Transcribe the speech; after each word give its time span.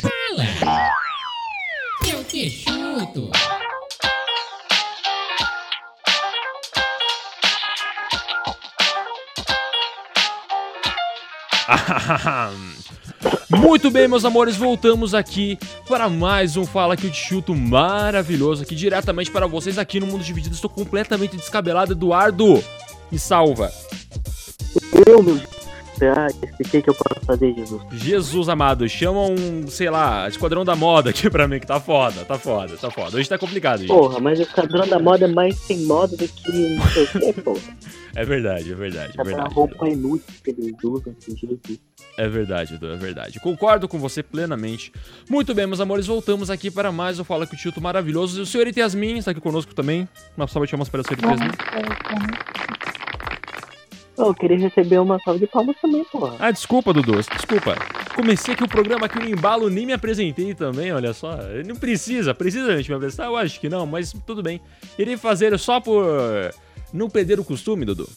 Fala! 0.00 0.44
Eu 2.10 2.24
te 2.24 2.50
chuto! 2.50 3.30
Muito 13.48 13.90
bem, 13.90 14.08
meus 14.08 14.24
amores, 14.24 14.56
voltamos 14.56 15.14
aqui 15.14 15.56
para 15.88 16.08
mais 16.08 16.56
um 16.56 16.64
Fala 16.66 16.96
que 16.96 17.06
eu 17.06 17.10
te 17.10 17.16
chuto 17.16 17.54
maravilhoso 17.54 18.64
aqui 18.64 18.74
diretamente 18.74 19.30
para 19.30 19.46
vocês 19.46 19.78
aqui 19.78 20.00
no 20.00 20.06
Mundo 20.06 20.24
Dividido. 20.24 20.54
Estou 20.54 20.70
completamente 20.70 21.36
descabelado, 21.36 21.92
Eduardo. 21.92 22.62
Me 23.12 23.18
salva. 23.18 23.72
Eu, 25.06 25.22
meu 25.22 25.40
ah, 26.04 26.26
esse 26.26 26.70
que 26.70 26.82
que 26.82 26.90
eu 26.90 26.94
posso 26.94 27.24
fazer, 27.24 27.54
Jesus? 27.54 27.82
Jesus 27.92 28.48
amado, 28.48 28.88
chama 28.88 29.20
um, 29.22 29.66
sei 29.68 29.88
lá, 29.88 30.28
esquadrão 30.28 30.64
da 30.64 30.76
moda 30.76 31.10
aqui 31.10 31.30
pra 31.30 31.48
mim, 31.48 31.58
que 31.58 31.66
tá 31.66 31.80
foda, 31.80 32.24
tá 32.24 32.38
foda, 32.38 32.76
tá 32.76 32.90
foda. 32.90 33.16
Hoje 33.16 33.28
tá 33.28 33.38
complicado, 33.38 33.80
gente. 33.80 33.88
Porra, 33.88 34.20
mas 34.20 34.38
o 34.38 34.42
esquadrão 34.42 34.86
da 34.86 34.98
moda 34.98 35.24
é 35.24 35.28
mais 35.28 35.56
sem 35.56 35.84
moda 35.84 36.16
do 36.16 36.28
que 36.28 36.52
não 36.52 36.88
sei 36.88 37.04
o 37.04 37.08
que, 37.08 37.40
porra. 37.40 37.60
É 38.14 38.24
verdade, 38.24 38.72
é 38.72 38.74
verdade, 38.74 39.12
é 39.18 39.22
verdade. 39.24 39.54
roupa 39.54 39.88
inútil 39.88 40.34
que 40.42 40.50
eles 40.50 40.74
usam, 40.82 41.14
assim, 41.18 41.36
Jesus. 41.36 41.80
É 42.16 42.26
verdade, 42.28 42.74
Edu, 42.74 42.86
é 42.86 42.96
verdade. 42.96 43.38
Concordo 43.38 43.86
com 43.86 43.98
você 43.98 44.22
plenamente. 44.22 44.90
Muito 45.28 45.54
bem, 45.54 45.66
meus 45.66 45.80
amores, 45.80 46.06
voltamos 46.06 46.48
aqui 46.48 46.70
para 46.70 46.90
mais 46.90 47.20
o 47.20 47.24
Fala 47.24 47.46
com 47.46 47.54
o 47.54 47.58
Tito 47.58 47.80
maravilhoso. 47.80 48.38
E 48.38 48.42
o 48.42 48.46
senhor 48.46 48.66
Yasmin 48.66 49.18
está 49.18 49.32
aqui 49.32 49.40
conosco 49.40 49.74
também. 49.74 50.08
Uma 50.34 50.48
salva 50.48 50.66
de 50.66 50.70
chamas 50.70 50.88
para 50.88 51.02
o 51.02 51.04
senhor 51.04 51.20
Yasmin. 51.22 52.85
Eu 54.18 54.34
queria 54.34 54.58
receber 54.58 54.98
uma 54.98 55.18
salva 55.20 55.38
de 55.38 55.46
palmas 55.46 55.76
também, 55.80 56.04
porra. 56.04 56.36
Ah, 56.38 56.50
desculpa, 56.50 56.92
Dudu, 56.92 57.12
desculpa. 57.12 57.76
Comecei 58.14 58.54
aqui 58.54 58.64
o 58.64 58.68
programa 58.68 59.06
aqui 59.06 59.18
no 59.18 59.28
embalo, 59.28 59.68
nem 59.68 59.84
me 59.84 59.92
apresentei 59.92 60.54
também, 60.54 60.92
olha 60.92 61.12
só. 61.12 61.36
Não 61.66 61.76
precisa, 61.76 62.34
precisa 62.34 62.72
a 62.72 62.76
gente 62.76 62.88
me 62.88 62.96
apresentar? 62.96 63.26
Eu 63.26 63.36
acho 63.36 63.60
que 63.60 63.68
não, 63.68 63.86
mas 63.86 64.12
tudo 64.26 64.42
bem. 64.42 64.60
Irei 64.98 65.16
fazer 65.16 65.58
só 65.58 65.80
por 65.80 66.04
não 66.92 67.10
perder 67.10 67.38
o 67.38 67.44
costume, 67.44 67.84
Dudu. 67.84 68.08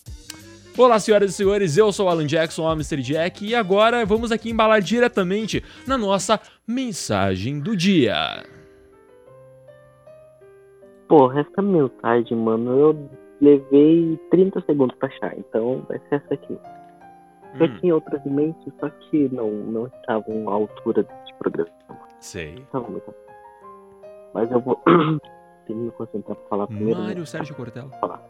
Olá, 0.78 0.98
senhoras 0.98 1.32
e 1.32 1.34
senhores, 1.34 1.76
eu 1.76 1.92
sou 1.92 2.06
o 2.06 2.10
Alan 2.10 2.26
Jackson, 2.26 2.64
o 2.64 2.72
Mr. 2.72 3.02
Jack, 3.02 3.46
e 3.46 3.54
agora 3.54 4.06
vamos 4.06 4.32
aqui 4.32 4.50
embalar 4.50 4.82
diretamente 4.82 5.62
na 5.86 5.98
nossa 5.98 6.40
mensagem 6.66 7.60
do 7.60 7.76
dia. 7.76 8.46
Porra, 11.10 11.42
essa 11.42 11.62
mensagem, 11.62 12.38
mano, 12.38 12.80
eu 12.80 13.10
levei 13.42 14.20
30 14.32 14.62
segundos 14.62 14.96
pra 14.98 15.08
achar, 15.08 15.38
então 15.38 15.86
vai 15.88 16.00
ser 16.10 16.16
essa 16.16 16.34
aqui. 16.34 16.58
Eu 17.60 17.66
hum. 17.66 17.78
tinha 17.80 17.96
outras 17.96 18.24
em 18.26 18.30
mente, 18.30 18.74
só 18.80 18.90
que 18.90 19.30
não, 19.30 19.50
não 19.50 19.88
estavam 19.88 20.50
à 20.50 20.54
altura 20.54 21.04
desse 21.04 21.34
programa. 21.40 21.72
Sei. 22.20 22.66
Muito 22.74 23.16
Mas 24.34 24.52
eu 24.52 24.60
vou. 24.60 24.82
Tem 25.66 25.76
que 25.76 25.84
me 25.84 25.92
concentrar 25.92 26.36
pra 26.36 26.48
falar 26.48 26.68
primeiro. 26.68 27.00
Né? 27.00 27.06
Mário 27.08 27.20
né? 27.20 27.26
Sérgio 27.26 27.56
Cortella. 27.56 27.90
Falar. 28.00 28.22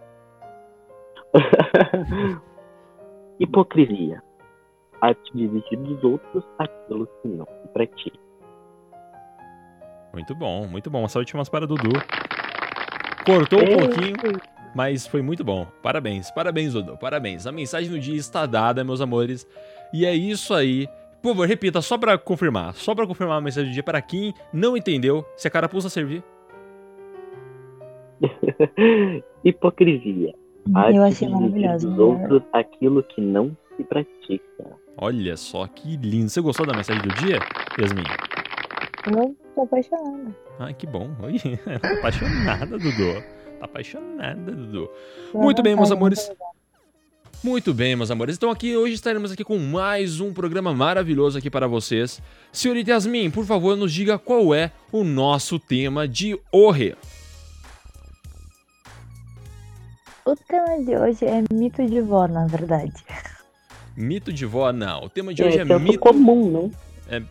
Hipocrisia. 3.39 4.21
Arte 5.01 5.31
de 5.33 5.45
exigir 5.45 5.79
dos 5.79 6.03
outros 6.03 6.43
aquilo 6.57 7.07
que 7.07 7.27
não 7.29 7.45
se 7.45 7.67
pra 7.69 7.87
ti. 7.87 8.11
Muito 10.13 10.35
bom, 10.35 10.67
muito 10.67 10.89
bom. 10.89 11.05
Essa 11.05 11.19
última 11.19 11.43
para 11.45 11.65
Dudu. 11.65 11.91
Cortou 13.25 13.59
um 13.59 13.77
pouquinho. 13.77 14.41
Mas 14.75 15.07
foi 15.07 15.21
muito 15.21 15.43
bom. 15.43 15.67
Parabéns, 15.81 16.31
parabéns, 16.31 16.73
Dodô, 16.73 16.97
parabéns. 16.97 17.47
A 17.47 17.51
mensagem 17.51 17.89
do 17.89 17.99
dia 17.99 18.15
está 18.15 18.45
dada, 18.45 18.83
meus 18.83 19.01
amores. 19.01 19.47
E 19.93 20.05
é 20.05 20.13
isso 20.13 20.53
aí. 20.53 20.87
Por 21.21 21.29
favor, 21.29 21.47
repita, 21.47 21.81
só 21.81 21.97
pra 21.97 22.17
confirmar. 22.17 22.73
Só 22.75 22.95
pra 22.95 23.05
confirmar 23.05 23.37
a 23.37 23.41
mensagem 23.41 23.69
do 23.69 23.73
dia 23.73 23.83
para 23.83 24.01
quem 24.01 24.33
não 24.53 24.77
entendeu 24.77 25.25
se 25.35 25.47
a 25.47 25.51
carapuça 25.51 25.89
servir. 25.89 26.23
Hipocrisia. 29.43 30.33
Eu 30.93 31.03
achei 31.03 31.27
maravilhoso. 31.27 31.89
Dos 31.89 31.97
né? 31.97 32.03
outros 32.03 32.43
aquilo 32.53 33.03
que 33.03 33.21
não 33.21 33.55
se 33.75 33.83
pratica. 33.83 34.77
Olha 34.97 35.35
só 35.35 35.65
que 35.67 35.97
lindo. 35.97 36.29
Você 36.29 36.41
gostou 36.41 36.65
da 36.65 36.73
mensagem 36.73 37.01
do 37.01 37.09
dia, 37.15 37.39
Yasmin? 37.79 38.03
Eu 39.07 39.35
tô 39.55 39.61
apaixonada. 39.61 40.35
Ai, 40.59 40.73
que 40.73 40.85
bom. 40.85 41.09
Oi, 41.23 41.35
apaixonada, 41.99 42.77
Dudu. 42.77 43.38
Tá 43.59 43.65
apaixonada, 43.65 44.51
Dudu. 44.51 44.89
Muito 45.33 45.61
bem, 45.61 45.75
meus 45.75 45.91
amores. 45.91 46.31
Muito 47.43 47.73
bem, 47.73 47.95
meus 47.95 48.09
amores. 48.09 48.37
Então 48.37 48.49
aqui 48.49 48.75
hoje 48.75 48.93
estaremos 48.93 49.31
aqui 49.31 49.43
com 49.43 49.57
mais 49.57 50.21
um 50.21 50.33
programa 50.33 50.73
maravilhoso 50.73 51.37
aqui 51.37 51.49
para 51.49 51.67
vocês. 51.67 52.21
Senhorita 52.53 52.91
Yasmin, 52.91 53.29
por 53.29 53.45
favor, 53.45 53.75
nos 53.75 53.93
diga 53.93 54.17
qual 54.17 54.53
é 54.53 54.71
o 54.91 55.03
nosso 55.03 55.59
tema 55.59 56.07
de 56.07 56.39
hoje. 56.51 56.95
O 60.25 60.35
tema 60.35 60.83
de 60.83 60.95
hoje 60.95 61.25
é 61.25 61.43
mito 61.53 61.85
de 61.85 62.01
vó, 62.01 62.27
na 62.27 62.45
verdade. 62.47 62.93
Mito 63.95 64.31
de 64.31 64.45
vó, 64.45 64.71
não. 64.71 65.03
O 65.03 65.09
tema 65.09 65.33
de 65.33 65.43
hoje 65.43 65.57
é, 65.57 65.61
é 65.61 65.79
mito 65.79 65.99
comum, 65.99 66.49
não? 66.49 66.71
É 67.09 67.21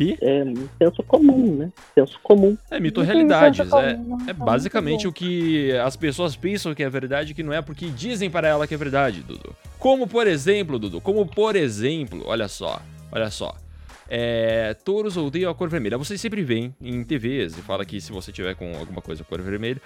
que? 0.00 0.18
É 0.22 0.44
senso 0.82 1.02
comum, 1.02 1.56
né? 1.56 1.72
Senso 1.94 2.18
comum. 2.22 2.56
É 2.70 2.80
mito-realidades. 2.80 3.60
É, 3.60 4.30
é 4.30 4.32
basicamente 4.32 5.06
o 5.06 5.12
que 5.12 5.72
as 5.72 5.94
pessoas 5.94 6.34
pensam 6.34 6.74
que 6.74 6.82
é 6.82 6.88
verdade, 6.88 7.34
que 7.34 7.42
não 7.42 7.52
é 7.52 7.60
porque 7.60 7.90
dizem 7.90 8.30
para 8.30 8.48
ela 8.48 8.66
que 8.66 8.72
é 8.72 8.78
verdade, 8.78 9.22
Dudu. 9.22 9.54
Como 9.78 10.06
por 10.06 10.26
exemplo, 10.26 10.78
Dudu, 10.78 11.00
como 11.02 11.26
por 11.26 11.54
exemplo, 11.54 12.22
olha 12.26 12.48
só, 12.48 12.80
olha 13.12 13.30
só. 13.30 13.54
É, 14.08 14.74
touros 14.74 15.16
odeiam 15.16 15.50
a 15.50 15.54
cor 15.54 15.68
vermelha. 15.68 15.98
Vocês 15.98 16.20
sempre 16.20 16.42
veem 16.42 16.74
em 16.80 17.04
TVs 17.04 17.58
e 17.58 17.62
fala 17.62 17.84
que 17.84 18.00
se 18.00 18.10
você 18.10 18.32
tiver 18.32 18.54
com 18.56 18.74
alguma 18.76 19.02
coisa 19.02 19.22
cor 19.22 19.40
vermelha, 19.42 19.80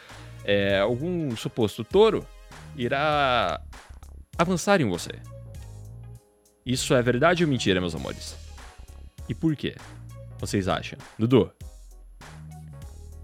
é, 0.45 0.79
algum 0.79 1.37
suposto 1.37 1.83
touro 1.83 2.25
irá 2.77 3.61
avançar 4.39 4.81
em 4.81 4.89
você. 4.89 5.11
Isso 6.65 6.95
é 6.95 7.03
verdade 7.03 7.45
ou 7.45 7.51
mentira, 7.51 7.81
meus 7.81 7.95
amores? 7.95 8.37
E 9.29 9.35
por 9.35 9.55
quê? 9.57 9.75
Vocês 10.45 10.69
acham? 10.69 10.99
Dudu? 11.19 11.51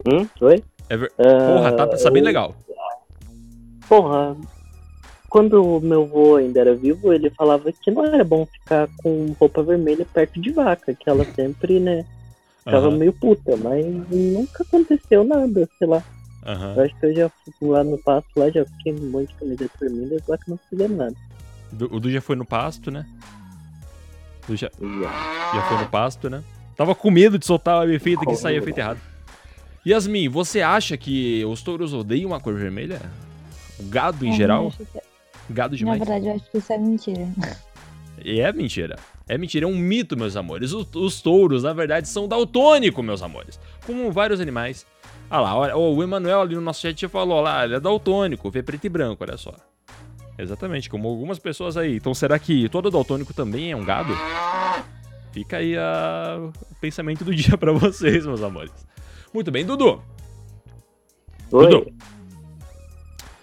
Hum? 0.07 0.27
Oi? 0.41 0.65
É 0.89 0.97
ver... 0.97 1.13
uh, 1.19 1.55
Porra, 1.55 1.73
tá, 1.73 1.87
tá 1.87 2.11
bem 2.11 2.23
legal. 2.23 2.57
Porra, 3.87 4.35
quando 5.29 5.77
o 5.77 5.81
meu 5.81 6.05
avô 6.05 6.37
ainda 6.37 6.61
era 6.61 6.75
vivo, 6.75 7.13
ele 7.13 7.29
falava 7.29 7.71
que 7.71 7.91
não 7.91 8.07
era 8.07 8.25
bom 8.25 8.47
ficar 8.47 8.89
com 9.03 9.37
roupa 9.39 9.63
vermelha 9.63 10.07
perto 10.07 10.41
de 10.41 10.51
vaca, 10.51 10.95
que 10.95 11.11
ela 11.11 11.23
sempre, 11.35 11.79
né, 11.79 12.07
ficava 12.65 12.89
uhum. 12.89 12.97
meio 12.97 13.13
puta, 13.13 13.55
mas 13.59 13.85
nunca 14.11 14.63
aconteceu 14.63 15.23
nada, 15.23 15.69
sei 15.79 15.87
lá. 15.87 16.03
Uhum. 16.47 16.75
Eu 16.75 16.83
acho 16.85 16.99
que 16.99 17.05
eu 17.05 17.15
já 17.15 17.29
fui 17.29 17.69
lá 17.69 17.85
no 17.85 17.99
pasto, 17.99 18.31
lá 18.35 18.49
já 18.49 18.65
fiquei 18.65 18.95
um 18.95 19.11
monte 19.11 19.29
de 19.29 19.35
camiseta 19.35 19.79
vermelha, 19.79 20.23
lá 20.27 20.39
que 20.39 20.49
não 20.49 20.59
fizeram 20.71 20.97
nada. 20.97 21.17
O 21.91 22.01
Du 22.01 22.11
já 22.11 22.23
foi 22.23 22.35
no 22.35 22.47
pasto, 22.47 22.91
né? 22.91 23.05
já, 24.49 24.71
já 25.55 25.63
foi 25.69 25.79
no 25.79 25.87
pasto, 25.91 26.31
né? 26.31 26.43
Tava 26.81 26.95
com 26.95 27.11
medo 27.11 27.39
de 27.39 27.45
soltar 27.45 27.87
o 27.87 27.93
efeito 27.93 28.25
que 28.25 28.35
saía 28.37 28.57
efeito 28.57 28.79
errado. 28.79 28.99
Yasmin, 29.87 30.31
você 30.31 30.63
acha 30.63 30.97
que 30.97 31.45
os 31.45 31.61
touros 31.61 31.93
odeiam 31.93 32.33
a 32.33 32.41
cor 32.41 32.55
vermelha? 32.55 33.03
O 33.79 33.83
gado 33.83 34.25
em 34.25 34.31
é, 34.31 34.33
geral? 34.33 34.71
Que... 34.71 34.87
Gado 35.51 35.77
demais? 35.77 35.99
Na 35.99 36.07
verdade, 36.07 36.29
eu 36.29 36.37
acho 36.37 36.51
que 36.51 36.57
isso 36.57 36.73
é 36.73 36.79
mentira. 36.79 37.29
E 38.25 38.41
é 38.41 38.51
mentira. 38.51 38.99
É 39.29 39.37
mentira, 39.37 39.67
é 39.67 39.69
um 39.69 39.77
mito, 39.77 40.17
meus 40.17 40.37
amores. 40.37 40.73
Os, 40.73 40.89
os 40.95 41.21
touros, 41.21 41.65
na 41.65 41.75
verdade, 41.75 42.09
são 42.09 42.27
daltônicos, 42.27 43.05
meus 43.05 43.23
amores. 43.23 43.61
Como 43.87 44.11
vários 44.11 44.41
animais. 44.41 44.87
Ah 45.29 45.43
lá, 45.43 45.55
olha, 45.55 45.77
o 45.77 46.03
Emanuel 46.03 46.41
ali 46.41 46.55
no 46.55 46.63
nosso 46.63 46.81
chat 46.81 46.99
já 46.99 47.11
falou 47.11 47.43
lá, 47.43 47.63
ele 47.63 47.75
é 47.75 47.81
daltônico, 47.81 48.51
vê 48.51 48.63
preto 48.63 48.87
e 48.87 48.89
branco, 48.89 49.23
olha 49.23 49.37
só. 49.37 49.53
Exatamente, 50.39 50.89
como 50.89 51.09
algumas 51.09 51.39
pessoas 51.39 51.77
aí. 51.77 51.97
Então 51.97 52.15
será 52.15 52.39
que 52.39 52.71
todo 52.71 52.91
daltônico 52.91 53.35
também 53.35 53.71
é 53.71 53.77
um 53.77 53.85
gado? 53.85 54.17
Fica 55.33 55.59
aí 55.59 55.77
a... 55.77 56.39
o 56.39 56.81
pensamento 56.81 57.25
do 57.25 57.35
dia 57.35 57.57
para 57.57 57.73
vocês, 57.73 58.27
meus 58.27 58.43
amores. 58.43 58.73
Muito 59.33 59.51
bem, 59.51 59.65
Dudu. 59.65 60.03
Oi. 61.53 61.69
Dudu. 61.69 61.93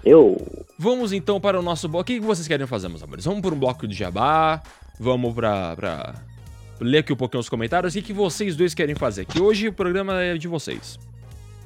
Eu. 0.03 0.65
Vamos 0.79 1.11
então 1.11 1.39
para 1.39 1.59
o 1.59 1.63
nosso 1.63 1.87
bloco. 1.87 2.03
O 2.03 2.05
que 2.05 2.19
vocês 2.19 2.47
querem 2.47 2.67
fazer, 2.67 2.87
meus 2.87 3.03
amores? 3.03 3.25
Vamos 3.25 3.41
para 3.41 3.53
um 3.53 3.59
bloco 3.59 3.87
de 3.87 3.95
jabá. 3.95 4.61
Vamos 4.99 5.33
para 5.33 5.75
pra 5.75 6.15
ler 6.79 6.99
aqui 6.99 7.11
um 7.11 7.15
pouquinho 7.17 7.41
os 7.41 7.49
comentários. 7.49 7.95
O 7.95 8.01
que 8.01 8.13
vocês 8.13 8.55
dois 8.55 8.73
querem 8.73 8.95
fazer? 8.95 9.25
Que 9.25 9.41
hoje 9.41 9.67
o 9.67 9.73
programa 9.73 10.21
é 10.21 10.37
de 10.37 10.47
vocês 10.47 10.99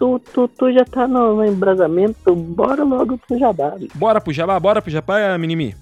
tu, 0.02 0.20
tu, 0.34 0.48
tu 0.48 0.74
já 0.74 0.84
tá 0.84 1.08
no 1.08 1.46
embrasamento, 1.46 2.36
bora 2.36 2.84
logo 2.84 3.20
pro 3.20 3.38
jabá. 3.38 3.76
Bora 3.94 4.20
pro 4.20 4.34
jabá, 4.34 4.60
bora 4.60 4.82
pro 4.82 4.90
jabá, 4.90 5.38
Minimi? 5.38 5.76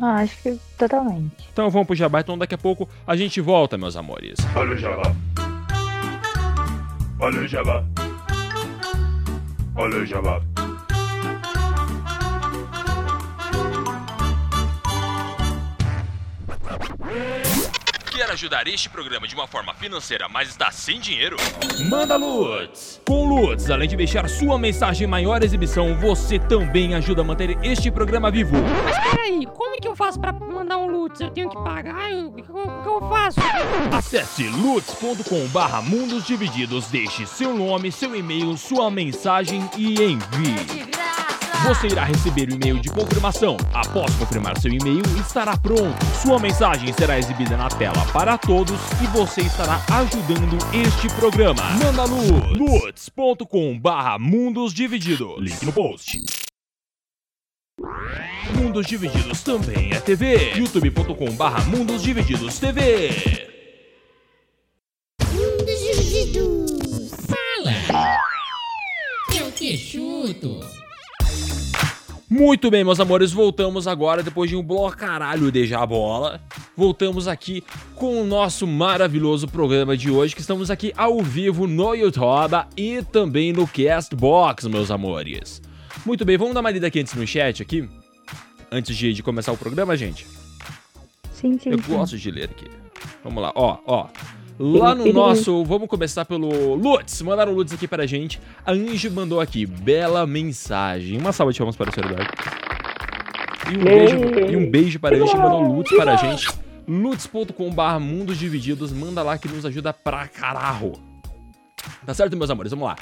Ah, 0.00 0.16
acho 0.16 0.36
que 0.42 0.58
totalmente. 0.78 1.48
Então 1.52 1.70
vamos 1.70 1.86
pro 1.86 1.96
jabá, 1.96 2.20
então 2.20 2.36
daqui 2.36 2.54
a 2.54 2.58
pouco 2.58 2.88
a 3.06 3.16
gente 3.16 3.40
volta, 3.40 3.78
meus 3.78 3.96
amores. 3.96 4.38
Olha 4.54 4.74
o 4.74 4.76
jabá. 4.76 5.12
Olha 7.18 7.40
o 7.40 7.48
jabá. 7.48 7.84
Olha 9.74 9.98
o 9.98 10.06
jabá. 10.06 10.42
Quer 18.16 18.30
ajudar 18.30 18.66
este 18.66 18.88
programa 18.88 19.28
de 19.28 19.34
uma 19.34 19.46
forma 19.46 19.74
financeira, 19.74 20.26
mas 20.26 20.48
está 20.48 20.70
sem 20.70 20.98
dinheiro? 20.98 21.36
Manda 21.90 22.16
Lutz! 22.16 22.98
Com 23.06 23.28
Lutz, 23.28 23.68
além 23.68 23.86
de 23.86 23.94
deixar 23.94 24.26
sua 24.26 24.58
mensagem 24.58 25.06
em 25.06 25.10
maior 25.10 25.42
exibição, 25.42 25.94
você 25.98 26.38
também 26.38 26.94
ajuda 26.94 27.20
a 27.20 27.24
manter 27.24 27.58
este 27.62 27.90
programa 27.90 28.30
vivo. 28.30 28.56
Mas 28.84 28.98
peraí, 29.10 29.44
como 29.44 29.74
é 29.74 29.78
que 29.78 29.86
eu 29.86 29.94
faço 29.94 30.18
pra 30.18 30.32
mandar 30.32 30.78
um 30.78 30.86
Lutz? 30.86 31.20
Eu 31.20 31.28
tenho 31.28 31.50
que 31.50 31.56
pagar? 31.56 32.10
O 32.10 32.32
que, 32.32 32.42
que 32.42 32.50
eu 32.88 33.00
faço? 33.06 33.38
Acesse 33.94 34.44
lutz.com 34.48 35.46
barra 35.48 35.82
mundos 35.82 36.24
divididos, 36.24 36.86
deixe 36.86 37.26
seu 37.26 37.52
nome, 37.52 37.92
seu 37.92 38.16
e-mail, 38.16 38.56
sua 38.56 38.90
mensagem 38.90 39.68
e 39.76 40.02
envie. 40.02 40.86
Você 41.66 41.88
irá 41.88 42.04
receber 42.04 42.48
o 42.48 42.54
e-mail 42.54 42.78
de 42.78 42.88
confirmação. 42.88 43.56
Após 43.74 44.14
confirmar 44.14 44.56
seu 44.56 44.72
e-mail, 44.72 45.02
estará 45.18 45.56
pronto. 45.56 46.06
Sua 46.22 46.38
mensagem 46.38 46.92
será 46.92 47.18
exibida 47.18 47.56
na 47.56 47.68
tela 47.68 48.06
para 48.12 48.38
todos 48.38 48.78
e 49.02 49.06
você 49.08 49.40
estará 49.40 49.84
ajudando 49.88 50.56
este 50.72 51.08
programa. 51.16 51.60
Manda 51.70 52.04
luz! 52.04 52.56
lutz.com 52.56 53.76
barra 53.80 54.16
mundos 54.16 54.72
divididos. 54.72 55.42
Link 55.42 55.64
no 55.64 55.72
post. 55.72 56.24
Mundos 58.54 58.86
Divididos 58.86 59.42
também 59.42 59.92
é 59.92 59.98
TV. 59.98 60.52
youtube.com 60.54 61.32
barra 61.32 61.64
Mundos 61.64 62.00
Divididos 62.00 62.60
TV. 62.60 63.10
Mundos 65.32 65.80
divididos. 65.80 67.10
Fala. 67.26 68.20
Eu 69.36 69.50
te 69.50 69.76
chuto. 69.76 70.85
Muito 72.36 72.70
bem, 72.70 72.84
meus 72.84 73.00
amores, 73.00 73.32
voltamos 73.32 73.88
agora 73.88 74.22
depois 74.22 74.50
de 74.50 74.56
um 74.56 74.62
bloco 74.62 74.94
caralho 74.94 75.50
de 75.50 75.66
já 75.66 75.86
bola. 75.86 76.38
Voltamos 76.76 77.26
aqui 77.26 77.64
com 77.94 78.20
o 78.20 78.26
nosso 78.26 78.66
maravilhoso 78.66 79.48
programa 79.48 79.96
de 79.96 80.10
hoje, 80.10 80.34
que 80.34 80.42
estamos 80.42 80.70
aqui 80.70 80.92
ao 80.98 81.22
vivo 81.22 81.66
no 81.66 81.94
YouTube 81.94 82.66
e 82.76 83.02
também 83.02 83.54
no 83.54 83.66
Castbox, 83.66 84.66
meus 84.66 84.90
amores. 84.90 85.62
Muito 86.04 86.26
bem, 86.26 86.36
vamos 86.36 86.52
dar 86.52 86.60
uma 86.60 86.70
lida 86.70 86.88
aqui 86.88 87.00
antes 87.00 87.14
no 87.14 87.26
chat 87.26 87.62
aqui, 87.62 87.88
antes 88.70 88.94
de, 88.94 89.14
de 89.14 89.22
começar 89.22 89.52
o 89.52 89.56
programa, 89.56 89.96
gente. 89.96 90.26
Sim, 91.32 91.58
sim, 91.58 91.70
Eu 91.70 91.82
sim. 91.82 91.90
gosto 91.90 92.18
de 92.18 92.30
ler 92.30 92.50
aqui. 92.50 92.66
Vamos 93.24 93.42
lá, 93.42 93.50
ó, 93.54 93.78
ó. 93.86 94.08
Lá 94.58 94.94
no 94.94 95.12
nosso. 95.12 95.64
Vamos 95.64 95.88
começar 95.88 96.24
pelo 96.24 96.74
Lutz. 96.74 97.20
Mandaram 97.22 97.52
Lutz 97.52 97.72
aqui 97.72 97.86
pra 97.86 98.06
gente. 98.06 98.40
A 98.64 98.72
Angie 98.72 99.10
mandou 99.10 99.40
aqui. 99.40 99.66
Bela 99.66 100.26
mensagem. 100.26 101.18
Uma 101.18 101.32
salva 101.32 101.52
de 101.52 101.58
palmas 101.58 101.76
para 101.76 101.90
o 101.90 101.92
Sr. 101.92 102.04
Eduardo. 102.06 102.30
E 103.70 103.76
um 103.76 103.84
beijo, 103.84 104.16
e 104.52 104.56
um 104.56 104.70
beijo 104.70 105.00
para 105.00 105.16
a 105.16 105.28
que 105.28 105.36
mandou 105.36 105.62
Lutz 105.62 105.94
para 105.96 106.14
a 106.14 106.16
gente. 106.16 106.48
Lutz.com.br 106.88 108.00
Mundos 108.00 108.38
Divididos. 108.38 108.92
Manda 108.92 109.22
lá 109.22 109.36
que 109.36 109.48
nos 109.48 109.66
ajuda 109.66 109.92
pra 109.92 110.26
caralho. 110.26 110.92
Tá 112.06 112.14
certo, 112.14 112.36
meus 112.36 112.50
amores? 112.50 112.70
Vamos 112.70 112.88
lá. 112.88 112.96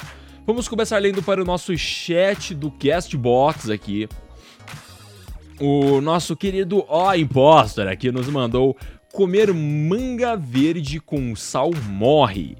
Vamos 0.47 0.69
começar 0.69 0.99
lendo 0.99 1.23
para 1.23 1.41
o 1.41 1.45
nosso 1.45 1.77
chat 1.79 2.55
do 2.55 2.71
Castbox 2.71 3.71
aqui. 3.71 4.09
O 5.61 6.01
nosso 6.01 6.35
querido 6.35 6.85
O 6.89 7.15
Impostor 7.15 7.87
aqui 7.87 8.11
nos 8.11 8.27
mandou 8.29 8.77
comer 9.15 9.53
manga 9.55 10.37
verde 10.37 11.01
com 11.01 11.35
sal 11.37 11.71
morre. 11.89 12.57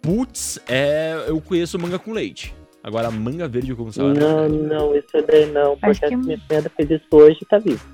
Putz, 0.00 0.58
é. 0.68 1.24
Eu 1.26 1.40
conheço 1.40 1.78
manga 1.78 1.98
com 1.98 2.12
leite. 2.12 2.54
Agora, 2.84 3.10
manga 3.10 3.46
verde 3.48 3.74
com 3.74 3.90
sal. 3.90 4.10
é 4.10 4.14
Não, 4.14 4.48
não, 4.48 4.94
isso 4.96 5.06
daí 5.26 5.46
não. 5.50 5.72
Acho 5.82 6.00
Porque 6.00 6.08
que- 6.08 6.14
a 6.14 6.18
minha 6.18 6.40
cunhada 6.48 6.70
fez 6.76 6.90
isso 6.90 7.06
hoje 7.12 7.38
e 7.42 7.46
tá 7.46 7.58
vivo. 7.58 7.84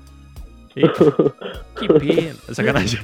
Eita, 0.75 1.35
que 1.77 1.87
pena. 1.87 2.35
É 2.47 2.53
Sacanagem. 2.53 2.99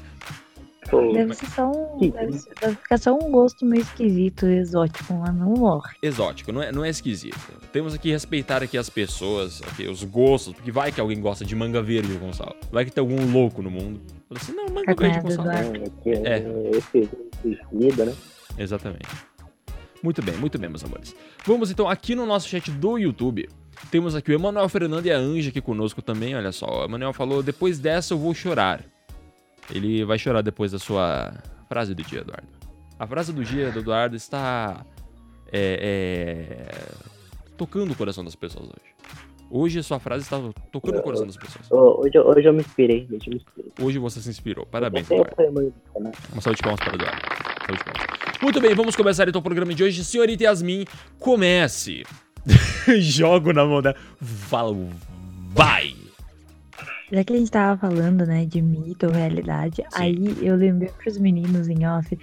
Deve 1.13 1.33
ser 1.33 1.48
só 1.48 1.71
um. 1.71 2.10
Deve, 2.10 2.33
ser- 2.33 2.54
deve 2.62 2.75
ficar 2.75 2.98
só 3.00 3.13
um 3.16 3.31
gosto 3.31 3.66
meio 3.66 3.81
esquisito, 3.81 4.45
exótico, 4.45 5.13
mas 5.16 5.33
não 5.36 5.50
morre. 5.56 5.95
Exótico, 6.01 6.51
não 6.51 6.62
é, 6.62 6.71
não 6.71 6.86
é 6.86 6.89
esquisito. 6.89 7.38
Temos 7.74 7.98
que 7.98 8.12
respeitar 8.12 8.62
aqui 8.63 8.78
as 8.78 8.89
pessoas, 8.89 9.62
aqui, 9.63 9.88
os 9.88 10.04
gostos, 10.04 10.54
porque 10.54 10.71
vai 10.71 10.92
que 10.92 11.01
alguém 11.01 11.19
gosta 11.19 11.44
de 11.44 11.56
manga 11.56 11.81
verde 11.81 12.18
com 12.19 12.31
sal. 12.31 12.56
Vai 12.71 12.86
que 12.86 12.92
tem 12.92 13.01
algum 13.01 13.31
louco 13.31 13.62
no 13.63 13.69
mundo. 13.71 14.00
Fala 14.27 14.42
assim, 14.42 14.54
não, 14.54 14.66
manga 14.68 14.92
A 14.92 14.95
verde 14.95 15.22
com 15.22 15.31
sal. 15.31 15.48
é 15.50 16.77
esse 16.77 17.10
esse 17.45 17.63
comida, 17.66 18.06
né? 18.06 18.16
Exatamente. 18.57 19.07
Muito 20.01 20.22
bem, 20.22 20.36
muito 20.36 20.57
bem, 20.57 20.69
meus 20.69 20.83
amores. 20.83 21.16
Vamos 21.45 21.72
então 21.72 21.89
aqui 21.89 22.16
no 22.16 22.25
nosso 22.25 22.48
chat 22.48 22.69
do 22.72 22.98
YouTube. 22.98 23.48
Temos 23.92 24.16
aqui 24.16 24.31
o 24.31 24.36
Emanuel 24.36 24.69
Fernando 24.69 25.06
e 25.06 25.12
a 25.12 25.18
Anja 25.18 25.50
aqui 25.50 25.62
conosco 25.62 26.01
também, 26.01 26.36
olha 26.36 26.51
só. 26.51 26.81
O 26.81 26.86
Emanuel 26.86 27.13
falou: 27.13 27.44
depois 27.44 27.80
dessa 27.80 28.13
eu 28.13 28.18
vou 28.18 28.33
chorar. 28.33 28.83
Ele 29.69 30.04
vai 30.06 30.18
chorar 30.18 30.42
depois 30.42 30.71
da 30.71 30.80
sua 30.80 31.33
frase 31.68 31.94
do 31.94 32.04
dia, 32.04 32.19
Eduardo. 32.21 32.48
A 33.00 33.07
frase 33.07 33.33
do 33.33 33.44
dia 33.44 33.71
do 33.71 33.80
Eduardo 33.80 34.16
está. 34.16 34.86
É, 35.51 36.69
é, 36.71 37.06
tocando 37.56 37.92
o 37.92 37.95
coração 37.95 38.24
das 38.24 38.36
pessoas 38.36 38.66
hoje. 38.66 38.95
Hoje 39.50 39.80
a 39.80 39.83
sua 39.83 40.00
frase 40.00 40.24
está 40.24 40.39
tocando 40.71 40.97
o 40.97 41.01
coração 41.01 41.25
das 41.25 41.38
pessoas. 41.38 41.68
Hoje, 41.71 42.12
eu- 42.18 42.25
hoje 42.27 42.47
eu 42.47 42.53
me 42.53 42.59
inspirei, 42.62 43.07
hoje 43.12 43.27
eu 43.27 43.31
me 43.31 43.36
inspirei. 43.38 43.71
Hoje 43.80 44.00
você 44.00 44.19
se 44.19 44.30
inspirou. 44.30 44.65
Parabéns, 44.65 45.09
Eduardo. 45.09 45.36
canal. 45.36 46.12
Uma 46.31 46.42
salva 46.42 46.56
de 46.56 46.62
palmas 46.62 46.80
para 46.80 46.92
o 46.92 46.95
Eduardo. 46.95 47.18
De 47.21 47.83
palmas. 47.83 48.42
Muito 48.42 48.59
bem, 48.62 48.75
vamos 48.75 48.95
começar 48.95 49.27
então 49.30 49.39
o 49.39 49.44
programa 49.44 49.74
de 49.74 49.83
hoje. 49.83 50.03
Senhorita 50.03 50.44
Yasmin, 50.44 50.86
comece. 51.19 52.03
Jogo 53.00 53.53
na 53.53 53.65
mão 53.65 53.81
da. 53.81 53.95
Fala, 54.21 54.75
vai! 55.53 55.94
Já 57.12 57.24
que 57.24 57.33
a 57.33 57.38
gente 57.38 57.51
tava 57.51 57.80
falando, 57.80 58.25
né, 58.25 58.45
de 58.45 58.62
mito 58.62 59.06
ou 59.06 59.12
realidade, 59.12 59.83
aí 59.94 60.36
eu 60.42 60.56
lembrei 60.56 60.89
pros 60.89 61.18
meninos 61.19 61.68
em 61.68 61.86
off 61.88 62.18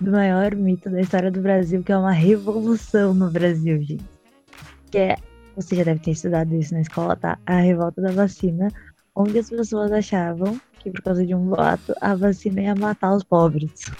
do 0.00 0.10
maior 0.10 0.54
mito 0.54 0.90
da 0.90 1.00
história 1.00 1.30
do 1.30 1.40
Brasil, 1.40 1.82
que 1.82 1.92
é 1.92 1.96
uma 1.96 2.10
revolução 2.12 3.14
no 3.14 3.30
Brasil, 3.30 3.80
gente. 3.82 4.04
Que 4.90 4.98
é, 4.98 5.16
você 5.56 5.74
já 5.74 5.84
deve 5.84 6.00
ter 6.00 6.10
estudado 6.12 6.54
isso 6.54 6.74
na 6.74 6.82
escola, 6.82 7.16
tá? 7.16 7.38
A 7.46 7.56
revolta 7.56 8.00
da 8.02 8.12
vacina, 8.12 8.68
onde 9.14 9.38
as 9.38 9.48
pessoas 9.48 9.90
achavam 9.90 10.60
que 10.78 10.90
por 10.90 11.02
causa 11.02 11.26
de 11.26 11.34
um 11.34 11.48
voto, 11.48 11.94
a 12.00 12.14
vacina 12.14 12.60
ia 12.60 12.74
matar 12.74 13.16
os 13.16 13.24
pobres. 13.24 13.90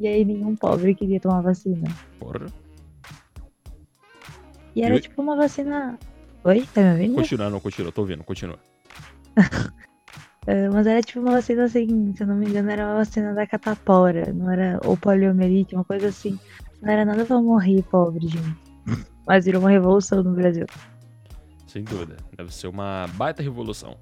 E 0.00 0.08
aí 0.08 0.24
nenhum 0.24 0.56
pobre 0.56 0.94
queria 0.94 1.20
tomar 1.20 1.42
vacina. 1.42 1.88
Porra. 2.18 2.46
E 4.74 4.82
era 4.82 4.98
tipo 4.98 5.20
uma 5.20 5.36
vacina. 5.36 5.98
Oi, 6.44 6.66
tá 6.74 6.80
me 6.80 6.92
ouvindo? 6.92 7.14
Continua, 7.14 7.50
não, 7.50 7.60
continua, 7.60 7.92
tô 7.92 8.00
ouvindo, 8.00 8.24
continua. 8.24 8.58
É, 10.44 10.68
mas 10.70 10.88
era 10.88 11.00
tipo 11.00 11.20
uma 11.20 11.32
vacina 11.32 11.64
assim, 11.64 12.12
se 12.16 12.22
eu 12.24 12.26
não 12.26 12.34
me 12.34 12.46
engano, 12.46 12.68
era 12.68 12.84
uma 12.84 12.96
vacina 12.96 13.32
da 13.32 13.46
catapora, 13.46 14.32
não 14.32 14.50
era 14.50 14.80
ou 14.84 14.96
poliomielite, 14.96 15.76
uma 15.76 15.84
coisa 15.84 16.08
assim. 16.08 16.36
Não 16.80 16.90
era 16.90 17.04
nada 17.04 17.24
pra 17.24 17.40
morrer 17.40 17.80
pobre, 17.84 18.26
gente. 18.26 18.56
Mas 19.24 19.44
virou 19.44 19.62
uma 19.62 19.70
revolução 19.70 20.20
no 20.20 20.34
Brasil. 20.34 20.66
Sem 21.72 21.84
dúvida. 21.84 22.18
Deve 22.36 22.54
ser 22.54 22.66
uma 22.66 23.06
baita 23.14 23.42
revolução. 23.42 23.96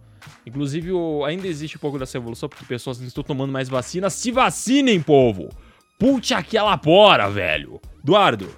Inclusive, 0.45 0.91
ainda 1.25 1.47
existe 1.47 1.77
um 1.77 1.81
pouco 1.81 2.01
dessa 2.01 2.19
revolução 2.19 2.49
porque 2.49 2.65
pessoas 2.65 2.99
não 2.99 3.07
estão 3.07 3.23
tomando 3.23 3.53
mais 3.53 3.69
vacina. 3.69 4.11
Se 4.11 4.33
vacinem, 4.33 5.01
povo! 5.01 5.49
Pute 5.97 6.35
aquela 6.35 6.77
pora, 6.77 7.31
velho! 7.31 7.81
Eduardo, 8.03 8.49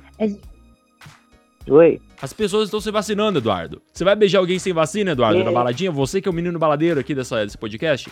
Oi? 1.69 2.01
as 2.23 2.33
pessoas 2.33 2.65
estão 2.65 2.81
se 2.81 2.91
vacinando, 2.91 3.39
Eduardo. 3.39 3.83
Você 3.93 4.03
vai 4.03 4.17
beijar 4.17 4.39
alguém 4.39 4.59
sem 4.59 4.73
vacina, 4.73 5.11
Eduardo, 5.11 5.41
É. 5.41 5.45
na 5.45 5.53
baladinha? 5.53 5.91
Você 5.93 6.23
que 6.23 6.29
é 6.29 6.31
o 6.31 6.35
menino 6.35 6.59
baladeiro 6.59 6.99
aqui 6.99 7.15
dessa, 7.15 7.45
desse 7.45 7.59
podcast? 7.59 8.09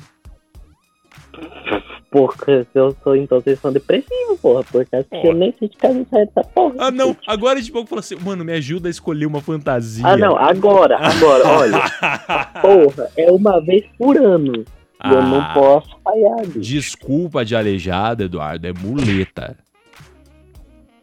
Porra, 2.11 2.67
eu 2.75 2.97
sou 3.05 3.15
então 3.15 3.41
vocês 3.41 3.61
são 3.61 3.73
depressivos, 3.73 4.41
porra. 4.43 4.65
Porque 4.65 4.97
acho 4.97 5.05
que 5.09 5.11
Porra. 5.17 5.29
eu 5.29 5.35
nem 5.35 5.55
sei 5.59 5.69
de 5.69 5.77
casa 5.77 6.05
sair 6.11 6.27
dessa 6.27 6.43
porra. 6.49 6.75
Ah, 6.79 6.91
não. 6.91 7.17
Agora 7.27 7.63
de 7.63 7.71
pouco 7.71 7.89
falou 7.89 8.01
assim, 8.01 8.17
mano, 8.17 8.45
me 8.45 8.53
ajuda 8.53 8.89
a 8.89 8.91
escolher 8.91 9.27
uma 9.27 9.41
fantasia. 9.41 10.05
Ah, 10.07 10.17
não, 10.17 10.37
agora, 10.37 10.97
agora, 10.99 11.47
olha. 11.49 11.79
Porra, 12.61 13.11
é 13.17 13.31
uma 13.31 13.61
vez 13.61 13.85
por 13.97 14.17
ano. 14.17 14.65
E 15.05 15.09
eu 15.09 15.23
não 15.23 15.41
Ah, 15.41 15.53
posso 15.55 15.97
falhar. 16.03 16.47
bicho. 16.47 16.61
Desculpa 16.61 17.45
de 17.45 17.55
aleijada, 17.55 18.25
Eduardo, 18.25 18.67
é 18.67 18.73
muleta. 18.73 19.57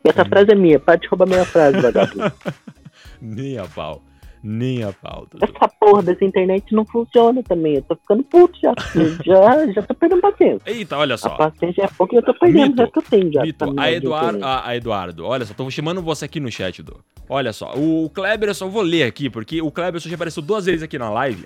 Essa 0.03 0.23
frase 0.25 0.51
é 0.51 0.55
minha, 0.55 0.79
para 0.79 0.97
de 0.97 1.07
roubar 1.07 1.27
minha 1.27 1.45
frase, 1.45 1.79
vagabundo. 1.81 2.31
Nem 3.21 3.57
a 3.57 3.65
pau. 3.65 4.01
Nem 4.49 4.81
a 4.81 4.93
pau. 4.93 5.27
Essa 5.41 5.67
porra 5.77 6.01
dessa 6.03 6.23
internet 6.23 6.73
não 6.73 6.85
funciona 6.85 7.43
também. 7.43 7.75
Eu 7.75 7.81
tô 7.81 7.97
ficando 7.97 8.23
puto 8.23 8.57
já. 8.61 8.73
já, 9.25 9.71
já 9.73 9.81
tô 9.81 9.93
perdendo 9.93 10.21
paciência. 10.21 10.61
Eita, 10.65 10.95
olha 10.97 11.15
A 11.15 11.17
só. 11.17 11.29
paciência 11.31 11.83
é 11.83 11.87
pouco 11.87 12.15
e 12.15 12.17
eu 12.17 12.23
tô 12.23 12.33
perdendo, 12.33 12.69
Mito. 12.69 12.77
já 12.77 12.87
que 12.87 12.97
eu 12.99 13.03
tenho 13.03 13.33
já. 13.33 13.41
Mito, 13.41 13.65
a, 13.65 13.67
internet. 13.67 14.43
a, 14.43 14.67
a 14.69 14.75
Eduardo, 14.77 15.25
olha 15.25 15.45
só, 15.45 15.53
tô 15.53 15.69
chamando 15.69 16.01
você 16.01 16.23
aqui 16.23 16.39
no 16.39 16.49
chat, 16.49 16.79
Edu. 16.79 16.97
Olha 17.27 17.51
só, 17.51 17.73
o 17.75 18.09
Kleber, 18.09 18.47
eu 18.49 18.55
só 18.55 18.69
vou 18.69 18.81
ler 18.83 19.03
aqui, 19.03 19.29
porque 19.29 19.61
o 19.61 19.69
Kleber 19.69 19.99
só 19.99 20.07
já 20.07 20.15
apareceu 20.15 20.41
duas 20.41 20.65
vezes 20.65 20.81
aqui 20.81 20.97
na 20.97 21.09
live. 21.09 21.45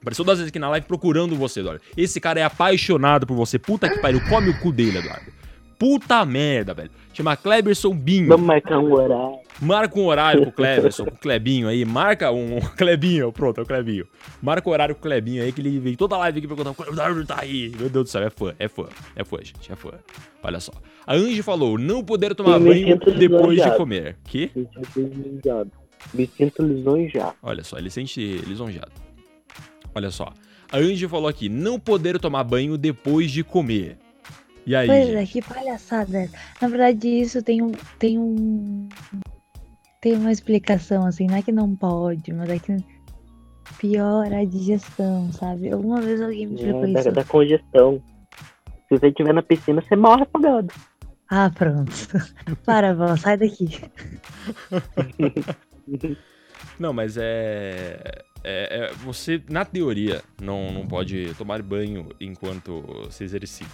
Apareceu 0.00 0.24
duas 0.24 0.38
vezes 0.38 0.50
aqui 0.50 0.58
na 0.60 0.68
live 0.70 0.86
procurando 0.86 1.34
você, 1.34 1.60
Eduardo. 1.60 1.82
Esse 1.96 2.20
cara 2.20 2.38
é 2.38 2.44
apaixonado 2.44 3.26
por 3.26 3.34
você. 3.34 3.58
Puta 3.58 3.88
que 3.88 3.98
pariu, 3.98 4.20
come 4.28 4.50
o 4.50 4.60
cu 4.60 4.70
dele, 4.70 4.98
Eduardo. 4.98 5.32
Puta 5.78 6.24
merda, 6.24 6.72
velho. 6.72 6.90
Chama 7.12 7.36
Kleberson 7.36 7.92
Binho. 7.94 8.28
Vamos 8.28 8.46
marcar 8.46 8.78
um 8.78 8.92
horário. 8.92 9.38
Marca 9.64 9.98
um 9.98 10.04
horário 10.04 10.42
com 10.42 10.50
o 10.50 10.52
Cleverson, 10.52 11.06
com 11.06 11.14
o 11.14 11.18
Clebinho 11.18 11.68
aí. 11.68 11.84
Marca 11.84 12.30
um. 12.30 12.60
Clebinho, 12.76 13.32
pronto, 13.32 13.60
é 13.60 13.62
o 13.62 13.66
Clebinho. 13.66 14.06
Marca 14.42 14.68
o 14.68 14.72
horário 14.72 14.94
com 14.94 15.00
o 15.00 15.02
Clebinho 15.02 15.42
aí, 15.42 15.52
que 15.52 15.60
ele 15.60 15.78
vem 15.78 15.94
toda 15.94 16.14
a 16.14 16.18
live 16.18 16.38
aqui 16.38 16.46
perguntando: 16.46 16.76
o 16.78 16.92
Eduardo 16.92 17.24
tá 17.24 17.38
aí. 17.40 17.70
Meu 17.70 17.88
Deus 17.88 18.04
do 18.04 18.08
céu, 18.10 18.22
é 18.22 18.30
fã, 18.30 18.54
é 18.58 18.68
fã, 18.68 18.86
é 19.16 19.24
fã, 19.24 19.38
gente, 19.38 19.72
é 19.72 19.74
fã. 19.74 19.92
Olha 20.42 20.60
só. 20.60 20.72
A 21.06 21.14
Angie 21.14 21.42
falou: 21.42 21.78
não 21.78 22.04
poder 22.04 22.34
tomar 22.34 22.58
banho 22.58 22.98
depois 22.98 23.62
de 23.62 23.76
comer. 23.76 24.16
Que? 24.24 24.50
Me 24.54 24.66
sinto 24.66 25.00
lisonjeado. 25.00 25.72
Me 26.12 26.26
sinto 26.26 26.62
lisonjeado. 26.62 27.34
Olha 27.42 27.64
só, 27.64 27.78
ele 27.78 27.90
sente 27.90 28.20
lisonjeado. 28.46 28.92
Olha 29.94 30.10
só. 30.10 30.32
A 30.70 30.76
Angie 30.76 31.08
falou 31.08 31.28
aqui: 31.28 31.48
não 31.48 31.80
poder 31.80 32.18
tomar 32.18 32.44
banho 32.44 32.76
depois 32.76 33.30
de 33.30 33.42
comer. 33.42 33.96
E 34.66 34.74
aí? 34.74 34.86
Pois 34.86 35.08
é, 35.10 35.26
que 35.26 35.42
palhaçada. 35.42 36.28
Na 36.60 36.68
verdade, 36.68 37.08
isso 37.08 37.42
tem 37.42 37.62
um. 37.62 37.72
Tem 37.98 38.18
um. 38.18 38.88
Tem 40.04 40.12
uma 40.18 40.30
explicação, 40.30 41.06
assim, 41.06 41.26
não 41.26 41.38
é 41.38 41.42
que 41.42 41.50
não 41.50 41.74
pode, 41.74 42.30
mas 42.30 42.50
é 42.50 42.58
que 42.58 42.76
piora 43.78 44.40
a 44.40 44.44
digestão, 44.44 45.32
sabe? 45.32 45.72
Alguma 45.72 45.98
vez 46.02 46.20
alguém 46.20 46.46
me 46.46 46.56
explicou 46.56 46.84
É, 46.84 46.92
da, 46.92 47.00
isso. 47.00 47.12
da 47.12 47.24
congestão. 47.24 48.02
Se 48.86 48.98
você 48.98 49.08
estiver 49.08 49.32
na 49.32 49.42
piscina, 49.42 49.80
você 49.80 49.96
morre 49.96 50.24
afogado. 50.24 50.74
Ah, 51.30 51.50
pronto. 51.54 51.90
Para, 52.66 52.92
vó, 52.92 53.16
sai 53.16 53.38
daqui. 53.38 53.80
Não, 56.78 56.92
mas 56.92 57.16
é, 57.16 58.22
é, 58.44 58.90
é- 58.90 58.92
Você, 59.06 59.42
na 59.48 59.64
teoria, 59.64 60.20
não, 60.38 60.70
não 60.70 60.86
pode 60.86 61.32
tomar 61.38 61.62
banho 61.62 62.10
enquanto 62.20 63.06
se 63.10 63.24
exercita. 63.24 63.70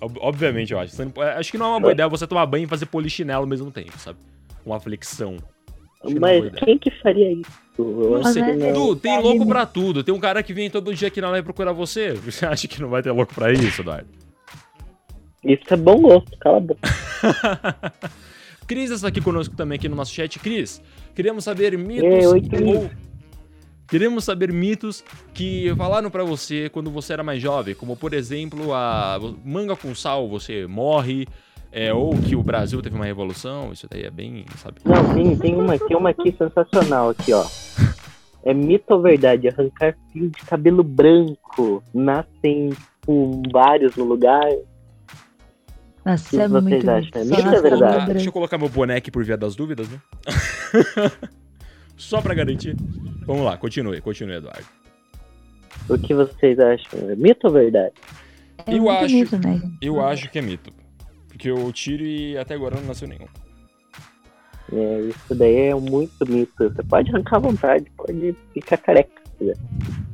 Ob- 0.00 0.18
Obviamente, 0.20 0.72
eu 0.72 0.80
acho. 0.80 1.00
Não 1.00 1.08
pode- 1.12 1.30
acho 1.30 1.52
que 1.52 1.56
não 1.58 1.66
é 1.66 1.68
uma 1.70 1.80
boa 1.80 1.92
ideia 1.92 2.08
você 2.08 2.26
tomar 2.26 2.46
banho 2.46 2.64
e 2.64 2.68
fazer 2.68 2.86
polichinelo 2.86 3.42
ao 3.42 3.46
mesmo 3.48 3.70
tempo, 3.70 3.96
sabe? 3.96 4.18
Uma. 4.64 4.76
Acho 4.76 4.84
que 4.88 5.22
é 5.22 5.24
boa 6.20 6.20
Mas 6.20 6.52
quem 6.64 6.78
que 6.78 6.90
faria 7.02 7.32
isso? 7.32 7.50
Eu 7.78 7.84
Não 8.10 8.16
acho 8.16 8.32
sei. 8.32 8.42
que 8.42 8.52
não. 8.52 8.72
Du, 8.72 8.96
tem 8.96 9.20
louco 9.20 9.46
pra 9.46 9.64
tudo. 9.66 10.02
Tem 10.04 10.14
um 10.14 10.20
cara 10.20 10.42
que 10.42 10.52
vem 10.52 10.68
todo 10.70 10.94
dia 10.94 11.08
aqui 11.08 11.20
na 11.20 11.30
live 11.30 11.44
procurar 11.44 11.72
você. 11.72 12.12
Você 12.24 12.44
acha 12.44 12.66
que 12.68 12.80
não 12.80 12.88
vai 12.88 13.02
ter 13.02 13.10
louco 13.12 13.34
pra 13.34 13.52
isso, 13.52 13.80
Eduardo? 13.82 14.08
Isso 15.44 15.62
é 15.70 15.76
bom 15.76 16.00
gosto, 16.00 16.36
cala 16.38 16.58
a 16.58 16.60
boca. 16.60 16.80
Cris 18.66 18.90
está 18.90 19.08
aqui 19.08 19.20
conosco 19.20 19.56
também 19.56 19.76
aqui 19.76 19.88
no 19.88 19.96
nosso 19.96 20.12
chat. 20.12 20.38
Cris, 20.38 20.80
queremos 21.14 21.44
saber 21.44 21.76
mitos 21.76 22.04
Ei, 22.04 22.26
oi, 22.26 22.40
Cris. 22.42 22.62
ou 22.76 22.90
queremos 23.88 24.24
saber 24.24 24.52
mitos 24.52 25.04
que 25.34 25.74
falaram 25.76 26.10
pra 26.10 26.22
você 26.24 26.68
quando 26.68 26.90
você 26.90 27.12
era 27.12 27.22
mais 27.24 27.42
jovem, 27.42 27.74
como 27.74 27.96
por 27.96 28.14
exemplo 28.14 28.72
a 28.72 29.18
manga 29.44 29.74
com 29.76 29.94
sal 29.94 30.28
você 30.28 30.66
morre, 30.66 31.26
é, 31.72 31.92
ou 31.92 32.14
que 32.16 32.36
o 32.36 32.42
Brasil 32.42 32.80
teve 32.82 32.94
uma 32.94 33.04
revolução. 33.06 33.72
Isso 33.72 33.86
daí 33.90 34.02
é 34.04 34.10
bem, 34.10 34.44
sabe? 34.56 34.76
Não, 34.84 35.14
tem, 35.14 35.36
tem 35.36 35.54
uma 35.56 35.74
aqui, 35.74 35.94
uma 35.96 36.10
aqui 36.10 36.30
sensacional 36.36 37.08
aqui, 37.10 37.32
ó. 37.32 37.44
É 38.44 38.52
mito 38.52 38.92
ou 38.92 39.00
verdade? 39.00 39.46
Arrancar 39.46 39.96
fio 40.12 40.28
de 40.28 40.40
cabelo 40.44 40.82
branco 40.82 41.80
nascem, 41.94 42.70
tipo, 42.70 43.40
vários 43.52 43.94
no 43.94 44.02
lugar. 44.02 44.50
Nossa, 46.04 46.36
O 46.36 46.40
é 46.40 46.42
que 46.42 46.48
vocês 46.48 46.62
muito 46.64 46.90
acham? 46.90 47.10
É 47.14 47.24
Só 47.24 47.36
mito 47.36 47.48
ou 47.48 47.54
é 47.54 47.60
verdade? 47.60 47.96
Ah, 48.10 48.12
deixa 48.12 48.28
eu 48.28 48.32
colocar 48.32 48.58
meu 48.58 48.68
boneco 48.68 49.12
por 49.12 49.22
via 49.24 49.36
das 49.36 49.54
dúvidas, 49.54 49.88
né? 49.88 50.00
Só 51.96 52.20
pra 52.20 52.34
garantir. 52.34 52.74
Vamos 53.24 53.44
lá, 53.44 53.56
continue, 53.56 54.00
continue, 54.00 54.34
Eduardo. 54.34 54.66
O 55.88 55.96
que 55.96 56.12
vocês 56.12 56.58
acham? 56.58 57.10
É 57.10 57.14
mito 57.14 57.46
ou 57.46 57.52
verdade? 57.52 57.94
É 58.66 58.74
Eu 58.76 58.90
acho- 58.90 59.14
mito, 59.14 59.38
né? 59.38 59.60
Eu 59.80 60.04
acho 60.04 60.28
que 60.30 60.38
é 60.40 60.42
mito. 60.42 60.72
Porque 61.32 61.50
eu 61.50 61.72
tiro 61.72 62.04
e 62.04 62.36
até 62.36 62.54
agora 62.54 62.76
não 62.76 62.88
nasceu 62.88 63.08
nenhum. 63.08 63.26
É, 64.70 65.00
isso 65.00 65.34
daí 65.34 65.56
é 65.56 65.74
muito 65.74 66.26
mito. 66.28 66.52
Você 66.58 66.82
pode 66.82 67.10
arrancar 67.10 67.36
à 67.36 67.40
vontade, 67.40 67.90
pode 67.96 68.36
ficar 68.52 68.76
careca. 68.76 69.10
quiser. 69.38 69.56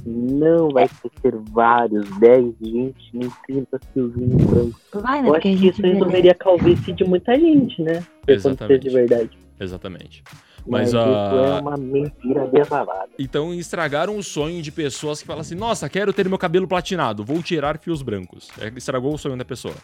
Não 0.06 0.70
vai 0.70 0.88
ter 1.22 1.34
vários, 1.50 2.08
10, 2.18 2.54
20, 2.60 2.94
nem 3.12 3.30
30 3.46 3.80
fiozinhos 3.92 4.44
brancos. 4.44 4.80
Vai, 4.94 5.22
né? 5.22 5.28
Eu 5.28 5.32
Porque 5.32 5.48
a 5.48 5.50
acho 5.50 5.60
que 5.60 5.66
gente 5.66 5.72
isso 5.75 5.82
né? 5.82 5.92
resolveria 5.92 6.32
a 6.32 6.34
calvície 6.34 6.92
de 6.92 7.04
muita 7.04 7.38
gente, 7.38 7.82
né? 7.82 8.02
Exatamente. 8.26 8.88
de 8.88 8.90
verdade. 8.90 9.38
Exatamente. 9.60 10.22
Mas, 10.66 10.92
Mas, 10.92 10.94
ah, 10.94 11.06
isso 11.06 11.37
é 11.37 11.60
uma 11.60 11.76
mentira 11.76 12.46
deslavada. 12.46 13.08
Então 13.18 13.52
estragaram 13.52 14.16
o 14.16 14.22
sonho 14.22 14.62
de 14.62 14.70
pessoas 14.70 15.20
que 15.20 15.26
falam 15.26 15.40
assim: 15.40 15.54
Nossa, 15.54 15.88
quero 15.88 16.12
ter 16.12 16.28
meu 16.28 16.38
cabelo 16.38 16.68
platinado, 16.68 17.25
vou 17.25 17.42
tirar 17.42 17.78
fios 17.78 18.02
brancos. 18.02 18.48
É, 18.60 18.68
Estragou 18.76 19.12
o 19.12 19.18
sonho 19.18 19.37
da 19.37 19.44
pessoa. 19.44 19.75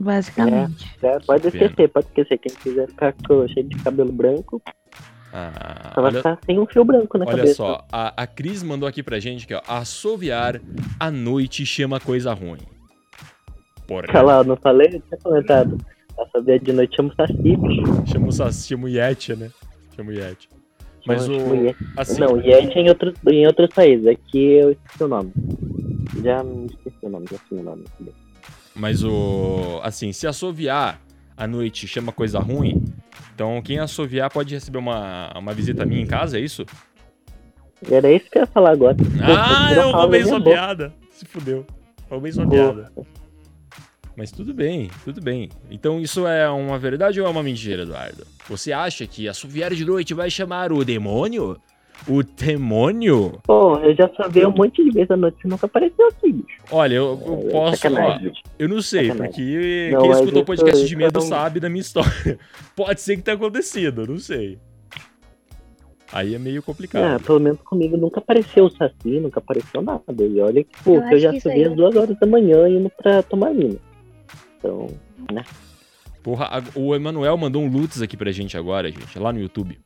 Basicamente. 0.00 0.90
É, 1.02 1.18
pode 1.20 1.42
Que 1.42 1.50
pena. 1.50 1.64
esquecer, 1.66 1.88
pode 1.90 2.06
esquecer. 2.06 2.38
Quem 2.38 2.54
quiser 2.56 2.88
ficar 2.88 3.12
com- 3.26 3.46
cheio 3.48 3.68
de 3.68 3.76
cabelo 3.76 4.10
branco, 4.10 4.62
Ah, 5.32 5.92
só 5.94 6.00
vai 6.00 6.10
olha, 6.10 6.18
ficar 6.18 6.38
sem 6.46 6.58
um 6.58 6.66
fio 6.66 6.84
branco 6.84 7.18
na 7.18 7.26
olha 7.26 7.36
cabeça. 7.36 7.54
só, 7.54 7.86
a, 7.92 8.22
a 8.22 8.26
Cris 8.26 8.62
mandou 8.62 8.88
aqui 8.88 9.02
pra 9.02 9.20
gente 9.20 9.46
que 9.46 9.54
ó, 9.54 9.60
assoviar 9.68 10.60
à 10.98 11.10
noite 11.10 11.64
chama 11.66 12.00
coisa 12.00 12.32
ruim. 12.32 12.60
Porra. 13.86 14.04
Olha 14.08 14.22
lá, 14.22 14.36
eu 14.38 14.44
não 14.44 14.56
falei? 14.56 14.86
Eu 14.88 15.00
tinha 15.00 15.18
comentado. 15.22 15.76
Vez 16.44 16.60
de 16.62 16.72
noite 16.72 16.96
chama 16.96 17.10
o 17.10 17.14
Saci, 17.14 17.34
bicho. 17.56 18.06
Chama 18.06 18.26
o 18.28 18.32
Saci, 18.32 18.68
chama 18.68 18.84
o 18.84 18.88
Yeti, 18.88 19.34
né? 19.36 19.50
Chama 19.96 20.10
o 20.10 20.12
Yeti. 20.12 20.48
Mas 21.06 21.24
Chama- 21.26 21.38
o. 21.38 21.54
Yeti. 21.64 21.84
Assim, 21.96 22.20
Não, 22.20 22.36
Yeti 22.40 22.78
é 22.78 22.82
em 22.82 22.88
outros, 22.88 23.14
em 23.30 23.46
outros 23.46 23.68
países. 23.74 24.06
Aqui 24.06 24.38
eu 24.52 24.72
esqueci 24.72 25.04
o 25.04 25.08
nome. 25.08 25.32
Já 26.22 26.42
me 26.44 26.66
esqueci 26.66 26.96
o 27.02 27.08
nome, 27.08 27.26
já 27.30 27.36
esqueci 27.36 27.54
o 27.60 27.62
nome. 27.64 27.84
Mas 28.80 29.04
o. 29.04 29.78
Assim, 29.82 30.10
se 30.10 30.26
assoviar 30.26 30.98
à 31.36 31.46
noite 31.46 31.86
chama 31.86 32.12
coisa 32.12 32.38
ruim, 32.38 32.82
então 33.34 33.60
quem 33.62 33.78
assoviar 33.78 34.30
pode 34.30 34.54
receber 34.54 34.78
uma, 34.78 35.30
uma 35.38 35.52
visita 35.52 35.84
minha 35.84 36.00
em 36.00 36.06
casa, 36.06 36.38
é 36.38 36.40
isso? 36.40 36.64
Era 37.90 38.10
isso 38.10 38.30
que 38.30 38.38
eu 38.38 38.42
ia 38.42 38.46
falar 38.46 38.70
agora. 38.70 38.96
Ah, 39.22 39.72
eu 39.74 39.90
roubei 39.90 40.24
sua 40.24 40.42
piada. 40.42 40.94
Se 41.10 41.26
fudeu. 41.26 41.66
Roubei 42.08 42.32
sua 42.32 42.48
piada. 42.48 42.90
Mas 44.16 44.32
tudo 44.32 44.54
bem, 44.54 44.90
tudo 45.04 45.20
bem. 45.20 45.50
Então 45.70 46.00
isso 46.00 46.26
é 46.26 46.48
uma 46.48 46.78
verdade 46.78 47.20
ou 47.20 47.26
é 47.26 47.30
uma 47.30 47.42
mentira, 47.42 47.82
Eduardo? 47.82 48.26
Você 48.48 48.72
acha 48.72 49.06
que 49.06 49.28
assoviar 49.28 49.74
de 49.74 49.84
noite 49.84 50.14
vai 50.14 50.30
chamar 50.30 50.72
o 50.72 50.84
demônio? 50.84 51.60
O 52.08 52.22
demônio? 52.22 53.38
Pô, 53.44 53.76
eu 53.78 53.94
já 53.94 54.08
sabia 54.16 54.48
um 54.48 54.52
monte 54.52 54.82
de 54.82 54.90
vezes 54.90 55.10
à 55.10 55.16
noite, 55.16 55.36
você 55.42 55.48
nunca 55.48 55.66
apareceu 55.66 56.08
aqui, 56.08 56.32
bicho. 56.32 56.58
Olha, 56.70 56.94
eu, 56.94 57.20
eu 57.26 57.48
É 57.48 57.50
posso. 57.52 57.86
ó, 57.88 58.18
eu 58.58 58.68
não 58.68 58.80
sei, 58.82 59.08
Sacanagem. 59.08 59.32
porque 59.32 59.90
Não, 59.92 60.00
quem 60.02 60.10
escutou 60.10 60.42
o 60.42 60.44
podcast 60.44 60.86
de 60.86 60.96
medo 60.96 61.18
eu 61.18 61.22
não- 61.22 61.28
sabe 61.28 61.60
da 61.60 61.68
minha 61.68 61.80
história. 61.82 62.38
Pode 62.74 63.00
ser 63.00 63.16
que 63.16 63.22
tenha 63.22 63.36
acontecido, 63.36 64.02
eu 64.02 64.06
não 64.06 64.18
sei. 64.18 64.58
Aí 66.12 66.34
é 66.34 66.38
meio 66.38 66.60
complicado. 66.62 67.04
Ah, 67.04 67.20
pelo 67.24 67.38
menos 67.38 67.60
comigo 67.60 67.96
nunca 67.96 68.18
apareceu 68.18 68.64
o 68.64 68.70
Saci, 68.70 69.20
nunca 69.20 69.38
apareceu 69.38 69.80
nada. 69.80 70.02
E 70.18 70.40
olha 70.40 70.64
que, 70.64 70.82
pô, 70.82 70.96
Eu 70.96 71.08
que 71.08 71.14
eu 71.14 71.18
já 71.20 71.38
subi 71.38 71.64
às 71.64 71.76
duas 71.76 71.94
horas 71.94 72.18
da 72.18 72.26
manhã 72.26 72.68
indo 72.68 72.90
pra 72.90 73.22
tomar 73.22 73.52
vinho. 73.54 73.78
Então, 74.58 74.88
Porra, 76.22 76.46
a- 76.46 76.62
o 76.78 76.94
Emanuel 76.96 77.36
mandou 77.36 77.62
um 77.62 77.70
Lutz 77.70 78.02
aqui 78.02 78.16
pra 78.16 78.32
gente 78.32 78.56
agora, 78.56 78.90
gente, 78.90 79.18
lá 79.18 79.32
no 79.32 79.38
YouTube. 79.40 79.78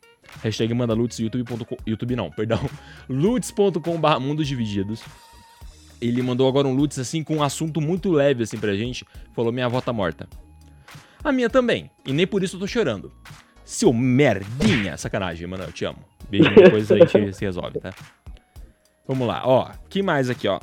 Hashtag 0.42 0.72
manda 0.74 0.94
Lutz, 0.94 1.18
youtube.com. 1.18 1.76
YouTube 1.86 2.16
não, 2.16 2.30
perdão. 2.30 2.60
Lutz.com.br 3.08 4.20
mundos 4.20 4.46
divididos. 4.46 5.02
Ele 6.00 6.22
mandou 6.22 6.48
agora 6.48 6.68
um 6.68 6.74
Lutz 6.74 6.98
assim 6.98 7.22
com 7.22 7.36
um 7.36 7.42
assunto 7.42 7.80
muito 7.80 8.10
leve 8.10 8.42
assim 8.42 8.58
pra 8.58 8.74
gente. 8.74 9.06
Falou: 9.34 9.52
Minha 9.52 9.66
avó 9.66 9.80
tá 9.80 9.92
morta. 9.92 10.28
A 11.22 11.32
minha 11.32 11.48
também. 11.48 11.90
E 12.06 12.12
nem 12.12 12.26
por 12.26 12.42
isso 12.42 12.56
eu 12.56 12.60
tô 12.60 12.66
chorando. 12.66 13.10
Seu 13.64 13.92
merdinha. 13.92 14.96
Sacanagem, 14.96 15.44
Emanuel, 15.44 15.72
te 15.72 15.84
amo. 15.84 16.04
Beijinho, 16.28 16.54
depois 16.62 16.90
a 16.92 16.98
gente 16.98 17.32
se 17.32 17.44
resolve, 17.44 17.80
tá? 17.80 17.94
Vamos 19.06 19.26
lá, 19.26 19.42
ó. 19.44 19.70
que 19.88 20.02
mais 20.02 20.28
aqui, 20.28 20.46
ó? 20.48 20.60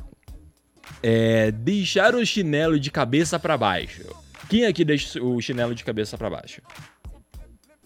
É, 1.02 1.52
deixar 1.52 2.14
o 2.16 2.26
chinelo 2.26 2.80
de 2.80 2.92
cabeça 2.92 3.40
pra 3.40 3.58
baixo. 3.58 4.04
Quem 4.50 4.66
aqui 4.66 4.84
deixa 4.84 5.22
o 5.22 5.40
chinelo 5.42 5.74
de 5.74 5.84
cabeça 5.84 6.18
pra 6.18 6.30
baixo? 6.30 6.62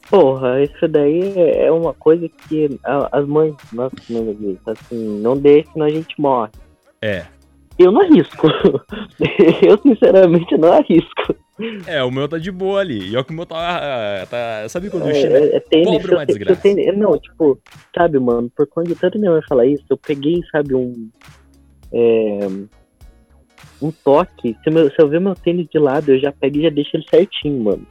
Porra, 0.09 0.63
isso 0.63 0.87
daí 0.87 1.33
é 1.37 1.71
uma 1.71 1.93
coisa 1.93 2.27
que 2.47 2.79
as 3.11 3.25
mães, 3.27 3.53
nossa, 3.71 3.95
mães 4.09 4.29
aqui, 4.29 4.59
assim, 4.65 5.19
não 5.21 5.37
deixa, 5.37 5.69
senão 5.73 5.85
a 5.85 5.89
gente 5.91 6.19
morre. 6.19 6.51
É. 7.01 7.25
Eu 7.77 7.91
não 7.91 8.01
arrisco. 8.01 8.47
eu, 9.67 9.77
sinceramente, 9.81 10.57
não 10.57 10.71
arrisco. 10.71 11.35
É, 11.85 12.01
o 12.03 12.11
meu 12.11 12.27
tá 12.27 12.37
de 12.37 12.51
boa 12.51 12.79
ali. 12.79 13.09
E 13.11 13.15
olha 13.15 13.23
que 13.23 13.31
o 13.31 13.35
meu 13.35 13.45
tá. 13.45 14.25
tá 14.29 14.67
sabe 14.69 14.89
quando 14.89 15.05
o 15.05 15.09
É, 15.09 15.13
chinelo. 15.13 15.45
é, 15.45 15.55
é 15.55 15.59
tênis, 15.59 15.85
Pobre 15.97 16.11
eu 16.11 16.17
uma 16.17 16.25
desgraça. 16.25 16.61
tênis- 16.61 16.97
Não, 16.97 17.17
tipo, 17.17 17.59
sabe, 17.97 18.19
mano, 18.19 18.49
por 18.55 18.65
conta 18.67 18.89
de 18.89 18.95
tanto 18.95 19.19
minha 19.19 19.31
mãe 19.31 19.41
falar 19.47 19.65
isso, 19.65 19.83
eu 19.89 19.97
peguei, 19.97 20.41
sabe, 20.51 20.73
um. 20.73 21.09
É, 21.93 22.39
um 23.81 23.91
toque. 24.03 24.55
Se, 24.63 24.69
meu- 24.69 24.89
se 24.89 24.95
eu 25.01 25.07
ver 25.09 25.19
meu 25.19 25.35
tênis 25.35 25.67
de 25.69 25.77
lado, 25.79 26.11
eu 26.11 26.19
já 26.19 26.31
pego 26.31 26.57
e 26.57 26.63
já 26.63 26.69
deixo 26.69 26.95
ele 26.95 27.05
certinho, 27.09 27.61
mano. 27.63 27.85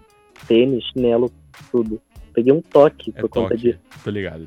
Tênis, 0.49 0.85
chinelo, 0.93 1.31
tudo. 1.71 2.01
Peguei 2.35 2.53
um 2.53 2.61
toque 2.61 3.13
É 3.17 3.21
por 3.21 3.29
conta 3.29 3.51
toque. 3.51 3.63
disso. 3.63 3.79
Tô 4.03 4.11
ligado. 4.11 4.47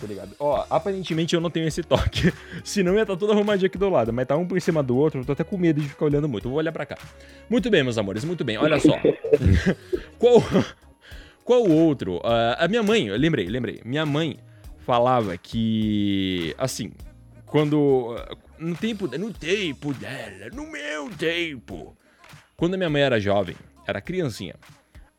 Tô 0.00 0.06
ligado. 0.06 0.30
Ó, 0.38 0.64
aparentemente 0.70 1.34
eu 1.34 1.40
não 1.40 1.50
tenho 1.50 1.66
esse 1.66 1.82
toque. 1.82 2.32
Senão 2.62 2.94
ia 2.94 3.02
estar 3.02 3.14
tá 3.14 3.18
tudo 3.18 3.32
arrumadinho 3.32 3.66
aqui 3.66 3.76
do 3.76 3.88
lado. 3.88 4.12
Mas 4.12 4.26
tá 4.26 4.36
um 4.36 4.46
por 4.46 4.60
cima 4.60 4.82
do 4.82 4.96
outro. 4.96 5.20
Eu 5.20 5.24
tô 5.24 5.32
até 5.32 5.42
com 5.42 5.58
medo 5.58 5.80
de 5.80 5.88
ficar 5.88 6.04
olhando 6.04 6.28
muito. 6.28 6.46
Eu 6.46 6.50
vou 6.50 6.58
olhar 6.58 6.72
pra 6.72 6.86
cá. 6.86 6.96
Muito 7.50 7.68
bem, 7.68 7.82
meus 7.82 7.98
amores. 7.98 8.24
Muito 8.24 8.44
bem. 8.44 8.56
Olha 8.56 8.78
só. 8.78 8.92
Qual, 10.18 10.42
qual 11.44 11.68
outro? 11.68 12.16
Uh, 12.18 12.56
a 12.58 12.68
minha 12.68 12.82
mãe, 12.82 13.08
eu 13.08 13.16
lembrei, 13.16 13.46
lembrei. 13.46 13.80
Minha 13.84 14.06
mãe 14.06 14.38
falava 14.86 15.36
que, 15.36 16.54
assim, 16.56 16.92
quando. 17.46 18.14
No 18.58 18.74
tempo, 18.74 19.06
no 19.18 19.32
tempo 19.32 19.92
dela, 19.94 20.50
no 20.52 20.70
meu 20.70 21.10
tempo. 21.10 21.96
Quando 22.56 22.74
a 22.74 22.76
minha 22.76 22.90
mãe 22.90 23.02
era 23.02 23.20
jovem, 23.20 23.54
era 23.86 24.00
criancinha, 24.00 24.56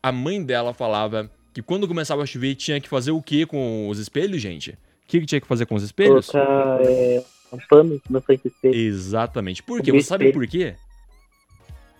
a 0.02 0.12
mãe 0.12 0.42
dela 0.42 0.74
falava 0.74 1.30
que 1.52 1.62
quando 1.62 1.88
começava 1.88 2.22
a 2.22 2.26
chover 2.26 2.54
tinha 2.54 2.80
que 2.80 2.88
fazer 2.88 3.10
o 3.10 3.22
que 3.22 3.46
com 3.46 3.88
os 3.88 3.98
espelhos, 3.98 4.40
gente? 4.40 4.70
O 4.70 4.76
que, 5.08 5.20
que 5.20 5.26
tinha 5.26 5.40
que 5.40 5.46
fazer 5.46 5.66
com 5.66 5.74
os 5.74 5.82
espelhos? 5.82 6.28
Colocar 6.30 6.80
é, 6.82 7.22
um 7.52 7.58
pano 7.68 8.00
na 8.08 8.20
frente 8.20 8.42
do 8.42 8.48
espelho. 8.48 8.74
Exatamente. 8.74 9.62
Por 9.62 9.82
quê? 9.82 9.90
Você 9.90 10.02
sabe 10.02 10.32
por 10.32 10.46
quê? 10.46 10.74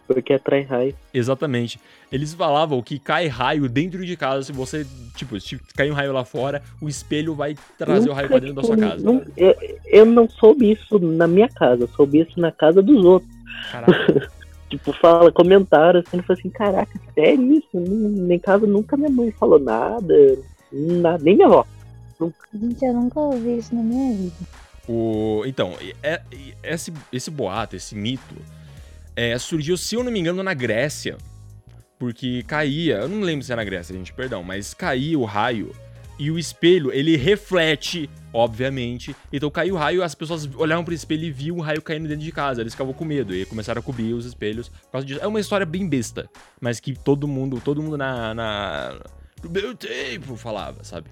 Porque 0.06 0.32
atrai 0.32 0.62
raio. 0.62 0.94
Exatamente. 1.14 1.78
Eles 2.10 2.34
falavam 2.34 2.82
que 2.82 2.98
cai 2.98 3.28
raio 3.28 3.68
dentro 3.68 4.04
de 4.04 4.16
casa. 4.16 4.42
Se 4.42 4.52
você, 4.52 4.84
tipo, 5.14 5.38
se 5.40 5.56
cair 5.76 5.90
um 5.90 5.94
raio 5.94 6.12
lá 6.12 6.24
fora, 6.24 6.62
o 6.80 6.88
espelho 6.88 7.32
vai 7.34 7.56
trazer 7.78 8.00
nunca, 8.00 8.12
o 8.12 8.14
raio 8.14 8.28
pra 8.28 8.38
dentro 8.40 8.60
tipo, 8.60 8.60
da 8.60 8.66
sua 8.66 8.76
casa. 8.76 9.04
Não, 9.04 9.24
eu, 9.36 9.54
eu, 9.86 10.04
não 10.04 10.28
soube 10.28 10.72
isso 10.72 10.98
na 10.98 11.28
minha 11.28 11.48
casa, 11.48 11.84
eu 11.84 11.88
soube 11.88 12.20
isso 12.20 12.40
na 12.40 12.50
casa 12.50 12.82
dos 12.82 13.04
outros. 13.04 13.30
Caraca. 13.70 14.30
tipo, 14.70 14.92
fala, 14.92 15.32
comentário 15.32 16.00
assim, 16.00 16.22
falei 16.22 16.40
assim, 16.40 16.50
caraca, 16.50 17.00
sério 17.14 17.52
isso? 17.52 17.68
Nem 17.74 18.38
casa 18.38 18.66
nunca 18.66 18.96
minha 18.96 19.10
mãe 19.10 19.30
falou 19.32 19.58
nada, 19.58 20.38
nada 20.72 21.22
nem 21.22 21.34
minha 21.34 21.46
avó. 21.46 21.66
Nunca. 22.18 22.36
Gente, 22.54 22.84
eu 22.84 22.94
nunca 22.94 23.20
ouvi 23.20 23.58
isso 23.58 23.74
na 23.74 23.82
minha 23.82 24.16
vida. 24.16 24.36
O, 24.88 25.42
então, 25.44 25.74
é, 26.02 26.12
é, 26.12 26.22
esse, 26.62 26.92
esse 27.12 27.30
boato, 27.30 27.76
esse 27.76 27.94
mito, 27.94 28.34
é, 29.16 29.36
surgiu, 29.38 29.76
se 29.76 29.96
eu 29.96 30.04
não 30.04 30.12
me 30.12 30.20
engano, 30.20 30.42
na 30.42 30.54
Grécia. 30.54 31.18
Porque 31.98 32.42
caía, 32.44 32.98
eu 32.98 33.08
não 33.08 33.20
lembro 33.20 33.44
se 33.44 33.52
é 33.52 33.56
na 33.56 33.64
Grécia, 33.64 33.94
gente, 33.94 34.12
perdão, 34.12 34.42
mas 34.42 34.72
caía 34.72 35.18
o 35.18 35.24
raio 35.24 35.70
e 36.20 36.30
o 36.30 36.38
espelho, 36.38 36.92
ele 36.92 37.16
reflete, 37.16 38.10
obviamente. 38.30 39.16
Então 39.32 39.50
caiu 39.50 39.74
o 39.74 39.78
raio, 39.78 40.02
as 40.02 40.14
pessoas 40.14 40.46
olhavam 40.54 40.84
pro 40.84 40.92
espelho 40.92 41.24
e 41.24 41.30
viam 41.30 41.56
o 41.56 41.60
raio 41.62 41.80
caindo 41.80 42.06
dentro 42.06 42.22
de 42.22 42.30
casa. 42.30 42.60
Eles 42.60 42.74
ficavam 42.74 42.92
com 42.92 43.06
medo 43.06 43.34
e 43.34 43.46
começaram 43.46 43.80
a 43.80 43.82
cobrir 43.82 44.12
os 44.12 44.26
espelhos 44.26 44.68
por 44.68 44.92
causa 44.92 45.06
disso. 45.06 45.20
É 45.22 45.26
uma 45.26 45.40
história 45.40 45.64
bem 45.64 45.88
besta, 45.88 46.28
mas 46.60 46.78
que 46.78 46.92
todo 46.92 47.26
mundo, 47.26 47.58
todo 47.64 47.82
mundo 47.82 47.96
na. 47.96 48.34
na 48.34 49.00
no 49.42 49.48
meu 49.48 49.74
tempo 49.74 50.36
falava, 50.36 50.84
sabe? 50.84 51.08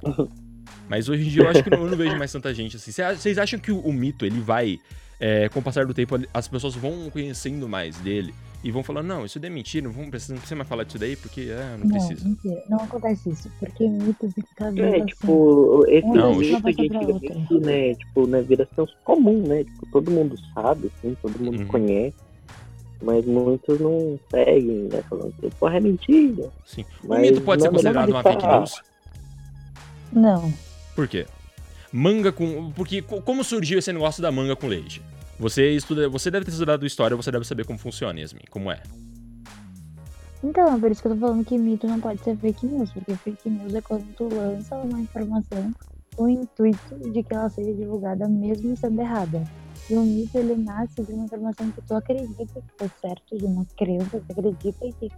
Mas 0.88 1.08
hoje 1.08 1.26
em 1.26 1.28
dia 1.30 1.42
eu 1.42 1.48
acho 1.48 1.64
que 1.64 1.70
não, 1.70 1.78
eu 1.78 1.90
não 1.90 1.96
vejo 1.96 2.16
mais 2.16 2.30
tanta 2.30 2.54
gente 2.54 2.76
assim. 2.76 2.92
Vocês 2.92 3.38
acham 3.38 3.58
que 3.58 3.72
o, 3.72 3.80
o 3.80 3.92
mito 3.92 4.24
ele 4.24 4.40
vai 4.40 4.78
é, 5.18 5.48
com 5.48 5.58
o 5.58 5.62
passar 5.62 5.84
do 5.84 5.94
tempo, 5.94 6.16
as 6.32 6.46
pessoas 6.46 6.74
vão 6.74 7.10
conhecendo 7.10 7.68
mais 7.68 7.96
dele 7.96 8.32
e 8.66 8.70
vão 8.72 8.82
falando, 8.82 9.06
não, 9.06 9.24
isso 9.24 9.38
daí 9.38 9.48
é 9.48 9.54
mentira, 9.54 9.86
não, 9.86 9.92
vamos, 9.92 10.28
não 10.28 10.38
precisa 10.38 10.56
mais 10.56 10.68
falar 10.68 10.82
disso 10.82 10.98
daí 10.98 11.14
porque 11.14 11.42
é, 11.42 11.76
não, 11.76 11.84
não 11.84 11.88
precisa. 11.88 12.28
Mentira, 12.28 12.64
não 12.68 12.78
acontece 12.78 13.30
isso, 13.30 13.48
porque 13.60 13.88
mito 13.88 14.28
fica 14.32 14.72
vendo 14.72 14.80
É, 14.80 14.96
assim, 14.96 15.06
tipo, 15.06 15.84
esse 15.86 16.08
não, 16.08 16.34
mito 16.34 16.62
de 16.62 16.82
antigamente, 16.82 17.60
né, 17.60 17.94
tipo, 17.94 18.26
né, 18.26 18.42
vira 18.42 18.68
senso 18.74 18.92
comum, 19.04 19.40
né, 19.46 19.62
tipo, 19.62 19.86
todo 19.92 20.10
mundo 20.10 20.36
sabe, 20.52 20.90
assim, 20.98 21.16
todo 21.22 21.38
mundo 21.38 21.60
uhum. 21.60 21.66
conhece. 21.68 22.16
Mas 23.00 23.24
muitos 23.24 23.78
não 23.78 24.18
seguem, 24.30 24.88
né? 24.90 25.04
Falando 25.08 25.32
que 25.38 25.50
porra 25.56 25.76
é 25.76 25.80
mentira. 25.80 26.50
Sim. 26.64 26.82
O 27.04 27.14
mito 27.14 27.42
pode 27.42 27.60
ser 27.60 27.68
considerado 27.68 28.08
uma 28.08 28.22
fake 28.22 28.46
news? 28.46 28.82
Não. 30.10 30.52
Por 30.94 31.06
quê? 31.06 31.26
Manga 31.92 32.32
com. 32.32 32.72
Porque 32.72 33.02
como 33.02 33.44
surgiu 33.44 33.78
esse 33.78 33.92
negócio 33.92 34.22
da 34.22 34.32
manga 34.32 34.56
com 34.56 34.66
leite? 34.66 35.02
Você 35.38 35.70
estuda. 35.72 36.08
Você 36.08 36.30
deve 36.30 36.44
ter 36.44 36.52
estudado 36.52 36.86
história, 36.86 37.16
você 37.16 37.30
deve 37.30 37.44
saber 37.44 37.64
como 37.66 37.78
funciona, 37.78 38.18
Yasmin. 38.18 38.44
Como 38.50 38.70
é? 38.70 38.82
Então, 40.42 40.74
é 40.74 40.78
por 40.78 40.90
isso 40.90 41.02
que 41.02 41.08
eu 41.08 41.14
tô 41.14 41.18
falando 41.18 41.44
que 41.44 41.58
mito 41.58 41.86
não 41.86 42.00
pode 42.00 42.22
ser 42.22 42.36
fake 42.36 42.66
news, 42.66 42.92
porque 42.92 43.16
fake 43.16 43.50
news 43.50 43.74
é 43.74 43.80
quando 43.80 44.06
tu 44.14 44.28
lança 44.32 44.76
uma 44.76 45.00
informação 45.00 45.74
com 46.14 46.24
o 46.24 46.28
intuito 46.28 47.10
de 47.12 47.22
que 47.22 47.34
ela 47.34 47.48
seja 47.48 47.74
divulgada 47.74 48.28
mesmo 48.28 48.76
sendo 48.76 49.00
errada. 49.00 49.42
E 49.90 49.94
o 49.94 50.02
mito, 50.02 50.38
ele 50.38 50.56
nasce 50.56 51.02
de 51.02 51.12
uma 51.12 51.24
informação 51.24 51.70
que 51.70 51.82
tu 51.82 51.94
acredita 51.94 52.44
que 52.44 52.62
foi 52.78 52.90
certo, 53.00 53.36
de 53.36 53.44
uma 53.44 53.66
crença 53.76 54.20
que 54.20 54.32
acredita 54.32 54.86
que 54.98 55.10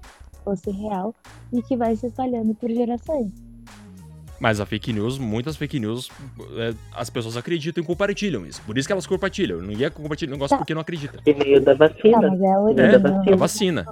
fosse 0.44 0.70
real 0.70 1.14
e 1.52 1.62
que 1.62 1.76
vai 1.76 1.94
se 1.96 2.06
espalhando 2.06 2.54
por 2.54 2.70
gerações. 2.70 3.47
Mas 4.40 4.60
a 4.60 4.66
fake 4.66 4.92
news, 4.92 5.18
muitas 5.18 5.56
fake 5.56 5.80
news, 5.80 6.10
é, 6.56 6.74
as 6.94 7.10
pessoas 7.10 7.36
acreditam 7.36 7.82
e 7.82 7.86
compartilham 7.86 8.46
isso. 8.46 8.62
Por 8.62 8.78
isso 8.78 8.86
que 8.86 8.92
elas 8.92 9.06
compartilham. 9.06 9.60
Não 9.60 9.72
ia 9.72 9.90
compartilhar 9.90 10.30
o 10.30 10.34
negócio 10.34 10.54
tá. 10.54 10.58
porque 10.58 10.74
não 10.74 10.80
acredita. 10.80 11.18
E 11.26 11.34
meio 11.34 11.60
da 11.60 11.74
vacina. 11.74 12.20
Tá, 12.20 12.28
mas 12.28 12.40
é 12.40 12.52
a 12.52 12.60
origem. 12.60 12.84
É, 12.84 12.98
da 12.98 13.36
vacina. 13.36 13.86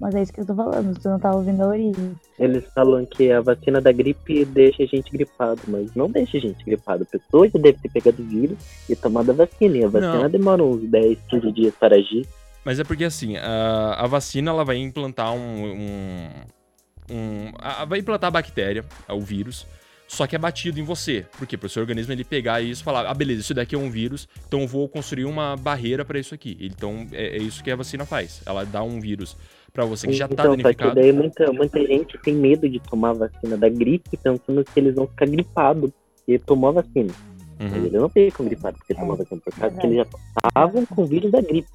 Mas 0.00 0.14
é 0.14 0.22
isso 0.22 0.32
que 0.32 0.40
eu 0.40 0.46
tô 0.46 0.54
falando, 0.54 0.98
você 0.98 1.08
não 1.08 1.18
tá 1.18 1.30
ouvindo 1.30 1.62
a 1.62 1.68
origem. 1.68 2.16
Eles 2.38 2.64
falam 2.74 3.04
que 3.04 3.30
a 3.30 3.42
vacina 3.42 3.82
da 3.82 3.92
gripe 3.92 4.46
deixa 4.46 4.82
a 4.82 4.86
gente 4.86 5.12
gripado, 5.12 5.60
mas 5.68 5.94
não 5.94 6.10
deixa 6.10 6.38
a 6.38 6.40
gente 6.40 6.64
gripado. 6.64 7.02
A 7.02 7.06
pessoa 7.06 7.46
já 7.46 7.58
deve 7.58 7.78
ter 7.78 7.90
pegado 7.90 8.22
o 8.22 8.26
vírus 8.26 8.56
e 8.88 8.96
tomado 8.96 9.30
a 9.30 9.34
vacina. 9.34 9.76
E 9.76 9.84
a 9.84 9.88
vacina 9.88 10.22
não. 10.22 10.30
demora 10.30 10.64
uns 10.64 10.88
10, 10.88 11.18
15 11.28 11.52
dias 11.52 11.74
para 11.74 11.96
agir. 11.96 12.26
Mas 12.64 12.80
é 12.80 12.84
porque 12.84 13.04
assim, 13.04 13.36
a, 13.36 13.96
a 13.98 14.06
vacina 14.06 14.50
ela 14.50 14.64
vai 14.64 14.78
implantar 14.78 15.34
um, 15.34 15.66
um 15.66 16.28
um. 17.10 17.52
A, 17.58 17.84
vai 17.84 17.98
implantar 17.98 18.28
a 18.28 18.30
bactéria, 18.30 18.84
o 19.08 19.20
vírus, 19.20 19.66
só 20.10 20.26
que 20.26 20.34
é 20.34 20.38
batido 20.38 20.80
em 20.80 20.82
você. 20.82 21.24
Por 21.38 21.46
quê? 21.46 21.56
Para 21.56 21.66
o 21.66 21.70
seu 21.70 21.82
organismo 21.82 22.12
ele 22.12 22.24
pegar 22.24 22.60
isso 22.60 22.82
e 22.82 22.84
falar: 22.84 23.06
ah, 23.06 23.14
beleza, 23.14 23.40
isso 23.40 23.54
daqui 23.54 23.74
é 23.74 23.78
um 23.78 23.90
vírus, 23.90 24.28
então 24.46 24.62
eu 24.62 24.66
vou 24.66 24.88
construir 24.88 25.24
uma 25.24 25.56
barreira 25.56 26.04
para 26.04 26.18
isso 26.18 26.34
aqui. 26.34 26.58
Então 26.60 27.06
é, 27.12 27.36
é, 27.36 27.38
isso 27.38 27.62
que 27.62 27.70
a 27.70 27.76
vacina 27.76 28.04
faz. 28.04 28.42
Ela 28.44 28.64
dá 28.64 28.82
um 28.82 29.00
vírus 29.00 29.36
para 29.72 29.84
você 29.84 30.08
que 30.08 30.12
já 30.12 30.26
tá 30.26 30.34
então, 30.34 30.56
danificado. 30.56 30.96
Daí 30.96 31.12
muita, 31.12 31.52
muita 31.52 31.78
gente 31.86 32.18
tem 32.18 32.34
medo 32.34 32.68
de 32.68 32.80
tomar 32.80 33.10
a 33.10 33.12
vacina 33.12 33.56
da 33.56 33.68
gripe, 33.68 34.16
pensando 34.16 34.64
que 34.64 34.80
eles 34.80 34.96
vão 34.96 35.06
ficar 35.06 35.26
gripados 35.26 35.92
porque 36.16 36.38
tomou 36.40 36.70
a 36.70 36.72
vacina. 36.72 37.12
Uhum. 37.60 37.76
Eles 37.76 37.92
não 37.92 38.08
ficam 38.08 38.46
gripados 38.46 38.78
porque 38.78 38.94
tomou 38.94 39.12
a 39.12 39.16
vacina, 39.16 39.40
por 39.40 39.54
causa 39.54 39.76
que 39.76 39.86
eles 39.86 39.96
já 39.96 40.06
estavam 40.48 40.86
com 40.86 41.02
o 41.02 41.06
vírus 41.06 41.30
da 41.30 41.40
gripe. 41.40 41.68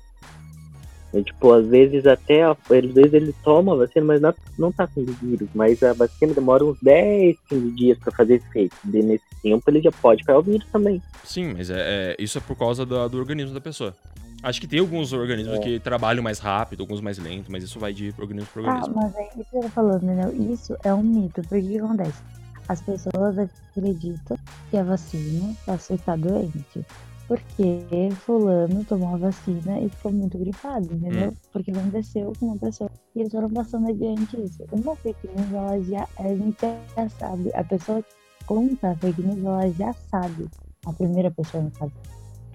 E, 1.15 1.23
tipo, 1.23 1.53
às 1.53 1.65
vezes 1.65 2.05
até, 2.05 2.43
às 2.43 2.57
vezes 2.67 3.13
ele 3.13 3.33
toma 3.41 3.73
a 3.73 3.77
vacina, 3.77 4.05
mas 4.05 4.21
não, 4.21 4.33
não 4.59 4.71
tá 4.71 4.85
com 4.85 5.05
vírus. 5.05 5.47
Mas 5.55 5.81
a 5.81 5.93
vacina 5.93 6.33
demora 6.33 6.65
uns 6.65 6.77
10, 6.81 7.37
15 7.47 7.71
dias 7.71 7.97
para 7.97 8.11
fazer 8.11 8.35
efeito. 8.35 8.75
E 8.83 9.01
nesse 9.01 9.23
tempo 9.41 9.63
ele 9.67 9.81
já 9.81 9.91
pode 9.93 10.25
pegar 10.25 10.39
o 10.39 10.43
vírus 10.43 10.67
também. 10.73 11.01
Sim, 11.23 11.53
mas 11.53 11.69
é, 11.69 11.77
é 11.79 12.15
isso 12.19 12.37
é 12.37 12.41
por 12.41 12.57
causa 12.57 12.85
do, 12.85 13.07
do, 13.07 13.17
organismo 13.17 13.53
da 13.53 13.61
pessoa. 13.61 13.95
Acho 14.43 14.59
que 14.59 14.67
tem 14.67 14.79
alguns 14.79 15.13
organismos 15.13 15.55
é. 15.55 15.59
que 15.59 15.79
trabalham 15.79 16.21
mais 16.21 16.39
rápido, 16.39 16.81
alguns 16.81 16.99
mais 16.99 17.17
lento, 17.17 17.49
mas 17.49 17.63
isso 17.63 17.79
vai 17.79 17.93
de 17.93 18.13
organismo 18.17 18.49
para 18.53 18.61
organismo. 18.63 18.95
Ah, 18.99 19.01
mas 19.03 19.15
é 19.15 19.27
isso 19.29 19.49
que 19.49 19.57
eu 19.57 19.61
tô 19.61 19.69
falando, 19.69 20.03
entendeu? 20.03 20.53
Isso 20.53 20.75
é 20.83 20.93
um 20.93 21.01
mito, 21.01 21.41
porque 21.43 21.65
o 21.65 21.69
que 21.69 21.79
acontece? 21.79 22.21
As 22.67 22.81
pessoas 22.81 23.39
acreditam 23.39 24.37
que 24.69 24.77
a 24.77 24.83
vacina 24.83 25.53
faz 25.65 25.87
ficar 25.87 26.17
doente 26.17 26.85
porque 27.27 28.09
fulano 28.25 28.83
tomou 28.85 29.15
a 29.15 29.17
vacina 29.17 29.79
e 29.79 29.89
ficou 29.89 30.11
muito 30.11 30.37
gripado, 30.37 30.85
entendeu? 30.93 31.29
Hum. 31.31 31.35
Porque 31.51 31.71
aconteceu 31.71 32.33
com 32.39 32.47
uma 32.47 32.57
pessoa 32.57 32.89
e 33.15 33.21
eles 33.21 33.31
foram 33.31 33.49
passando 33.49 33.89
adiante 33.89 34.39
isso. 34.41 34.63
Uma 34.71 34.95
fake 34.97 35.27
news, 35.27 35.51
ela 35.51 35.81
já, 35.81 36.07
a 36.19 36.27
gente 36.27 36.57
já 36.95 37.09
sabe, 37.09 37.51
a 37.53 37.63
pessoa 37.63 38.01
que 38.03 38.45
conta 38.45 38.91
a 38.91 38.95
fake 38.95 39.21
news, 39.21 39.43
ela 39.43 39.71
já 39.71 39.93
sabe, 39.93 40.47
a 40.85 40.93
primeira 40.93 41.31
pessoa 41.31 41.63
no 41.63 41.71
caso, 41.71 41.93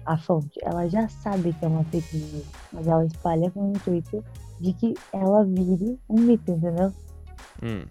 a 0.05 0.17
fonte, 0.17 0.59
ela 0.63 0.87
já 0.87 1.07
sabe 1.09 1.53
que 1.53 1.65
é 1.65 1.67
uma 1.67 1.83
fake 1.85 2.17
news, 2.17 2.45
mas 2.71 2.87
ela 2.87 3.05
espalha 3.05 3.51
com 3.51 3.67
o 3.67 3.71
intuito 3.71 4.23
de 4.59 4.73
que 4.73 4.93
ela 5.11 5.43
vire 5.43 5.99
um 6.09 6.19
mito, 6.19 6.51
entendeu? 6.51 6.93
Hum. 7.61 7.83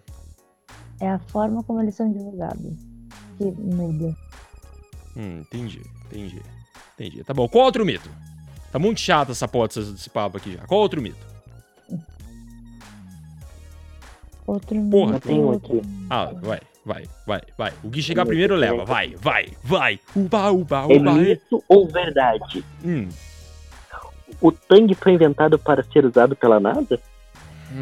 É 1.00 1.10
a 1.10 1.18
forma 1.18 1.62
como 1.62 1.80
eles 1.80 1.94
são 1.94 2.10
divulgados 2.10 2.78
que 3.36 3.50
muda. 3.52 4.14
Hum, 5.16 5.40
entendi, 5.40 5.82
entendi. 6.06 6.42
Entendi. 7.00 7.24
Tá 7.24 7.32
bom. 7.32 7.48
Qual 7.48 7.64
outro 7.64 7.84
mito? 7.86 8.10
Tá 8.70 8.78
muito 8.78 9.00
chato 9.00 9.32
essa 9.32 9.48
porra 9.48 9.68
desse 9.68 10.10
papo 10.10 10.36
aqui 10.36 10.52
já. 10.52 10.66
Qual 10.66 10.80
outro 10.80 11.00
mito? 11.00 11.16
Outro 14.46 14.76
mito. 14.76 14.90
Porra, 14.90 15.18
tem 15.18 15.40
outro. 15.42 15.80
Ah, 16.10 16.30
vai, 16.42 16.60
vai, 16.84 17.04
vai, 17.26 17.40
vai. 17.56 17.72
O 17.82 17.90
que 17.90 18.02
chegar 18.02 18.26
primeiro 18.26 18.54
leva. 18.54 18.84
Vai, 18.84 19.14
vai, 19.16 19.48
vai. 19.64 19.98
Uba, 20.14 20.50
uba, 20.50 20.84
uba. 20.84 20.94
É 20.94 20.98
mito 20.98 21.64
ou 21.66 21.88
verdade? 21.88 22.62
Hum. 22.84 23.08
O 24.40 24.52
Tang 24.52 24.94
foi 24.94 25.12
inventado 25.12 25.58
para 25.58 25.82
ser 25.82 26.04
usado 26.04 26.36
pela 26.36 26.60
NASA? 26.60 27.00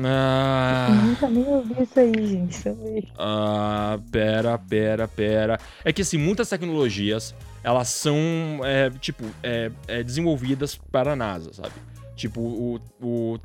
Ah. 0.04 0.88
Eu 0.90 1.06
nunca 1.06 1.28
nem 1.28 1.44
ouvi 1.46 1.82
isso 1.82 1.98
aí, 1.98 2.26
gente. 2.26 2.76
Ah, 3.18 3.98
pera, 4.10 4.58
pera, 4.58 5.08
pera. 5.08 5.58
É 5.84 5.92
que 5.92 6.02
assim, 6.02 6.18
muitas 6.18 6.48
tecnologias 6.48 7.34
elas 7.62 7.88
são, 7.88 8.16
é, 8.64 8.90
tipo, 8.90 9.24
é, 9.42 9.70
é, 9.86 10.02
desenvolvidas 10.02 10.76
para 10.76 11.12
a 11.12 11.16
NASA, 11.16 11.52
sabe? 11.52 11.74
Tipo, 12.14 12.40
o, 12.40 12.80
o 13.00 13.38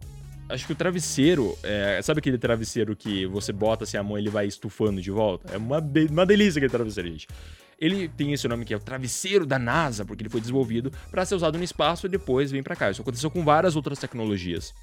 acho 0.50 0.66
que 0.66 0.74
o 0.74 0.76
travesseiro, 0.76 1.58
é, 1.64 2.00
sabe 2.02 2.20
aquele 2.20 2.38
travesseiro 2.38 2.96
que 2.96 3.26
você 3.26 3.52
bota 3.52 3.84
assim 3.84 3.98
a 3.98 4.04
mão 4.04 4.18
e 4.18 4.22
ele 4.22 4.30
vai 4.30 4.46
estufando 4.46 5.02
de 5.02 5.12
volta? 5.12 5.54
É 5.54 5.58
uma, 5.58 5.84
uma 6.10 6.26
delícia 6.26 6.60
aquele 6.60 6.72
travesseiro, 6.72 7.10
gente. 7.10 7.28
Ele 7.80 8.08
tem 8.08 8.32
esse 8.32 8.48
nome 8.48 8.66
que 8.66 8.74
é 8.74 8.78
o 8.78 8.80
travesseiro 8.80 9.46
da 9.46 9.60
NASA, 9.60 10.06
porque 10.06 10.22
ele 10.22 10.30
foi 10.30 10.40
desenvolvido 10.40 10.92
para 11.10 11.26
ser 11.26 11.36
usado 11.36 11.58
no 11.58 11.64
espaço 11.64 12.06
e 12.06 12.10
depois 12.10 12.52
vem 12.52 12.64
para 12.64 12.76
cá. 12.76 12.92
Isso 12.92 13.02
aconteceu 13.02 13.30
com 13.30 13.44
várias 13.44 13.76
outras 13.76 14.00
tecnologias. 14.00 14.74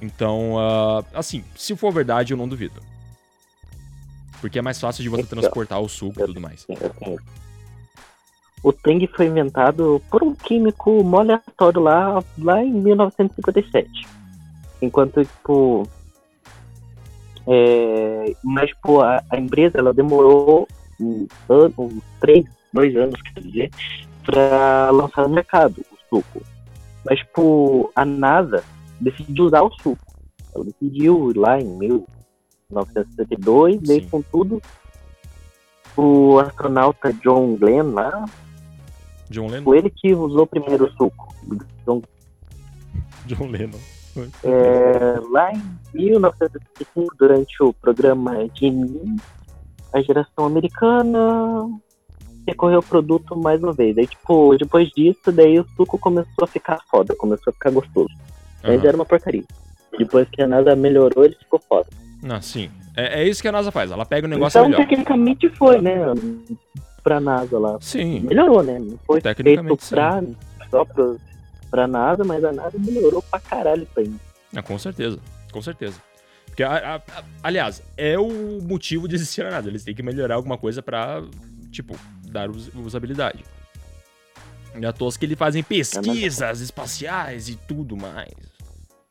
Então, 0.00 0.54
uh, 0.54 1.04
assim, 1.14 1.44
se 1.56 1.74
for 1.76 1.92
verdade, 1.92 2.32
eu 2.32 2.36
não 2.36 2.48
duvido. 2.48 2.80
Porque 4.40 4.58
é 4.58 4.62
mais 4.62 4.78
fácil 4.78 5.02
de 5.02 5.08
você 5.08 5.22
Então, 5.22 5.40
transportar 5.40 5.80
o 5.80 5.88
suco 5.88 6.20
e 6.20 6.26
tudo 6.26 6.40
mais. 6.40 6.66
Assim, 6.68 7.16
o 8.64 8.72
Tang 8.72 9.06
foi 9.08 9.26
inventado 9.26 10.02
por 10.10 10.22
um 10.22 10.34
químico 10.34 11.02
aleatório 11.16 11.82
lá, 11.82 12.24
lá 12.38 12.64
em 12.64 12.72
1957. 12.72 14.06
Enquanto, 14.80 15.22
tipo. 15.22 15.86
É, 17.46 18.34
mas, 18.42 18.70
tipo, 18.70 19.00
a, 19.00 19.22
a 19.30 19.38
empresa 19.38 19.78
ela 19.78 19.92
demorou 19.92 20.66
um 20.98 21.26
ano, 21.46 21.74
uns 21.76 22.02
três, 22.18 22.46
dois 22.72 22.96
anos, 22.96 23.20
quer 23.20 23.40
dizer, 23.40 23.70
pra 24.24 24.90
lançar 24.90 25.28
no 25.28 25.34
mercado 25.34 25.84
o 25.92 26.16
suco. 26.16 26.40
Mas, 27.04 27.18
tipo, 27.18 27.92
a 27.94 28.04
NASA 28.06 28.64
decidiu 29.00 29.46
usar 29.46 29.62
o 29.62 29.70
suco. 29.82 30.14
Ela 30.54 30.64
decidiu 30.64 31.32
lá 31.34 31.58
em 31.60 31.66
1972, 31.78 33.80
daí 33.82 34.02
Sim. 34.02 34.08
com 34.08 34.22
tudo, 34.22 34.62
o 35.96 36.38
astronauta 36.38 37.12
John 37.12 37.56
Glenn 37.56 37.92
lá, 37.92 38.24
John 39.30 39.48
Lennon? 39.48 39.64
foi 39.64 39.78
ele 39.78 39.90
que 39.90 40.14
usou 40.14 40.46
primeiro 40.46 40.86
o 40.86 40.92
suco. 40.92 41.34
Então, 41.82 42.00
John 43.26 43.46
Lennon. 43.46 43.80
é, 44.44 45.18
lá 45.30 45.52
em 45.52 45.60
1975, 45.92 47.16
durante 47.16 47.60
o 47.62 47.72
programa 47.72 48.48
Gemini, 48.54 49.16
a 49.92 50.00
geração 50.00 50.44
americana 50.44 51.68
recorreu 52.46 52.76
ao 52.76 52.82
produto 52.82 53.36
mais 53.36 53.62
uma 53.62 53.72
vez. 53.72 53.96
Aí, 53.96 54.06
tipo, 54.06 54.56
depois 54.56 54.90
disso, 54.90 55.32
daí 55.32 55.58
o 55.58 55.66
suco 55.76 55.98
começou 55.98 56.44
a 56.44 56.46
ficar 56.46 56.78
foda, 56.90 57.14
começou 57.16 57.50
a 57.50 57.54
ficar 57.54 57.70
gostoso. 57.70 58.14
Antes 58.64 58.78
Aham. 58.80 58.88
era 58.88 58.96
uma 58.96 59.04
porcaria. 59.06 59.44
Depois 59.98 60.26
que 60.30 60.42
a 60.42 60.46
NASA 60.46 60.74
melhorou, 60.74 61.24
ele 61.24 61.36
ficou 61.36 61.60
foda. 61.68 61.86
Não, 62.22 62.40
sim. 62.42 62.70
É, 62.96 63.22
é 63.22 63.28
isso 63.28 63.42
que 63.42 63.48
a 63.48 63.52
NASA 63.52 63.70
faz. 63.70 63.90
Ela 63.90 64.04
pega 64.06 64.26
o 64.26 64.30
negócio 64.30 64.58
então, 64.58 64.70
melhor. 64.70 64.86
tecnicamente 64.88 65.48
foi, 65.50 65.80
né? 65.80 65.96
Pra 67.02 67.20
NASA 67.20 67.58
lá. 67.58 67.78
Sim. 67.80 68.20
Melhorou, 68.20 68.62
né? 68.62 68.78
Não 68.78 68.98
foi 69.06 69.20
feito 69.20 69.76
sim. 69.80 69.94
pra, 69.94 70.22
só 70.70 70.84
pra, 70.84 71.14
pra 71.70 71.86
NASA, 71.86 72.24
mas 72.24 72.42
a 72.44 72.52
NASA 72.52 72.78
melhorou 72.78 73.22
pra 73.22 73.38
caralho 73.40 73.82
isso 73.82 74.00
aí. 74.00 74.12
Ah, 74.56 74.62
com 74.62 74.78
certeza. 74.78 75.18
Com 75.52 75.60
certeza. 75.60 76.00
Porque, 76.46 76.62
a- 76.62 76.94
a- 76.94 76.96
a- 76.96 77.24
aliás, 77.42 77.82
é 77.96 78.18
o 78.18 78.60
motivo 78.62 79.06
de 79.06 79.16
existir 79.16 79.44
a 79.44 79.50
NASA. 79.50 79.68
Eles 79.68 79.84
têm 79.84 79.94
que 79.94 80.02
melhorar 80.02 80.36
alguma 80.36 80.56
coisa 80.56 80.80
pra, 80.82 81.22
tipo, 81.70 81.94
dar 82.30 82.48
us- 82.50 82.70
usabilidade. 82.74 83.44
E 84.80 84.84
à 84.86 84.92
toa 84.92 85.10
que 85.12 85.24
eles 85.26 85.38
fazem 85.38 85.62
pesquisas 85.62 86.60
espaciais 86.60 87.48
e 87.48 87.54
tudo 87.56 87.96
mais. 87.96 88.32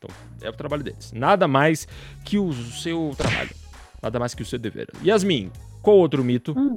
Então, 0.04 0.16
é 0.42 0.50
o 0.50 0.54
trabalho 0.54 0.84
deles. 0.84 1.12
Nada 1.14 1.48
mais 1.48 1.88
que 2.26 2.38
o 2.38 2.54
seu 2.54 3.14
trabalho. 3.18 3.56
Nada 4.02 4.20
mais 4.20 4.34
que 4.34 4.42
o 4.42 4.46
seu 4.46 4.60
dever. 4.60 4.90
Yasmin, 5.04 5.52
qual 5.82 5.98
outro 5.98 6.24
mito? 6.24 6.54
Hum. 6.58 6.74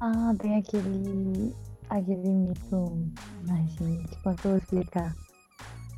Ah, 0.00 0.34
tem 0.40 0.56
aquele. 0.56 1.54
aquele 1.88 2.28
mito. 2.28 3.12
Ai, 3.48 3.66
gente, 3.78 4.08
que 4.16 4.48
eu 4.48 4.56
explicar? 4.56 5.14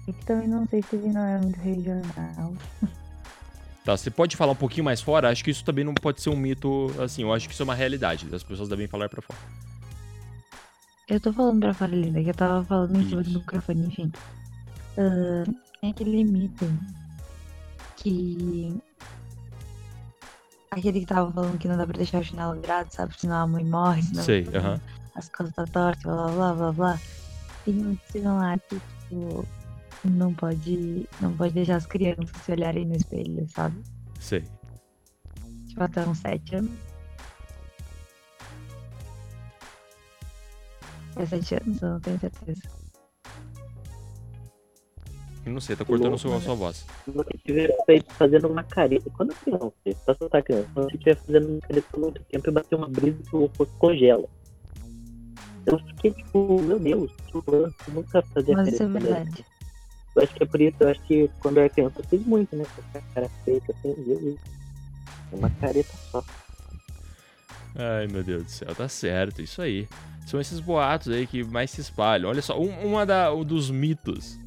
É 0.09 0.13
que 0.13 0.27
também 0.27 0.49
não 0.49 0.67
sei 0.67 0.83
se 0.83 0.97
ele 0.97 1.13
não 1.13 1.25
é 1.25 1.39
muito 1.39 1.59
regional. 1.61 2.55
Tá, 3.83 3.97
você 3.97 4.11
pode 4.11 4.37
falar 4.37 4.53
um 4.53 4.57
pouquinho 4.57 4.85
mais 4.85 5.01
fora? 5.01 5.31
Acho 5.31 5.43
que 5.43 5.51
isso 5.51 5.65
também 5.65 5.83
não 5.83 5.95
pode 5.95 6.21
ser 6.21 6.29
um 6.29 6.37
mito, 6.37 6.95
assim, 7.03 7.23
eu 7.23 7.33
acho 7.33 7.49
que 7.49 7.55
isso 7.55 7.63
é 7.63 7.65
uma 7.65 7.75
realidade. 7.75 8.29
As 8.31 8.43
pessoas 8.43 8.69
devem 8.69 8.87
falar 8.87 9.09
pra 9.09 9.23
fora. 9.23 9.39
Eu 11.09 11.19
tô 11.19 11.33
falando 11.33 11.61
pra 11.61 11.73
fora 11.73 11.97
linda, 11.97 12.23
que 12.23 12.29
eu 12.29 12.35
tava 12.35 12.63
falando 12.63 13.01
em 13.01 13.09
cima 13.09 13.23
do 13.23 13.31
microfone, 13.31 13.87
enfim. 13.87 14.13
Ah, 15.01 15.45
tem 15.81 15.91
aquele 15.91 16.25
mito 16.25 16.67
que. 17.97 18.79
Aquele 20.71 21.01
que 21.01 21.07
tava 21.07 21.33
falando 21.33 21.59
que 21.59 21.67
não 21.67 21.77
dá 21.79 21.87
pra 21.87 21.97
deixar 21.97 22.21
o 22.21 22.25
chinelo 22.25 22.61
virado, 22.61 22.93
sabe? 22.93 23.19
Senão 23.19 23.37
a 23.37 23.47
mãe 23.47 23.65
morre, 23.65 24.03
senão 24.03 24.23
Sei, 24.23 24.47
aham. 24.55 24.79
as 25.17 25.29
costas 25.31 25.55
tá 25.55 25.65
tortas, 25.65 26.03
blá 26.05 26.29
blá 26.29 26.55
blá 26.55 26.73
blá. 26.73 27.01
Tem 27.65 27.97
que 27.97 28.21
falam 28.23 28.39
lá 28.39 28.59
que, 28.59 28.81
tipo, 29.09 29.47
não 30.05 30.35
pode, 30.35 31.09
não 31.21 31.37
pode 31.37 31.55
deixar 31.55 31.77
as 31.77 31.87
crianças 31.87 32.31
se 32.45 32.53
olharem 32.53 32.87
no 32.87 32.95
espelho, 32.95 33.49
sabe? 33.49 33.83
Sei. 34.21 34.45
Tipo, 35.67 35.83
até 35.83 36.07
uns 36.07 36.19
7 36.19 36.57
anos. 36.57 36.71
É 41.17 41.27
7 41.27 41.55
anos, 41.57 41.83
eu 41.83 41.89
não 41.91 42.01
tenho 42.01 42.21
certeza. 42.21 42.80
Eu 45.45 45.53
não 45.53 45.61
sei, 45.61 45.75
tá 45.75 45.85
cortando 45.85 46.09
louco, 46.09 46.19
sua, 46.19 46.35
né? 46.35 46.41
sua 46.41 46.55
voz. 46.55 46.87
Se 47.05 47.11
você 47.11 47.31
estiver 47.35 47.77
feito 47.87 48.13
fazendo 48.15 48.49
uma 48.49 48.63
careta, 48.63 49.11
quando 49.17 49.35
criança, 49.37 49.73
pra 50.05 50.15
soltar 50.15 50.43
criança, 50.43 50.69
quando 50.75 50.91
você 50.91 50.97
estiver 50.97 51.17
fazendo 51.17 51.49
uma 51.49 51.61
careta 51.61 51.87
por 51.91 52.01
muito 52.01 52.23
tempo 52.25 52.49
e 52.49 52.53
bater 52.53 52.75
uma 52.75 52.89
brisa 52.89 53.19
que 53.23 53.37
o 53.37 53.47
rosto 53.47 53.75
congela. 53.79 54.29
Eu 55.67 55.79
fiquei 55.79 56.13
tipo, 56.13 56.61
meu 56.63 56.79
Deus, 56.79 57.11
tipo, 57.27 57.43
eu 57.55 57.73
nunca 57.89 58.23
fazia 58.23 58.57
Mas 58.57 58.69
isso 58.69 58.79
careta. 58.79 58.99
é 58.99 59.01
quando 59.01 59.07
era 59.07 59.15
verdade. 59.25 59.47
Eu 60.17 60.23
acho 60.23 60.35
que 60.35 60.43
é 60.43 60.47
por 60.47 60.61
isso, 60.61 60.77
eu 60.81 60.89
acho 60.89 61.03
que 61.03 61.31
quando 61.41 61.57
eu 61.57 61.63
era 61.63 61.73
criança 61.73 61.95
eu 61.99 62.05
fiz 62.05 62.27
muito, 62.27 62.57
né? 62.57 62.65
Com 62.93 62.99
a 62.99 63.01
cara 63.15 63.29
feita 63.45 63.73
assim, 63.73 63.95
viu? 64.03 64.39
Uma 65.33 65.51
careta 65.51 65.93
só. 66.11 66.25
Ai, 67.77 68.09
meu 68.09 68.23
Deus 68.23 68.45
do 68.45 68.51
céu, 68.51 68.75
tá 68.75 68.89
certo, 68.89 69.41
isso 69.41 69.63
aí. 69.63 69.89
São 70.27 70.41
esses 70.41 70.61
boatos 70.61 71.13
aí 71.13 71.27
que 71.27 71.43
mais 71.45 71.71
se 71.71 71.81
espalham. 71.81 72.29
Olha 72.29 72.43
só, 72.43 72.61
um, 72.61 72.69
uma 72.87 73.07
da, 73.07 73.33
um 73.33 73.45
dos 73.45 73.71
mitos 73.71 74.39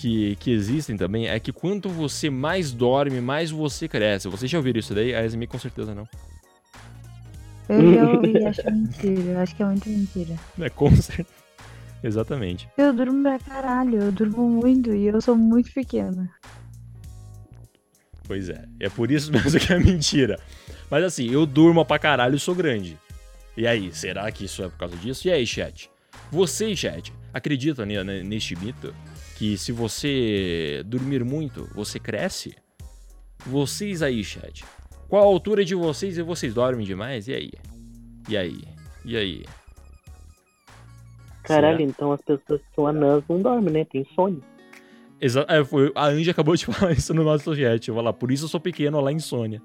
que, 0.00 0.36
que 0.36 0.50
existem 0.50 0.96
também 0.96 1.28
é 1.28 1.38
que 1.38 1.52
quanto 1.52 1.88
você 1.88 2.30
mais 2.30 2.72
dorme, 2.72 3.20
mais 3.20 3.50
você 3.50 3.86
cresce. 3.86 4.28
Vocês 4.28 4.50
já 4.50 4.58
ouviram 4.58 4.80
isso 4.80 4.94
daí? 4.94 5.14
A 5.14 5.24
Esme 5.24 5.46
com 5.46 5.58
certeza 5.58 5.94
não. 5.94 6.08
Eu 7.68 7.94
já 7.94 8.08
ouvi 8.10 8.44
acho 8.44 8.62
mentira. 8.70 9.20
Eu 9.32 9.38
acho 9.40 9.54
que 9.54 9.62
é 9.62 9.66
muito 9.66 9.88
mentira. 9.88 10.34
É, 10.58 10.70
com 10.70 10.90
certeza. 10.96 11.28
Exatamente. 12.02 12.66
Eu 12.78 12.94
durmo 12.94 13.22
pra 13.22 13.38
caralho, 13.38 14.00
eu 14.00 14.12
durmo 14.12 14.48
muito 14.48 14.94
e 14.94 15.06
eu 15.06 15.20
sou 15.20 15.36
muito 15.36 15.70
pequena. 15.72 16.30
Pois 18.26 18.48
é, 18.48 18.64
é 18.78 18.88
por 18.88 19.10
isso 19.10 19.30
mesmo 19.32 19.60
que 19.60 19.72
é 19.72 19.78
mentira. 19.78 20.40
Mas 20.90 21.04
assim, 21.04 21.28
eu 21.30 21.44
durmo 21.44 21.84
pra 21.84 21.98
caralho 21.98 22.36
e 22.36 22.40
sou 22.40 22.54
grande. 22.54 22.96
E 23.56 23.66
aí, 23.66 23.92
será 23.92 24.30
que 24.32 24.44
isso 24.46 24.62
é 24.62 24.68
por 24.68 24.78
causa 24.78 24.96
disso? 24.96 25.28
E 25.28 25.30
aí, 25.30 25.46
chat? 25.46 25.90
Vocês, 26.30 26.78
chat, 26.78 27.12
ne- 28.02 28.22
neste 28.22 28.56
mito? 28.56 28.94
Que 29.40 29.56
se 29.56 29.72
você 29.72 30.82
dormir 30.84 31.24
muito, 31.24 31.66
você 31.74 31.98
cresce? 31.98 32.54
Vocês 33.46 34.02
aí, 34.02 34.22
chat. 34.22 34.62
Qual 35.08 35.22
a 35.22 35.24
altura 35.24 35.64
de 35.64 35.74
vocês 35.74 36.18
e 36.18 36.22
vocês 36.22 36.52
dormem 36.52 36.84
demais? 36.84 37.26
E 37.26 37.32
aí? 37.32 37.50
E 38.28 38.36
aí? 38.36 38.60
E 39.02 39.16
aí? 39.16 39.44
Caralho, 41.42 41.78
Será? 41.78 41.88
então 41.88 42.12
as 42.12 42.20
pessoas 42.20 42.60
que 42.60 42.74
são 42.74 42.86
anãs 42.86 43.24
não 43.30 43.40
dormem, 43.40 43.72
né? 43.72 43.84
Tem 43.86 44.06
sono. 44.14 44.44
Exa 45.18 45.46
é, 45.48 45.64
foi, 45.64 45.90
a 45.94 46.08
Angie 46.08 46.30
acabou 46.32 46.54
de 46.54 46.66
falar 46.68 46.92
isso 46.92 47.14
no 47.14 47.24
nosso 47.24 47.56
chat. 47.56 47.88
Eu 47.88 47.94
vou 47.94 48.04
lá, 48.04 48.12
por 48.12 48.30
isso 48.30 48.44
eu 48.44 48.48
sou 48.50 48.60
pequeno 48.60 49.00
lá 49.00 49.10
em 49.10 49.18
Sônia. 49.18 49.62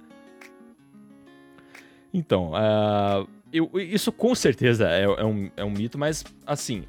Então, 2.14 2.54
ah, 2.56 3.28
eu- 3.52 3.70
isso 3.76 4.10
com 4.10 4.34
certeza 4.34 4.90
é, 4.90 5.04
é 5.04 5.26
um, 5.26 5.52
é 5.58 5.66
um 5.66 5.70
mito, 5.70 5.98
mas 5.98 6.24
assim, 6.48 6.86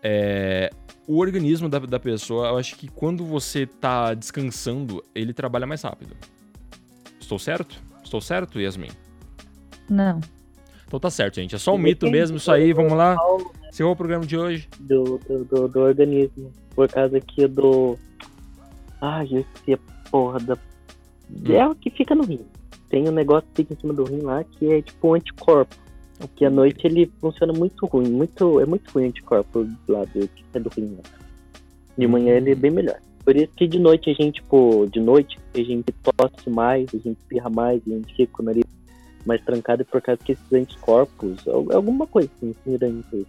é, 0.00 0.70
o 1.06 1.18
organismo 1.18 1.68
da, 1.68 1.78
da 1.78 1.98
pessoa, 1.98 2.48
eu 2.48 2.56
acho 2.56 2.76
que 2.76 2.88
quando 2.88 3.24
você 3.24 3.66
tá 3.66 4.14
descansando, 4.14 5.02
ele 5.14 5.32
trabalha 5.32 5.66
mais 5.66 5.82
rápido. 5.82 6.16
Estou 7.20 7.38
certo? 7.38 7.80
Estou 8.04 8.20
certo, 8.20 8.60
Yasmin? 8.60 8.90
Não. 9.88 10.20
Então 10.86 11.00
tá 11.00 11.10
certo, 11.10 11.36
gente. 11.36 11.54
É 11.54 11.58
só 11.58 11.74
um 11.74 11.78
mito 11.78 12.10
mesmo, 12.10 12.36
isso 12.36 12.52
aí, 12.52 12.72
vamos 12.72 12.92
lá. 12.92 13.16
Encerrou 13.68 13.92
o 13.92 13.96
programa 13.96 14.26
de 14.26 14.36
hoje. 14.36 14.68
do, 14.78 15.18
do, 15.26 15.44
do, 15.44 15.68
do 15.68 15.80
organismo. 15.80 16.52
Por 16.74 16.88
causa 16.88 17.16
aqui 17.16 17.46
do. 17.46 17.98
Ai, 19.00 19.26
eu 19.30 19.40
esqueci 19.40 19.74
a 19.74 20.10
porra 20.10 20.38
da. 20.40 20.58
É 21.48 21.66
o 21.66 21.74
que 21.74 21.90
fica 21.90 22.14
no 22.14 22.24
rim. 22.24 22.44
Tem 22.90 23.08
um 23.08 23.12
negócio 23.12 23.48
que 23.48 23.62
fica 23.62 23.74
em 23.74 23.80
cima 23.80 23.94
do 23.94 24.04
rim 24.04 24.20
lá 24.20 24.44
que 24.44 24.70
é 24.70 24.82
tipo 24.82 25.08
um 25.08 25.14
anticorpo. 25.14 25.74
Que 26.28 26.44
à 26.44 26.50
noite 26.50 26.86
ele 26.86 27.10
funciona 27.20 27.52
muito 27.52 27.86
ruim. 27.86 28.08
Muito, 28.08 28.60
é 28.60 28.66
muito 28.66 28.90
ruim 28.90 29.04
o 29.04 29.08
anticorpo 29.08 29.66
lá 29.88 30.04
do 30.04 30.28
que 30.28 30.44
é 30.54 30.60
do 30.60 30.68
rim. 30.70 30.98
De 31.96 32.06
manhã 32.06 32.36
ele 32.36 32.52
é 32.52 32.54
bem 32.54 32.70
melhor. 32.70 32.98
Por 33.24 33.36
isso 33.36 33.52
que 33.56 33.68
de 33.68 33.78
noite 33.78 34.10
a 34.10 34.14
gente, 34.14 34.36
tipo, 34.42 34.88
de 34.92 34.98
noite 34.98 35.38
a 35.54 35.58
gente 35.58 35.92
tosse 36.16 36.50
mais, 36.50 36.88
a 36.92 36.98
gente 36.98 37.18
espirra 37.18 37.48
mais, 37.50 37.80
a 37.86 37.90
gente 37.90 38.14
fica 38.14 38.32
com 38.32 38.42
o 38.42 38.46
nariz 38.46 38.64
mais 39.24 39.40
trancado 39.44 39.84
por 39.84 40.02
causa 40.02 40.20
que 40.24 40.32
esses 40.32 40.52
anticorpos, 40.52 41.46
al- 41.46 41.72
alguma 41.72 42.06
coisa 42.06 42.28
assim, 42.36 42.50
isso 42.50 43.26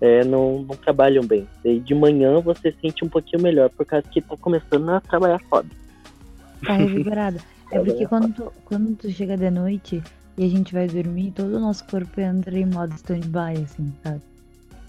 é, 0.00 0.24
não, 0.24 0.62
não 0.62 0.76
trabalham 0.76 1.24
bem. 1.24 1.46
E 1.64 1.78
de 1.78 1.94
manhã 1.94 2.40
você 2.40 2.74
sente 2.82 3.04
um 3.04 3.08
pouquinho 3.08 3.42
melhor, 3.42 3.70
por 3.70 3.86
causa 3.86 4.06
que 4.08 4.20
tá 4.20 4.36
começando 4.36 4.88
a 4.90 5.00
trabalhar 5.00 5.38
foda. 5.48 5.68
Tá 6.64 6.72
revigorada. 6.72 7.38
É 7.70 7.78
porque 7.78 8.06
quando 8.06 8.32
tu, 8.34 8.52
quando 8.64 8.96
tu 8.96 9.10
chega 9.10 9.36
de 9.36 9.50
noite 9.50 10.02
e 10.38 10.44
a 10.44 10.48
gente 10.48 10.72
vai 10.72 10.86
dormir, 10.88 11.32
todo 11.32 11.56
o 11.56 11.60
nosso 11.60 11.84
corpo 11.86 12.20
entra 12.20 12.56
em 12.58 12.66
modo 12.66 12.94
stand-by, 12.94 13.62
assim, 13.64 13.92
sabe? 14.02 14.20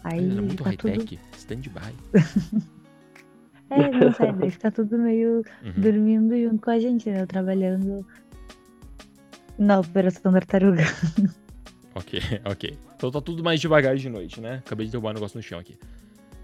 Aí 0.03 0.19
é 0.37 0.41
muito 0.41 0.63
tá 0.63 0.71
tudo. 0.77 0.87
high-tech. 0.89 1.19
Stand-by. 1.37 1.93
É, 3.69 3.91
não 3.91 4.13
sai, 4.13 4.31
daí 4.31 4.49
fica 4.49 4.71
tudo 4.71 4.97
meio 4.97 5.43
Uhum. 5.61 5.73
dormindo 5.81 6.37
junto 6.41 6.61
com 6.61 6.69
a 6.71 6.79
gente, 6.79 7.09
né? 7.09 7.25
Trabalhando 7.25 8.05
na 9.57 9.79
Operação 9.79 10.31
Tartaruga. 10.31 10.83
Ok, 11.93 12.21
ok. 12.45 12.77
Então 12.95 13.09
tá 13.11 13.19
tudo 13.19 13.43
mais 13.43 13.59
devagar 13.59 13.95
de 13.97 14.07
noite, 14.07 14.39
né? 14.39 14.61
Acabei 14.65 14.85
de 14.85 14.91
derrubar 14.91 15.09
um 15.09 15.13
negócio 15.15 15.35
no 15.35 15.41
chão 15.43 15.57
aqui. 15.59 15.75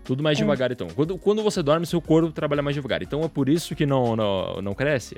Tudo 0.04 0.22
mais 0.24 0.38
É. 0.38 0.42
devagar, 0.42 0.72
então. 0.72 0.88
Quando, 0.96 1.16
quando 1.18 1.44
você 1.44 1.62
dorme, 1.62 1.86
seu 1.86 2.02
corpo 2.02 2.32
trabalha 2.34 2.62
mais 2.64 2.76
devagar. 2.76 3.04
Então 3.04 3.22
é 3.22 3.28
por 3.30 3.48
isso 3.48 3.76
que 3.76 3.86
não, 3.86 4.16
não, 4.16 4.62
não 4.64 4.74
cresce? 4.74 5.16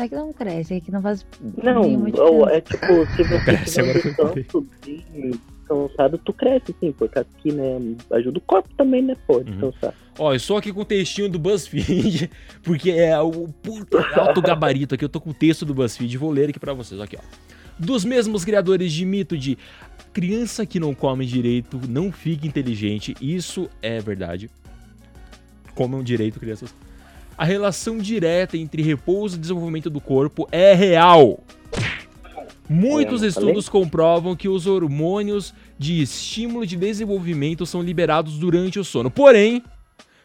Não 0.00 0.04
é 0.04 0.08
que 0.08 0.14
não 0.14 0.32
cresce, 0.32 0.74
é 0.74 0.80
que 0.80 0.90
não 0.90 1.02
faz 1.02 1.26
Não, 1.62 1.82
ou 2.14 2.48
é 2.48 2.60
tipo, 2.62 2.86
se 3.16 3.22
você 3.22 3.44
Cresce, 3.44 3.82
um 3.82 4.66
descansado, 5.58 6.18
tu 6.18 6.32
cresce, 6.32 6.74
sim, 6.80 6.90
por 6.92 7.08
causa 7.10 7.28
que, 7.38 7.52
né, 7.52 7.78
ajuda 8.12 8.38
o 8.38 8.40
corpo 8.40 8.68
também, 8.78 9.02
né, 9.02 9.14
pô, 9.26 9.36
Uhum. 9.36 9.42
descansar. 9.44 9.94
Ó, 10.18 10.32
eu 10.32 10.40
sou 10.40 10.56
aqui 10.56 10.72
com 10.72 10.80
o 10.80 10.84
textinho 10.86 11.28
do 11.28 11.38
BuzzFeed, 11.38 12.30
porque 12.64 12.90
é 12.90 13.18
o 13.20 13.48
puta 13.62 13.98
alto 14.18 14.40
gabarito 14.40 14.94
aqui. 14.94 15.04
Eu 15.04 15.08
tô 15.08 15.20
com 15.20 15.30
o 15.30 15.34
texto 15.34 15.66
do 15.66 15.74
BuzzFeed, 15.74 16.16
vou 16.16 16.30
ler 16.30 16.48
aqui 16.48 16.58
pra 16.58 16.72
vocês, 16.72 16.98
aqui, 16.98 17.16
ó. 17.16 17.22
Dos 17.78 18.02
mesmos 18.04 18.42
criadores 18.44 18.92
de 18.92 19.04
mito 19.04 19.36
de 19.36 19.56
criança 20.14 20.64
que 20.64 20.80
não 20.80 20.94
come 20.94 21.26
direito 21.26 21.80
não 21.88 22.10
fica 22.10 22.46
inteligente, 22.46 23.14
isso 23.20 23.68
é 23.82 24.00
verdade. 24.00 24.50
Comam 25.74 26.02
direito, 26.02 26.40
crianças. 26.40 26.74
A 27.40 27.44
relação 27.46 27.96
direta 27.96 28.58
entre 28.58 28.82
repouso 28.82 29.34
e 29.34 29.40
desenvolvimento 29.40 29.88
do 29.88 29.98
corpo 29.98 30.46
é 30.52 30.74
real. 30.74 31.42
Muitos 32.68 33.22
É, 33.22 33.28
estudos 33.28 33.66
comprovam 33.66 34.36
que 34.36 34.46
os 34.46 34.66
hormônios 34.66 35.54
de 35.78 36.02
estímulo 36.02 36.66
de 36.66 36.76
desenvolvimento 36.76 37.64
são 37.64 37.80
liberados 37.82 38.38
durante 38.38 38.78
o 38.78 38.84
sono. 38.84 39.10
Porém, 39.10 39.62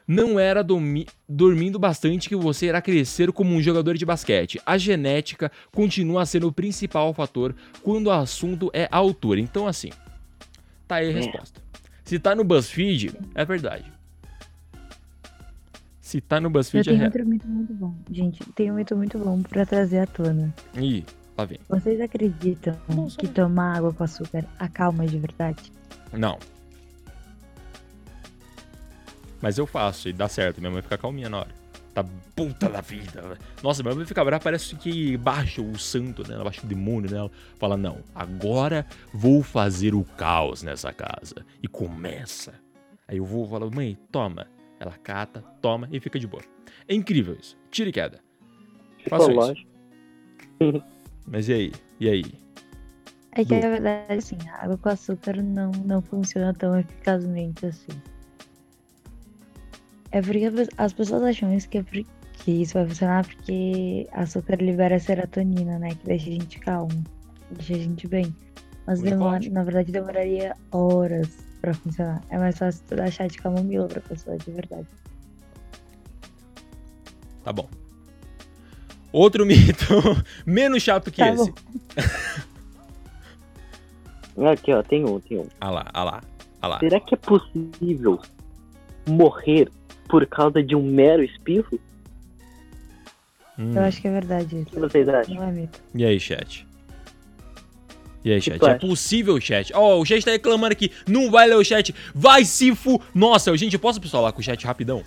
não 0.06 0.38
era 0.38 0.62
dormi- 0.62 1.08
dormindo 1.28 1.80
bastante 1.80 2.28
que 2.28 2.36
você 2.36 2.66
irá 2.66 2.82
crescer 2.82 3.32
como 3.32 3.56
um 3.56 3.62
jogador 3.62 3.96
de 3.98 4.06
basquete. 4.06 4.60
A 4.66 4.78
genética 4.78 5.50
continua 5.72 6.26
sendo 6.26 6.50
o 6.50 6.52
principal 6.52 7.14
fator 7.14 7.56
quando 7.82 8.08
o 8.08 8.12
assunto 8.12 8.70
é 8.74 8.90
a 8.92 8.98
altura. 8.98 9.40
Então, 9.40 9.66
assim, 9.68 9.90
tá 10.86 10.96
aí 10.96 11.08
a 11.08 11.12
É. 11.12 11.14
resposta. 11.14 11.62
Se 12.04 12.20
tá 12.20 12.36
no 12.36 12.44
BuzzFeed, 12.44 13.14
é 13.34 13.46
verdade. 13.46 13.95
Se 16.06 16.22
tá 16.22 16.40
no 16.40 16.46
Eu 16.46 16.52
BuzzFeed, 16.52 16.82
é 16.88 16.92
tenho 16.92 16.98
real. 17.00 17.08
outro 17.08 17.26
mito 17.26 17.48
muito 17.48 17.74
bom. 17.74 17.96
Gente, 18.12 18.46
tem 18.52 18.72
um 18.72 18.76
mito 18.76 18.96
muito 18.96 19.18
bom 19.18 19.42
pra 19.42 19.66
trazer 19.66 19.98
à 19.98 20.06
tona. 20.06 20.54
Ih, 20.76 21.04
lá 21.36 21.46
vem. 21.46 21.58
Vocês 21.68 22.00
acreditam 22.00 22.78
Nossa, 22.88 23.18
que 23.18 23.28
tomar 23.28 23.78
água 23.78 23.92
com 23.92 24.04
açúcar 24.04 24.46
acalma 24.60 25.08
de 25.08 25.18
verdade? 25.18 25.72
Não. 26.14 26.38
Mas 29.42 29.58
eu 29.58 29.66
faço 29.66 30.08
e 30.08 30.14
dá 30.14 30.28
certo. 30.28 30.62
Minha 30.62 30.70
mãe 30.70 30.84
fica 30.84 30.96
calminha 30.96 31.28
na 31.28 31.40
hora. 31.40 31.50
Tá 31.92 32.06
puta 32.36 32.70
da 32.70 32.82
vida. 32.82 33.36
Nossa, 33.64 33.82
minha 33.82 33.96
mãe 33.96 34.06
fica 34.06 34.24
brava, 34.24 34.44
parece 34.44 34.76
que 34.76 35.18
baixa 35.18 35.60
o 35.60 35.76
santo, 35.76 36.22
né? 36.28 36.38
Baixa 36.38 36.62
o 36.64 36.68
demônio 36.68 37.10
nela. 37.10 37.32
Fala, 37.58 37.76
não, 37.76 37.98
agora 38.14 38.86
vou 39.12 39.42
fazer 39.42 39.96
o 39.96 40.04
caos 40.04 40.62
nessa 40.62 40.94
casa. 40.94 41.44
E 41.64 41.68
começa. 41.68 42.54
Aí 43.08 43.18
eu 43.18 43.26
vou 43.26 43.50
falar, 43.50 43.72
mãe, 43.72 43.98
toma. 44.12 44.46
Ela 44.86 44.98
cata, 45.00 45.42
toma 45.62 45.90
e 45.92 46.00
fica 46.00 46.20
de 46.20 46.28
boa. 46.28 46.44
É 46.88 46.94
incrível 46.94 47.36
isso. 47.40 47.58
Tira 47.72 47.90
e 47.90 47.92
queda. 47.92 48.20
Faço 49.10 49.32
isso. 49.32 49.54
Mas 51.28 51.50
e 51.50 51.54
aí? 51.54 51.72
E 52.00 52.08
aí? 52.08 52.24
É 53.32 53.44
que 53.44 53.60
na 53.60 53.70
verdade, 53.70 54.14
assim, 54.14 54.38
a 54.48 54.64
água 54.64 54.78
com 54.78 54.90
açúcar 54.90 55.42
não, 55.42 55.72
não 55.72 56.02
funciona 56.02 56.54
tão 56.54 56.78
eficazmente 56.80 57.66
assim. 57.66 58.00
É 60.12 60.22
porque 60.22 60.46
as 60.78 60.94
pessoas 60.94 61.24
acham 61.24 61.52
isso 61.54 61.68
que, 61.68 61.80
é 61.80 61.84
que 61.84 62.52
isso 62.52 62.76
vai 62.76 62.88
funcionar 62.88 63.26
porque 63.26 64.08
açúcar 64.14 64.58
libera 64.62 65.00
serotonina, 65.00 65.80
né? 65.80 65.90
Que 65.90 66.06
deixa 66.06 66.30
a 66.30 66.34
gente 66.34 66.60
calmo, 66.60 67.04
deixa 67.52 67.74
a 67.74 67.78
gente 67.78 68.08
bem. 68.08 68.34
Mas 68.86 69.02
demora, 69.02 69.50
na 69.50 69.64
verdade 69.64 69.92
demoraria 69.92 70.56
horas 70.72 71.45
pra 71.66 71.74
funcionar. 71.74 72.22
É 72.30 72.38
mais 72.38 72.58
fácil 72.58 72.84
tu 72.88 72.96
dar 72.96 73.12
chá 73.12 73.26
de 73.26 73.38
camomila 73.40 73.88
pra 73.88 74.00
pessoa 74.02 74.38
de 74.38 74.52
verdade. 74.52 74.88
Tá 77.44 77.52
bom. 77.52 77.68
Outro 79.12 79.46
mito, 79.48 79.86
menos 80.46 80.84
chato 80.84 81.10
que 81.12 81.18
Tá 81.22 81.30
esse. 81.30 81.52
Aqui, 84.52 84.74
ó, 84.74 84.84
tem 84.84 85.06
um, 85.06 85.20
tem 85.20 85.40
um. 85.40 85.48
Ah 85.60 85.72
lá, 85.72 85.86
ah 85.94 86.04
lá, 86.04 86.24
ah 86.62 86.68
lá. 86.68 86.80
Será 86.80 87.00
que 87.00 87.16
é 87.16 87.18
possível 87.18 88.20
morrer 89.08 89.70
por 90.10 90.26
causa 90.28 90.62
de 90.62 90.76
um 90.76 90.84
mero 90.84 91.24
espirro? 91.24 91.80
Hum. 93.58 93.74
Eu 93.74 93.84
acho 93.84 94.02
que 94.02 94.08
é 94.08 94.12
verdade 94.12 94.56
O 94.56 94.60
isso. 94.62 94.72
que 94.72 94.80
vocês 94.80 95.08
acham? 95.08 95.36
Não 95.36 95.44
é 95.44 95.52
mito. 95.52 95.80
E 95.96 96.06
aí, 96.06 96.20
chat? 96.20 96.65
E 98.26 98.34
aí, 98.34 98.42
chat? 98.42 98.66
É 98.66 98.74
possível, 98.74 99.40
chat? 99.40 99.72
Ó, 99.76 100.00
o 100.00 100.06
chat 100.06 100.26
tá 100.26 100.32
reclamando 100.32 100.74
aqui. 100.74 100.92
Não 101.08 101.30
vai 101.30 101.48
ler 101.48 101.58
o 101.58 101.64
chat. 101.64 101.94
Vai 102.14 102.44
se 102.44 102.76
fu... 102.76 103.00
Nossa, 103.14 103.56
gente, 103.56 103.74
eu 103.74 103.80
posso 103.80 104.02
pessoal 104.02 104.24
lá 104.24 104.32
com 104.32 104.42
o 104.42 104.44
chat 104.44 104.66
rapidão? 104.66 105.04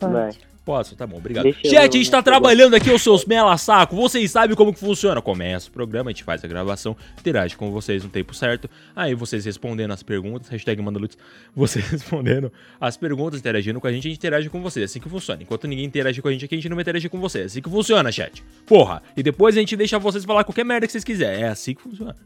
Pode. 0.00 0.36
Posso, 0.66 0.96
tá 0.96 1.06
bom, 1.06 1.18
obrigado. 1.18 1.44
Deixa 1.44 1.60
eu- 1.64 1.70
Chat, 1.70 1.94
a 1.94 1.96
gente 1.96 2.10
tá 2.10 2.20
trabalhando 2.20 2.74
aqui, 2.74 2.90
os 2.90 3.00
seus 3.00 3.24
mela 3.24 3.56
saco. 3.56 3.94
Vocês 3.94 4.32
sabem 4.32 4.56
como 4.56 4.74
que 4.74 4.80
funciona. 4.80 5.22
Começa 5.22 5.68
o 5.68 5.72
programa, 5.72 6.10
a 6.10 6.12
gente 6.12 6.24
faz 6.24 6.42
a 6.42 6.48
gravação, 6.48 6.96
interage 7.20 7.56
com 7.56 7.70
vocês 7.70 8.02
no 8.02 8.10
tempo 8.10 8.34
certo. 8.34 8.68
Aí 8.94 9.14
vocês 9.14 9.44
respondendo 9.44 9.92
as 9.92 10.02
perguntas, 10.02 10.48
hashtag 10.48 10.82
Mandalutz, 10.82 11.16
vocês 11.54 11.88
respondendo 11.88 12.52
as 12.80 12.96
perguntas, 12.96 13.38
interagindo 13.38 13.80
com 13.80 13.86
a 13.86 13.92
gente, 13.92 14.08
a 14.08 14.10
gente 14.10 14.18
interage 14.18 14.50
com 14.50 14.60
vocês. 14.60 14.82
É 14.82 14.86
assim 14.86 14.98
que 14.98 15.08
funciona. 15.08 15.40
Enquanto 15.40 15.68
ninguém 15.68 15.84
interage 15.84 16.20
com 16.20 16.26
a 16.26 16.32
gente 16.32 16.44
aqui, 16.44 16.56
a 16.56 16.58
gente 16.58 16.68
não 16.68 16.74
vai 16.74 16.82
interagir 16.82 17.08
com 17.08 17.20
vocês. 17.20 17.44
É 17.44 17.46
assim 17.46 17.62
que 17.62 17.70
funciona, 17.70 18.10
chat. 18.10 18.42
Porra. 18.66 19.00
E 19.16 19.22
depois 19.22 19.56
a 19.56 19.60
gente 19.60 19.76
deixa 19.76 20.00
vocês 20.00 20.24
falar 20.24 20.42
qualquer 20.42 20.64
merda 20.64 20.84
que 20.88 20.90
vocês 20.92 21.04
quiserem. 21.04 21.44
É 21.44 21.48
assim 21.48 21.76
que 21.76 21.82
funciona. 21.82 22.16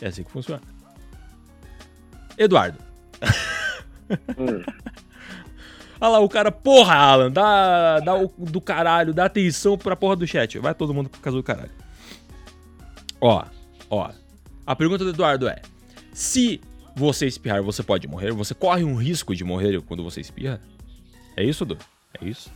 É 0.00 0.06
assim 0.08 0.22
que 0.24 0.30
funciona. 0.30 0.62
Eduardo. 2.38 2.78
Hum. 4.38 4.62
Olha 6.02 6.10
lá, 6.14 6.18
o 6.18 6.28
cara, 6.28 6.50
porra, 6.50 6.96
Alan, 6.96 7.30
dá, 7.30 8.00
dá 8.00 8.16
o 8.16 8.26
do 8.36 8.60
caralho, 8.60 9.14
dá 9.14 9.26
atenção 9.26 9.78
pra 9.78 9.94
porra 9.94 10.16
do 10.16 10.26
chat. 10.26 10.58
Vai 10.58 10.74
todo 10.74 10.92
mundo 10.92 11.08
pro 11.08 11.20
caso 11.20 11.36
do 11.36 11.44
caralho. 11.44 11.70
Ó, 13.20 13.44
ó. 13.88 14.10
A 14.66 14.74
pergunta 14.74 15.04
do 15.04 15.10
Eduardo 15.10 15.46
é: 15.48 15.62
se 16.12 16.60
você 16.96 17.26
espirrar, 17.28 17.62
você 17.62 17.84
pode 17.84 18.08
morrer? 18.08 18.32
Você 18.32 18.52
corre 18.52 18.82
um 18.82 18.96
risco 18.96 19.32
de 19.32 19.44
morrer 19.44 19.80
quando 19.82 20.02
você 20.02 20.20
espirra? 20.20 20.60
É 21.36 21.44
isso, 21.44 21.64
Du? 21.64 21.78
É 22.20 22.24
isso? 22.28 22.50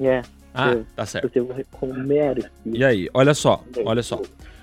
É, 0.00 0.22
Ah, 0.54 0.72
Sim. 0.72 0.86
tá 0.94 1.04
certo. 1.04 1.32
você 1.32 1.40
morrer 1.40 1.66
com 1.72 1.92
mero 1.92 2.38
espirro. 2.38 2.76
E 2.76 2.84
aí, 2.84 3.08
olha 3.12 3.34
só, 3.34 3.64
olha 3.84 4.04
só. 4.04 4.22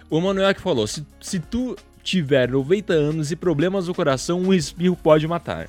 O 0.10 0.22
Manuel 0.22 0.56
que 0.56 0.62
falou: 0.62 0.88
se, 0.88 1.06
se 1.20 1.38
tu 1.38 1.76
tiver 2.02 2.50
90 2.50 2.94
anos 2.94 3.30
e 3.30 3.36
problemas 3.36 3.90
no 3.90 3.94
coração, 3.94 4.40
um 4.40 4.54
espirro 4.54 4.96
pode 4.96 5.28
matar. 5.28 5.68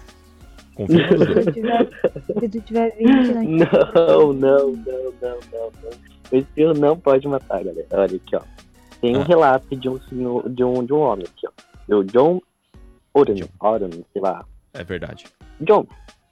Tu 0.87 1.53
tiver, 1.53 1.89
se 2.41 2.49
tu 2.49 2.61
tiver 2.61 2.97
20, 2.97 3.09
não 3.35 3.43
Não, 4.33 4.33
não, 4.33 4.73
não, 4.73 5.13
não, 5.21 5.39
não, 5.53 5.73
não. 5.83 5.91
O 6.33 6.37
espirro 6.37 6.75
não 6.75 6.97
pode 6.99 7.27
matar, 7.29 7.65
galera. 7.65 7.87
Olha 7.93 8.17
aqui, 8.17 8.37
ó. 8.37 8.41
Tem 9.01 9.17
um 9.17 9.21
Ah. 9.23 9.25
relato 9.25 9.75
de 9.77 9.89
um 9.89 10.01
senhor, 10.03 10.49
de 10.49 10.63
um, 10.63 10.85
de 10.85 10.93
um 10.93 10.99
homem 11.01 11.27
aqui, 11.27 11.47
ó. 11.47 11.97
O 11.97 12.05
John 12.05 12.41
Oren, 13.13 13.35
John. 13.35 13.49
Oren, 13.61 13.91
sei 14.13 14.23
lá. 14.23 14.45
É 14.73 14.85
verdade. 14.85 15.25
John, 15.61 15.87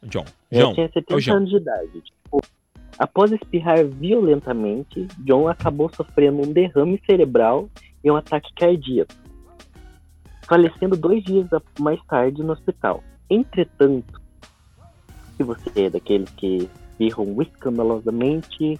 John. 0.04 0.24
ele 0.52 0.60
João. 0.60 0.74
tinha 0.74 0.86
é 0.86 0.88
o 0.88 0.92
70 0.92 1.20
João. 1.20 1.36
anos 1.38 1.50
de 1.50 1.56
idade. 1.56 2.00
Tipo, 2.02 2.40
após 2.98 3.32
espirrar 3.32 3.84
violentamente, 3.84 5.08
John 5.24 5.48
acabou 5.48 5.90
sofrendo 5.94 6.38
um 6.48 6.52
derrame 6.52 7.02
cerebral 7.04 7.68
e 8.04 8.10
um 8.10 8.14
ataque 8.16 8.52
cardíaco, 8.54 9.12
falecendo 10.46 10.96
dois 10.96 11.22
dias 11.24 11.46
mais 11.80 12.00
tarde 12.06 12.42
no 12.42 12.52
hospital. 12.52 13.02
Entretanto, 13.28 14.20
se 15.38 15.42
você 15.42 15.84
é 15.84 15.90
daqueles 15.90 16.28
que 16.30 16.68
espirram 16.90 17.40
escandalosamente, 17.40 18.78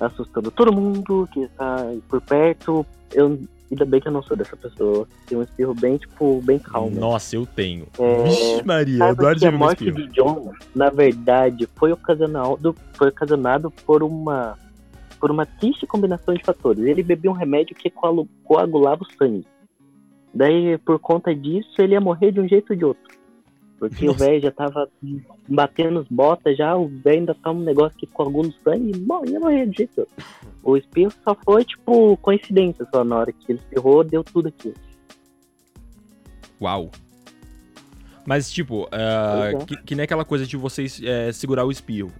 assustando 0.00 0.50
todo 0.50 0.72
mundo 0.72 1.28
que 1.32 1.40
está 1.40 1.84
por 2.08 2.20
perto, 2.22 2.86
eu 3.12 3.38
ainda 3.70 3.84
bem 3.84 4.00
que 4.00 4.06
eu 4.08 4.12
não 4.12 4.22
sou 4.22 4.36
dessa 4.36 4.56
pessoa. 4.56 5.06
Tem 5.26 5.36
um 5.36 5.42
espirro 5.42 5.74
bem, 5.74 5.96
tipo, 5.98 6.40
bem 6.42 6.58
calmo. 6.58 6.98
Nossa, 6.98 7.34
eu 7.36 7.44
tenho. 7.44 7.86
É, 7.98 8.22
Vixe 8.22 8.62
Maria, 8.64 9.08
Eduardo 9.10 9.38
a 9.44 9.46
já 9.46 9.50
meu 9.50 9.58
morte 9.58 9.90
de 9.90 10.06
John, 10.08 10.52
na 10.74 10.88
verdade, 10.90 11.68
foi 11.74 11.90
ocasionado, 11.92 12.74
foi 12.94 13.08
ocasionado 13.08 13.70
por 13.84 14.02
uma 14.02 14.56
por 15.18 15.30
uma 15.30 15.46
triste 15.46 15.86
combinação 15.86 16.34
de 16.34 16.44
fatores. 16.44 16.84
Ele 16.84 17.02
bebia 17.02 17.30
um 17.30 17.34
remédio 17.34 17.74
que 17.74 17.88
coagu- 17.88 18.28
coagulava 18.44 19.02
o 19.02 19.12
sangue. 19.16 19.46
Daí, 20.32 20.76
por 20.78 20.98
conta 20.98 21.34
disso, 21.34 21.70
ele 21.80 21.94
ia 21.94 22.00
morrer 22.00 22.30
de 22.30 22.38
um 22.40 22.46
jeito 22.46 22.70
ou 22.74 22.76
de 22.76 22.84
outro. 22.84 23.16
Porque 23.78 24.04
o 24.04 24.12
Nossa. 24.12 24.24
velho 24.24 24.42
já 24.42 24.50
tava 24.50 24.88
batendo 25.48 26.00
as 26.00 26.08
botas 26.08 26.56
já, 26.56 26.74
o 26.76 26.88
velho 26.88 27.20
ainda 27.20 27.34
tá 27.34 27.50
um 27.50 27.60
negócio 27.60 27.98
que 27.98 28.06
coagula 28.06 28.48
o 28.48 28.52
sangue 28.64 28.92
e 28.94 28.98
bom, 28.98 29.22
ia 29.26 29.38
morrer 29.38 29.66
de 29.66 29.78
jeito 29.78 29.98
ou 29.98 30.06
outro. 30.08 30.24
O 30.62 30.76
espirro 30.76 31.12
só 31.22 31.36
foi, 31.44 31.64
tipo, 31.64 32.16
coincidência 32.16 32.86
só 32.92 33.04
na 33.04 33.18
hora 33.18 33.32
que 33.32 33.52
ele 33.52 33.58
espirrou, 33.58 34.02
deu 34.02 34.24
tudo 34.24 34.48
aquilo. 34.48 34.74
Uau. 36.60 36.90
Mas, 38.26 38.50
tipo, 38.50 38.84
uh, 38.84 39.60
é. 39.60 39.64
que, 39.66 39.76
que 39.76 39.94
nem 39.94 40.04
aquela 40.04 40.24
coisa 40.24 40.46
de 40.46 40.56
vocês 40.56 41.00
é, 41.04 41.30
segurar 41.30 41.64
o 41.64 41.70
espirro. 41.70 42.10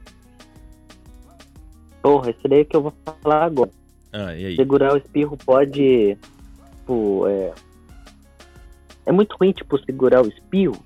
Porra, 2.01 2.31
esse 2.31 2.47
daí 2.47 2.64
que 2.64 2.77
eu 2.77 2.83
vou 2.83 2.92
falar 3.23 3.47
agora. 3.47 3.71
Ah, 4.12 4.37
e 4.37 4.47
aí? 4.47 4.57
Segurar 4.57 4.95
o 4.95 4.97
espirro 4.97 5.37
pode. 5.37 6.16
Tipo, 6.77 7.27
é. 7.27 7.53
É 9.07 9.12
muito 9.12 9.37
ruim, 9.37 9.51
tipo, 9.51 9.77
segurar 9.85 10.23
o 10.23 10.29
espirro. 10.29 10.79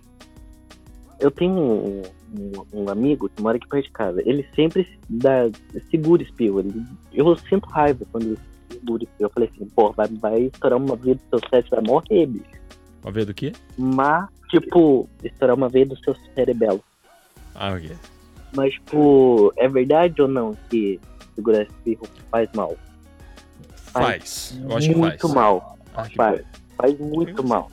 Eu 1.20 1.30
tenho 1.30 1.52
um, 1.54 2.02
um- 2.38 2.64
um 2.82 2.88
amigo 2.90 3.28
que 3.28 3.42
mora 3.42 3.56
aqui 3.56 3.68
perto 3.68 3.84
de 3.84 3.90
casa. 3.92 4.22
Ele 4.24 4.46
sempre 4.54 4.88
dá, 5.08 5.50
segura 5.90 6.22
espirro. 6.22 6.60
Ele, 6.60 6.82
eu 7.12 7.36
sinto 7.36 7.68
raiva 7.68 8.04
quando 8.10 8.24
ele 8.26 8.38
segura 8.70 9.04
espirro. 9.04 9.26
Eu 9.28 9.30
falei 9.30 9.50
assim, 9.54 9.66
pô, 9.68 9.92
vai, 9.92 10.08
vai 10.08 10.40
estourar 10.42 10.78
uma 10.78 10.96
veia 10.96 11.14
do 11.16 11.22
seu 11.28 11.48
cérebro, 11.50 11.70
vai 11.70 11.80
morrer, 11.82 12.26
bicho. 12.26 12.60
Uma 13.02 13.12
ver 13.12 13.24
do 13.26 13.34
quê? 13.34 13.52
Mas, 13.78 14.28
tipo, 14.48 15.08
estourar 15.22 15.56
uma 15.56 15.68
veia 15.68 15.86
do 15.86 15.98
seu 15.98 16.14
cerebelo. 16.34 16.82
Ah, 17.54 17.72
ok. 17.74 17.92
Mas, 18.54 18.72
tipo, 18.74 19.52
é 19.56 19.68
verdade 19.68 20.20
ou 20.22 20.28
não 20.28 20.56
que 20.68 20.98
segurar 21.34 21.62
espirro 21.62 22.06
faz 22.30 22.48
mal? 22.54 22.76
Faz. 23.76 24.58
Eu 24.62 24.76
acho 24.76 24.88
que 24.88 24.94
muito 24.96 25.20
faz. 25.20 25.34
mal. 25.34 25.78
Acho 25.94 26.10
que 26.10 26.16
Faz. 26.16 26.42
Faz 26.76 26.98
muito 26.98 27.44
mal. 27.46 27.70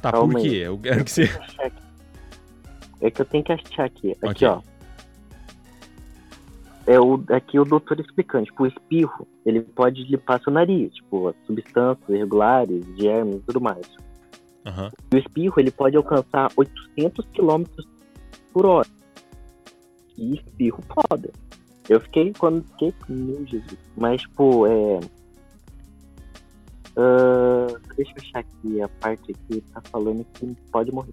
Tá, 0.00 0.12
Calma 0.12 0.32
por 0.34 0.38
aí. 0.42 0.48
quê? 0.50 0.56
Eu 0.56 0.78
quero 0.78 1.04
que 1.04 1.10
você. 1.10 1.24
É 3.00 3.10
que 3.10 3.20
eu 3.22 3.26
tenho 3.26 3.44
que 3.44 3.52
achar 3.52 3.84
aqui. 3.84 4.12
Aqui, 4.12 4.44
Ok. 4.44 4.48
ó. 4.48 4.60
É 6.86 6.98
o, 6.98 7.22
aqui 7.30 7.58
o 7.58 7.64
doutor 7.64 8.00
explicando. 8.00 8.46
Tipo, 8.46 8.62
o 8.62 8.66
espirro, 8.66 9.28
ele 9.44 9.60
pode 9.60 10.02
limpar 10.04 10.40
seu 10.40 10.52
nariz. 10.52 10.92
Tipo, 10.94 11.28
as 11.28 11.36
substâncias 11.46 12.08
irregulares, 12.08 12.84
germes 12.96 13.36
e 13.36 13.40
tudo 13.40 13.60
mais. 13.60 13.86
Aham. 14.66 14.90
E 15.12 15.16
o 15.16 15.18
espirro, 15.18 15.60
ele 15.60 15.70
pode 15.70 15.96
alcançar 15.96 16.50
800 16.56 17.26
km 17.34 17.64
por 18.52 18.64
hora. 18.66 18.88
E 20.16 20.34
espirro 20.34 20.82
foda. 20.94 21.30
Eu 21.88 22.00
fiquei, 22.00 22.32
quando 22.38 22.64
fiquei, 22.72 22.92
meu 23.08 23.46
Jesus. 23.46 23.78
Mas, 23.96 24.22
tipo, 24.22 24.66
é... 24.66 25.00
ah, 26.98 27.78
deixa 27.96 28.12
eu 28.12 28.16
achar 28.22 28.38
aqui 28.40 28.82
a 28.82 28.88
parte 28.88 29.32
que 29.48 29.60
tá 29.72 29.80
falando 29.90 30.24
que 30.34 30.46
pode 30.72 30.90
morrer. 30.92 31.12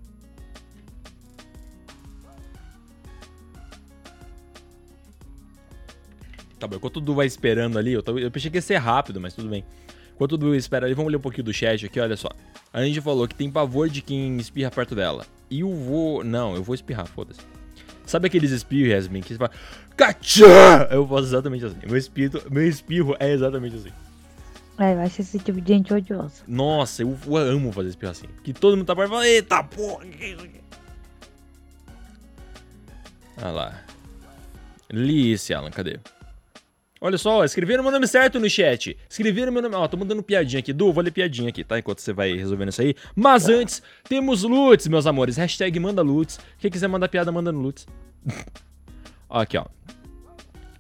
Tá 6.60 6.67
bom, 6.67 6.76
enquanto 6.78 6.98
o 6.98 7.02
Du 7.02 7.13
vai 7.13 7.26
esperando 7.26 7.78
ali, 7.78 7.91
eu, 7.93 8.02
tô- 8.02 8.17
eu 8.17 8.32
pensei 8.32 8.50
que 8.50 8.58
ia 8.58 8.62
ser 8.62 8.78
rápido, 8.78 9.19
mas 9.19 9.34
tudo 9.34 9.50
bem. 9.50 9.63
Enquanto 10.13 10.34
o 10.34 10.38
Du 10.38 10.56
espera 10.56 10.86
ali, 10.86 10.95
vamos 10.95 11.12
ler 11.12 11.17
um 11.17 11.21
pouquinho 11.21 11.43
do 11.43 11.54
chat 11.54 11.86
aqui, 11.86 12.00
olha 12.00 12.15
só. 12.15 12.30
A 12.71 12.80
Angie 12.80 13.02
falou 13.02 13.28
que 13.28 13.36
tem 13.36 13.52
pavor 13.52 13.89
de 13.89 14.02
quem 14.02 14.38
espirra 14.38 14.71
perto 14.71 14.95
dela. 14.95 15.26
E 15.50 15.60
eu 15.60 15.74
vou. 15.74 16.24
Não, 16.24 16.56
eu 16.56 16.63
vou 16.63 16.74
espirrar, 16.74 17.06
foda-se. 17.08 17.41
Sabe 18.06 18.28
aqueles 18.28 18.52
espirros, 18.52 18.91
Yasmin, 18.91 19.21
que 19.21 19.30
você 19.34 19.38
fala. 19.38 19.52
Cachá! 19.98 20.88
Eu 20.91 21.06
faço 21.08 21.24
exatamente 21.24 21.65
assim. 21.65 21.78
Meu 21.86 21.98
espirro, 21.98 22.41
meu 22.50 22.65
espirro 22.67 23.15
é 23.19 23.32
exatamente 23.32 23.76
assim. 23.76 23.91
É, 24.77 24.93
eu 24.93 24.99
acho 24.99 25.21
esse 25.21 25.39
tipo 25.39 25.61
de 25.61 25.73
gente 25.73 25.93
odiosa. 25.93 26.43
Nossa, 26.47 27.01
eu, 27.01 27.17
eu 27.25 27.35
amo 27.38 27.71
fazer 27.71 27.89
espirro 27.89 28.11
assim. 28.11 28.27
Porque 28.27 28.53
todo 28.53 28.75
mundo 28.75 28.85
tá 28.85 28.95
perto 28.95 29.07
e 29.07 29.11
fala, 29.11 29.27
eita 29.27 29.63
porra, 29.63 30.05
que 30.05 30.17
que 30.17 30.25
isso 30.25 30.43
aqui? 30.43 30.61
Ah 33.38 33.51
lá. 33.51 33.83
Li 34.91 35.31
esse, 35.31 35.53
Alan, 35.53 35.71
cadê? 35.71 35.99
Olha 37.01 37.17
só, 37.17 37.43
escreveram 37.43 37.83
meu 37.83 37.91
nome 37.91 38.07
certo 38.07 38.39
no 38.39 38.49
chat. 38.49 38.97
Escreveram 39.09 39.51
meu 39.51 39.61
nome. 39.61 39.75
Ó, 39.75 39.88
tô 39.88 39.97
mandando 39.97 40.23
piadinha 40.23 40.59
aqui. 40.59 40.73
Du, 40.73 40.91
vou 40.91 41.03
ler 41.03 41.11
piadinha 41.11 41.49
aqui, 41.49 41.63
tá? 41.63 41.77
Enquanto 41.77 41.99
você 41.99 42.13
vai 42.13 42.33
resolvendo 42.35 42.69
isso 42.69 42.81
aí. 42.81 42.95
Mas 43.15 43.47
antes, 43.47 43.81
temos 44.07 44.43
Lutz, 44.43 44.88
meus 44.88 45.05
amores. 45.05 45.38
Hashtag 45.38 45.79
manda 45.79 46.01
Lutz. 46.01 46.39
Quem 46.57 46.71
quiser 46.71 46.88
mandar 46.88 47.09
piada, 47.09 47.31
manda 47.31 47.51
no 47.51 47.59
Lutz. 47.59 47.85
aqui, 49.29 49.57
ó. 49.57 49.65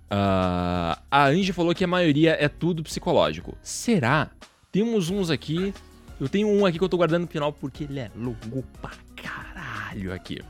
Ah, 0.09 0.99
a 1.09 1.27
Angie 1.27 1.53
falou 1.53 1.73
que 1.73 1.83
a 1.83 1.87
maioria 1.87 2.37
é 2.39 2.47
tudo 2.47 2.83
psicológico. 2.83 3.57
Será? 3.61 4.29
Temos 4.71 5.09
uns 5.09 5.29
aqui. 5.29 5.73
Eu 6.19 6.29
tenho 6.29 6.47
um 6.47 6.65
aqui 6.65 6.77
que 6.77 6.83
eu 6.83 6.89
tô 6.89 6.97
guardando 6.97 7.23
no 7.23 7.27
final 7.27 7.51
porque 7.51 7.83
ele 7.85 7.99
é 7.99 8.09
longo 8.15 8.63
pra 8.81 8.91
caralho 9.15 10.13
aqui. 10.13 10.41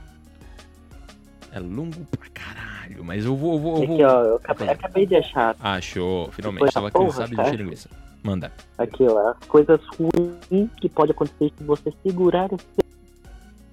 É 1.51 1.59
longo 1.59 2.05
pra 2.05 2.29
caralho, 2.33 3.03
mas 3.03 3.25
eu 3.25 3.35
vou. 3.35 3.53
Eu 3.53 3.59
vou, 3.59 3.81
eu 3.81 3.87
vou... 3.87 3.95
Aqui, 3.95 4.03
ó, 4.03 4.23
eu 4.23 4.35
acabei, 4.35 4.69
acabei 4.69 5.05
de 5.05 5.15
achar. 5.15 5.55
Achou, 5.59 6.29
finalmente. 6.31 6.65
Depois 6.65 6.73
da 6.73 6.81
Tava 6.81 6.91
porra, 6.91 7.27
cansado 7.27 7.51
de 7.51 7.57
linguiça. 7.57 7.89
Manda. 8.21 8.51
Aqui, 8.77 9.03
ó, 9.03 9.29
as 9.29 9.47
coisas 9.47 9.79
ruins 9.97 10.69
que 10.81 10.89
pode 10.89 11.11
acontecer 11.11 11.53
se 11.57 11.63
você 11.63 11.93
segurar 12.03 12.51
o 12.51 12.57
seu 12.57 12.85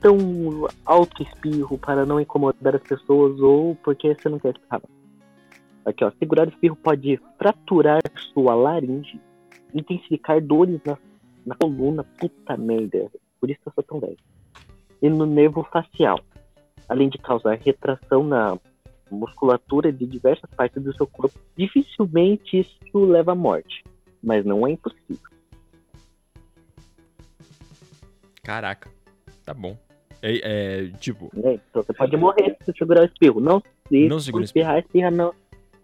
tão 0.01 0.69
alto 0.85 1.23
espirro 1.23 1.79
para 1.79 2.05
não 2.05 2.21
incomodar 2.21 2.77
as 2.77 2.83
pessoas 2.83 3.41
ou 3.41 3.75
porque 3.77 4.15
você 4.15 4.29
não 4.29 4.39
quer 4.39 4.55
espirrar. 4.55 4.81
Aqui, 5.85 6.05
ó, 6.05 6.11
segurar 6.19 6.47
o 6.47 6.51
espirro 6.51 6.77
pode 6.77 7.21
fraturar 7.39 8.01
sua 8.33 8.55
laringe, 8.55 9.21
intensificar 9.75 10.41
dores 10.41 10.81
na, 10.85 10.97
na 11.45 11.55
coluna, 11.57 12.05
puta 12.05 12.57
merda, 12.57 13.11
por 13.41 13.51
isso 13.51 13.61
que 13.61 13.69
eu 13.69 13.73
sou 13.75 13.85
tão 13.85 14.01
velho. 14.01 14.17
E 15.01 15.09
no 15.09 15.27
nervo 15.27 15.65
facial, 15.65 16.21
além 16.89 17.09
de 17.09 17.19
causar 17.19 17.59
retração 17.59 18.23
na 18.23 18.57
musculatura 19.11 19.93
de 19.93 20.07
diversas 20.07 20.49
partes 20.51 20.83
do 20.83 20.97
seu 20.97 21.07
corpo, 21.07 21.39
dificilmente 21.57 22.61
isso 22.61 23.05
leva 23.05 23.33
à 23.33 23.35
morte, 23.35 23.83
mas 24.23 24.45
não 24.45 24.67
é 24.67 24.71
impossível. 24.71 25.31
Caraca. 28.43 28.91
Tá 29.45 29.53
bom. 29.53 29.77
É, 30.21 30.85
é, 30.85 30.89
tipo, 30.99 31.31
né? 31.35 31.55
Então 31.55 31.83
você 31.83 31.93
pode 31.93 32.17
morrer 32.17 32.57
se 32.65 32.73
segurar 32.79 33.03
o 33.03 33.07
espirro. 33.07 33.41
Não 33.41 33.61
se 33.89 34.09
Não 34.09 34.21
segura 34.21 34.45
espirrar, 34.45 34.79
espirra 34.79 35.11
não. 35.11 35.35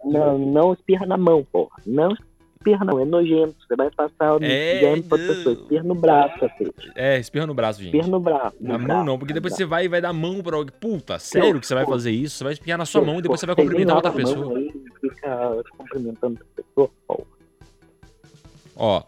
Não, 0.03 0.37
não 0.37 0.73
espirra 0.73 1.05
na 1.05 1.17
mão, 1.17 1.43
porra. 1.51 1.75
Não 1.85 2.11
espirra 2.57 2.83
não, 2.85 2.99
é 2.99 3.05
nojento. 3.05 3.55
Você 3.65 3.75
vai 3.75 3.89
passar 3.91 4.35
o 4.35 4.43
É, 4.43 4.79
germe 4.79 5.03
pra 5.03 5.17
pessoa. 5.17 5.53
Espirra 5.55 5.83
no 5.83 5.95
braço, 5.95 6.39
cacete. 6.39 6.91
é, 6.95 7.17
espirra 7.19 7.47
no 7.47 7.53
braço, 7.53 7.79
gente. 7.81 7.95
Espirra 7.95 8.11
no 8.11 8.19
braço. 8.19 8.55
Na 8.59 8.73
no 8.73 8.79
mão 8.79 8.87
braço, 8.87 9.05
não, 9.05 9.17
porque 9.19 9.33
depois 9.33 9.55
você 9.55 9.65
vai 9.65 9.85
e 9.85 9.87
vai 9.87 10.01
dar 10.01 10.11
mão 10.13 10.41
pra 10.41 10.57
alguém. 10.57 10.73
Puta, 10.79 11.17
sério 11.19 11.59
que 11.59 11.65
você 11.67 11.73
vai 11.73 11.85
fazer 11.85 12.11
isso? 12.11 12.37
Você 12.37 12.43
vai 12.43 12.53
espirrar 12.53 12.77
na 12.77 12.85
sua 12.85 13.01
mão 13.01 13.19
e 13.19 13.21
depois 13.21 13.39
você 13.39 13.45
vai 13.45 13.55
cumprimentar 13.55 13.95
outra 13.95 14.11
pessoa. 14.11 14.45
mão 14.45 14.55
aí 14.57 14.71
Fica 15.01 15.63
cumprimentando 15.77 16.39
outra 16.39 16.63
pessoa, 16.63 16.89
porra. 17.07 17.23
Ó. 18.75 19.03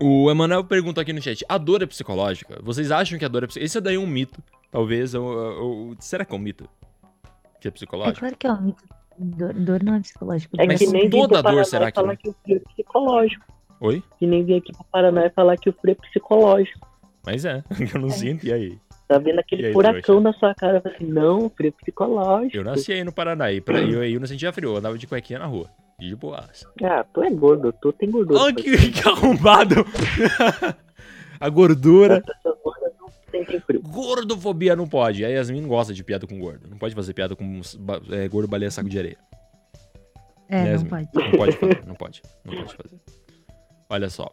O 0.00 0.30
Emanuel 0.30 0.64
pergunta 0.64 1.00
aqui 1.00 1.12
no 1.12 1.22
chat: 1.22 1.44
a 1.48 1.58
dor 1.58 1.82
é 1.82 1.86
psicológica? 1.86 2.58
Vocês 2.62 2.90
acham 2.90 3.18
que 3.18 3.24
a 3.24 3.28
dor 3.28 3.44
é 3.44 3.46
psicológica? 3.46 3.64
Esse 3.78 3.80
daí 3.80 3.94
é 3.96 3.98
um 3.98 4.06
mito. 4.06 4.42
Talvez. 4.70 5.14
eu- 5.14 5.22
eu- 5.32 5.96
será 6.00 6.24
que 6.24 6.32
é 6.32 6.36
um 6.36 6.40
mito? 6.40 6.68
Que 7.60 7.68
é 7.68 7.70
É 7.70 7.72
psicológico? 7.72 8.18
claro 8.20 8.36
que 8.36 8.46
é 8.46 8.52
um 8.52 8.60
mito. 8.62 8.82
Dor, 9.18 9.52
dor 9.54 9.82
não 9.82 9.94
é 9.94 10.00
psicológico. 10.00 10.56
É 10.58 10.66
Mas 10.66 10.78
que 10.78 10.86
nem 10.86 11.08
toda 11.08 11.26
pro 11.28 11.36
dor, 11.36 11.42
Paraná 11.42 11.64
será 11.64 11.90
que 11.90 12.00
falar 12.00 12.16
que 12.16 12.28
o 12.28 12.34
frio 12.42 12.56
é 12.56 12.72
psicológico. 12.72 13.44
Oi? 13.80 14.02
Que 14.18 14.26
nem 14.26 14.44
vir 14.44 14.56
aqui 14.56 14.72
pro 14.72 14.84
Paraná 14.84 15.26
e 15.26 15.30
falar 15.30 15.56
que 15.56 15.68
o 15.68 15.72
frio 15.72 15.92
é 15.92 16.06
psicológico. 16.06 16.88
Mas 17.24 17.44
é, 17.44 17.62
eu 17.94 18.00
não 18.00 18.10
sinto, 18.10 18.46
e 18.46 18.52
aí? 18.52 18.78
Tá 19.08 19.18
vendo 19.18 19.38
aquele 19.40 19.66
aí, 19.66 19.72
furacão 19.72 20.00
trouxa? 20.00 20.22
na 20.22 20.32
sua 20.32 20.54
cara, 20.54 20.82
assim, 20.84 21.06
não, 21.06 21.50
frio 21.50 21.68
é 21.68 21.82
psicológico. 21.82 22.56
Eu 22.56 22.64
nasci 22.64 22.92
aí 22.92 23.04
no 23.04 23.12
Paraná, 23.12 23.52
e 23.52 23.60
pra, 23.60 23.80
eu, 23.80 24.04
eu 24.04 24.20
não 24.20 24.26
sentia 24.26 24.52
frio, 24.52 24.70
eu 24.70 24.76
andava 24.76 24.96
de 24.96 25.06
cuequinha 25.06 25.38
na 25.38 25.46
rua. 25.46 25.68
E 26.00 26.08
de 26.08 26.16
boas. 26.16 26.66
Ah, 26.82 27.04
tu 27.12 27.22
é 27.22 27.30
gordo, 27.30 27.72
tu 27.80 27.92
tem 27.92 28.10
gordura. 28.10 28.40
Olha 28.40 28.54
que, 28.54 28.76
que 28.90 29.08
arrombado! 29.08 29.86
a 31.38 31.48
gordura. 31.48 32.22
Sentem 33.32 33.58
frio. 33.60 33.82
Gordofobia 33.82 34.76
não 34.76 34.86
pode. 34.86 35.24
A 35.24 35.28
Yasmin 35.28 35.62
não 35.62 35.68
gosta 35.68 35.92
de 35.92 36.04
piada 36.04 36.26
com 36.26 36.38
gordo. 36.38 36.68
Não 36.70 36.78
pode 36.78 36.94
fazer 36.94 37.12
piada 37.14 37.34
com 37.34 37.60
é, 38.10 38.28
gordo 38.28 38.46
baleia 38.48 38.70
saco 38.70 38.88
de 38.88 38.98
areia. 38.98 39.18
É, 40.48 40.64
Né, 40.64 40.76
não 40.76 40.84
pode. 40.84 41.08
Não 41.14 41.30
pode 41.32 41.56
fazer, 41.56 41.84
não 41.86 41.94
pode. 41.94 42.22
Não 42.44 42.54
pode 42.54 42.76
fazer. 42.76 43.00
Olha 43.88 44.08
só. 44.10 44.30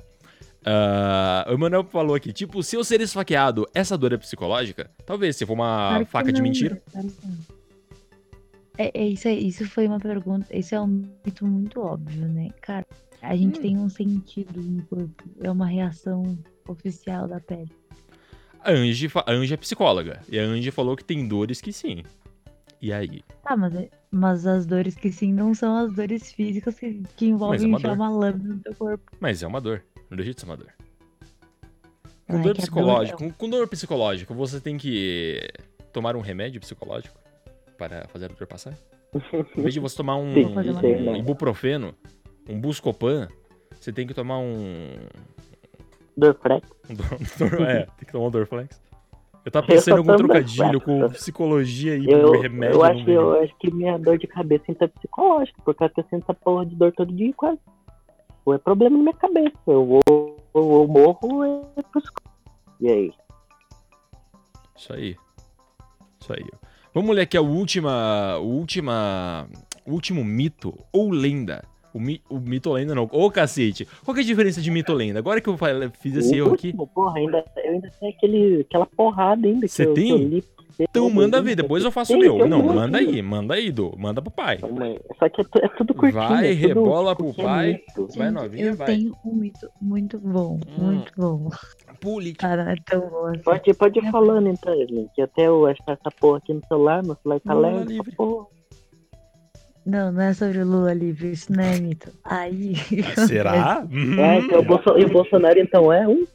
Ah, 0.66 1.46
o 1.50 1.54
Emanuel 1.54 1.86
falou 1.86 2.14
aqui, 2.16 2.34
tipo, 2.34 2.62
se 2.62 2.76
eu 2.76 2.84
ser 2.84 3.00
esfaqueado, 3.02 3.66
essa 3.74 3.98
dor 3.98 4.12
é 4.14 4.18
psicológica? 4.18 4.92
Talvez, 5.06 5.38
se 5.38 5.46
for 5.46 5.54
uma 5.54 5.88
Claro 5.90 6.06
faca 6.06 6.34
de 6.34 6.40
não, 6.40 6.44
mentira. 6.48 6.82
claro 6.92 7.08
que 7.08 7.28
não. 7.28 7.60
É, 8.78 8.92
é 8.94 9.08
isso 9.08 9.28
aí, 9.28 9.48
isso 9.48 9.66
foi 9.70 9.88
uma 9.88 10.00
pergunta, 10.00 10.46
isso 10.56 10.76
é 10.76 10.82
um 10.82 10.88
mito 11.26 11.46
muito 11.46 11.82
óbvio, 11.82 12.28
né? 12.28 12.50
Cara, 12.62 12.86
a 13.22 13.36
gente 13.36 13.60
Hum. 13.60 13.62
tem 13.62 13.78
um 13.78 13.90
sentido 13.90 14.62
no 14.62 14.84
corpo, 14.84 15.24
é 15.42 15.50
uma 15.52 15.66
reação 15.66 16.38
oficial 16.68 17.28
da 17.28 17.40
pele. 17.40 17.72
A 18.62 18.72
Angie, 18.72 19.10
a 19.26 19.32
Angie 19.32 19.54
é 19.54 19.58
psicóloga. 19.58 20.22
E 20.30 20.40
a 20.40 20.44
Angie 20.44 20.72
falou 20.72 20.96
que 20.96 21.04
tem 21.04 21.28
dores 21.28 21.62
que 21.62 21.72
sim. 21.72 22.04
E 22.82 22.94
aí? 22.94 23.22
Tá, 23.44 23.58
mas, 23.58 23.76
é- 23.76 23.90
mas 24.12 24.46
as 24.48 24.66
dores 24.66 24.96
que 24.96 25.12
sim 25.12 25.34
não 25.34 25.54
são 25.54 25.76
as 25.76 25.94
dores 25.94 26.32
físicas 26.32 26.80
que, 26.80 27.02
que 27.18 27.26
envolvem 27.26 27.66
uma 27.68 27.78
enfiar 27.78 27.96
dor. 27.96 27.98
uma 27.98 28.10
lâmina 28.10 28.54
no 28.56 28.60
teu 28.62 28.76
corpo. 28.76 29.12
Mas 29.20 29.44
é 29.44 29.48
uma 29.48 29.60
dor. 29.60 29.84
Não 30.10 30.16
deixa 30.16 30.34
de 30.34 30.40
ser 30.42 30.46
uma 30.46 30.58
dor. 30.58 30.74
Com 32.28 32.38
é 32.38 32.42
dor 32.42 32.56
psicológica, 32.56 33.18
dor 33.18 33.28
com, 33.28 33.34
com 33.34 33.50
dor 33.50 33.68
psicológica, 33.68 34.34
você 34.34 34.60
tem 34.60 34.78
que 34.78 35.42
tomar 35.92 36.16
um 36.16 36.22
remédio 36.22 36.62
psicológico 36.62 37.18
para 37.78 38.08
fazer 38.08 38.26
a 38.26 38.28
dor 38.28 38.46
passar? 38.48 38.78
Em 39.58 39.62
vez 39.62 39.74
de 39.74 39.80
você 39.80 39.98
tomar 39.98 40.16
um, 40.18 40.32
Sim, 40.34 40.46
um 40.46 41.12
né? 41.12 41.18
ibuprofeno, 41.18 41.96
um 42.48 42.60
buscopan, 42.62 43.28
você 43.80 43.92
tem 43.92 44.06
que 44.06 44.14
tomar 44.14 44.38
um 44.38 44.94
Dorflex. 46.18 46.68
é, 47.68 47.84
tem 47.84 48.06
que 48.06 48.12
tomar 48.12 48.28
um 48.28 48.32
Dorflex. 48.32 48.82
Eu 49.46 49.52
tava 49.52 49.68
pensando 49.68 49.96
em 49.96 49.98
algum 50.00 50.16
trocadilho 50.16 50.82
com 50.82 51.10
psicologia 51.10 51.96
e 51.96 52.06
eu, 52.10 52.32
remédio. 52.40 52.76
Eu 52.76 52.84
acho, 52.84 53.10
eu 53.10 53.42
acho 53.42 53.58
que 53.58 53.72
minha 53.72 53.98
dor 53.98 54.18
de 54.18 54.28
cabeça 54.28 54.66
então 54.68 54.86
é 54.86 54.90
psicológica, 54.90 55.62
porque 55.64 55.84
eu 55.84 55.90
sinto 56.10 56.24
essa 56.24 56.34
porra 56.34 56.66
de 56.66 56.76
dor 56.76 56.92
todo 56.92 57.12
dia 57.12 57.34
quase. 57.34 57.60
Ou 58.46 58.54
é 58.54 58.58
problema 58.58 58.98
na 58.98 59.04
minha 59.04 59.16
cabeça. 59.16 59.58
Eu 59.66 59.86
vou, 59.86 60.38
eu 60.54 60.88
morro 60.88 61.20
ou 61.24 61.46
é. 61.46 61.62
E 62.82 62.90
aí? 62.90 63.14
Isso 64.76 64.94
aí. 64.94 65.16
Isso 66.20 66.34
aí. 66.34 66.46
Vamos 66.94 67.16
ler 67.16 67.24
aqui 67.24 67.38
a 67.38 67.42
última. 67.42 68.38
Última. 68.38 69.48
O 69.86 69.94
último 69.94 70.24
mito 70.24 70.78
ou 70.92 71.10
lenda 71.10 71.64
o, 71.94 72.00
mi, 72.00 72.22
o 72.30 72.40
mito 72.40 72.72
lenda 72.72 72.96
não. 72.96 73.10
Ô, 73.12 73.30
cacete. 73.32 73.88
Qual 74.04 74.14
que 74.14 74.22
é 74.22 74.24
a 74.24 74.28
diferença 74.28 74.62
de 74.62 74.72
mito 74.72 74.94
lenda? 74.94 75.20
Agora 75.20 75.42
que 75.42 75.50
eu 75.50 75.58
fiz 76.00 76.16
esse 76.16 76.36
erro 76.36 76.54
aqui. 76.54 76.74
Porra, 76.94 77.20
ainda, 77.20 77.44
eu 77.58 77.72
ainda 77.72 77.92
tenho 78.00 78.14
aquele, 78.14 78.62
aquela 78.62 78.86
porrada 78.86 79.48
ainda. 79.48 79.68
Você 79.68 79.86
tem? 79.88 80.44
Eu 80.80 80.86
então 80.86 81.10
manda 81.10 81.42
ver, 81.42 81.56
depois 81.56 81.84
eu 81.84 81.92
faço 81.92 82.14
o 82.14 82.18
meu. 82.18 82.48
Não, 82.48 82.64
manda 82.64 83.00
aí, 83.00 83.22
manda 83.22 83.54
aí, 83.54 83.70
Du. 83.70 83.94
Manda 83.98 84.22
pro 84.22 84.32
pai. 84.32 84.60
Só 84.60 85.28
que 85.28 85.42
é, 85.42 85.66
é 85.66 85.68
tudo 85.70 85.94
curtinho. 85.94 86.24
Vai, 86.24 86.52
é 86.52 86.54
rebola 86.54 87.14
pro 87.14 87.34
pai. 87.34 87.82
Vai 88.16 88.32
novinha, 88.32 88.68
eu 88.68 88.76
vai. 88.78 88.88
Eu 88.88 88.96
tenho 88.96 89.16
um 89.26 89.36
mito 89.36 89.70
muito 89.82 90.18
bom, 90.18 90.58
hum. 90.78 90.86
muito 90.86 91.12
bom. 91.18 91.50
Política. 92.00 92.48
Cara, 92.48 92.72
é 92.72 92.76
tão 92.86 93.02
bom 93.10 93.26
assim. 93.26 93.44
Pode, 93.44 93.74
pode 93.74 94.00
ir 94.00 94.10
falando 94.10 94.48
então, 94.48 94.74
Evelyn, 94.74 95.10
que 95.14 95.22
até 95.22 95.48
eu 95.48 95.66
achar 95.66 95.92
essa 96.00 96.10
porra 96.18 96.38
aqui 96.38 96.54
no 96.54 96.66
celular, 96.66 97.04
meu 97.04 97.18
celular 97.22 97.42
tá 97.42 97.54
leve. 97.54 97.98
Porra. 98.16 98.59
Não, 99.86 100.12
não 100.12 100.22
é 100.22 100.34
sobre 100.34 100.60
o 100.60 100.66
Lula 100.66 100.94
livre, 100.94 101.32
isso 101.32 101.52
não 101.52 101.64
é 101.64 101.80
mito. 101.80 102.12
Aí. 102.24 102.76
Será? 103.28 103.84
é, 103.92 104.40
então, 104.40 104.60
o 104.60 104.64
Bolso... 104.64 104.98
e 104.98 105.06
o 105.06 105.10
Bolsonaro 105.10 105.60
então 105.60 105.92
é 105.92 106.08
um? 106.08 106.26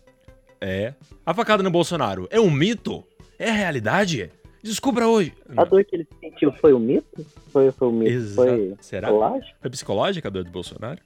É. 0.60 0.94
A 1.24 1.34
facada 1.34 1.62
no 1.62 1.70
Bolsonaro 1.70 2.26
é 2.30 2.40
um 2.40 2.50
mito? 2.50 3.04
É 3.38 3.50
realidade? 3.50 4.30
Descubra 4.62 5.06
hoje. 5.06 5.34
A 5.56 5.64
dor 5.64 5.84
que 5.84 5.94
ele 5.94 6.08
sentiu 6.20 6.50
foi 6.52 6.72
um 6.72 6.78
mito? 6.78 7.24
Foi, 7.52 7.70
foi 7.70 7.88
um 7.88 7.92
mito? 7.92 8.10
Exa... 8.10 8.34
Foi 8.34 8.74
Será? 8.80 9.08
Psicológica? 9.08 9.56
Foi 9.60 9.70
psicológica 9.70 10.28
a 10.28 10.30
dor 10.30 10.44
do 10.44 10.50
Bolsonaro? 10.50 11.00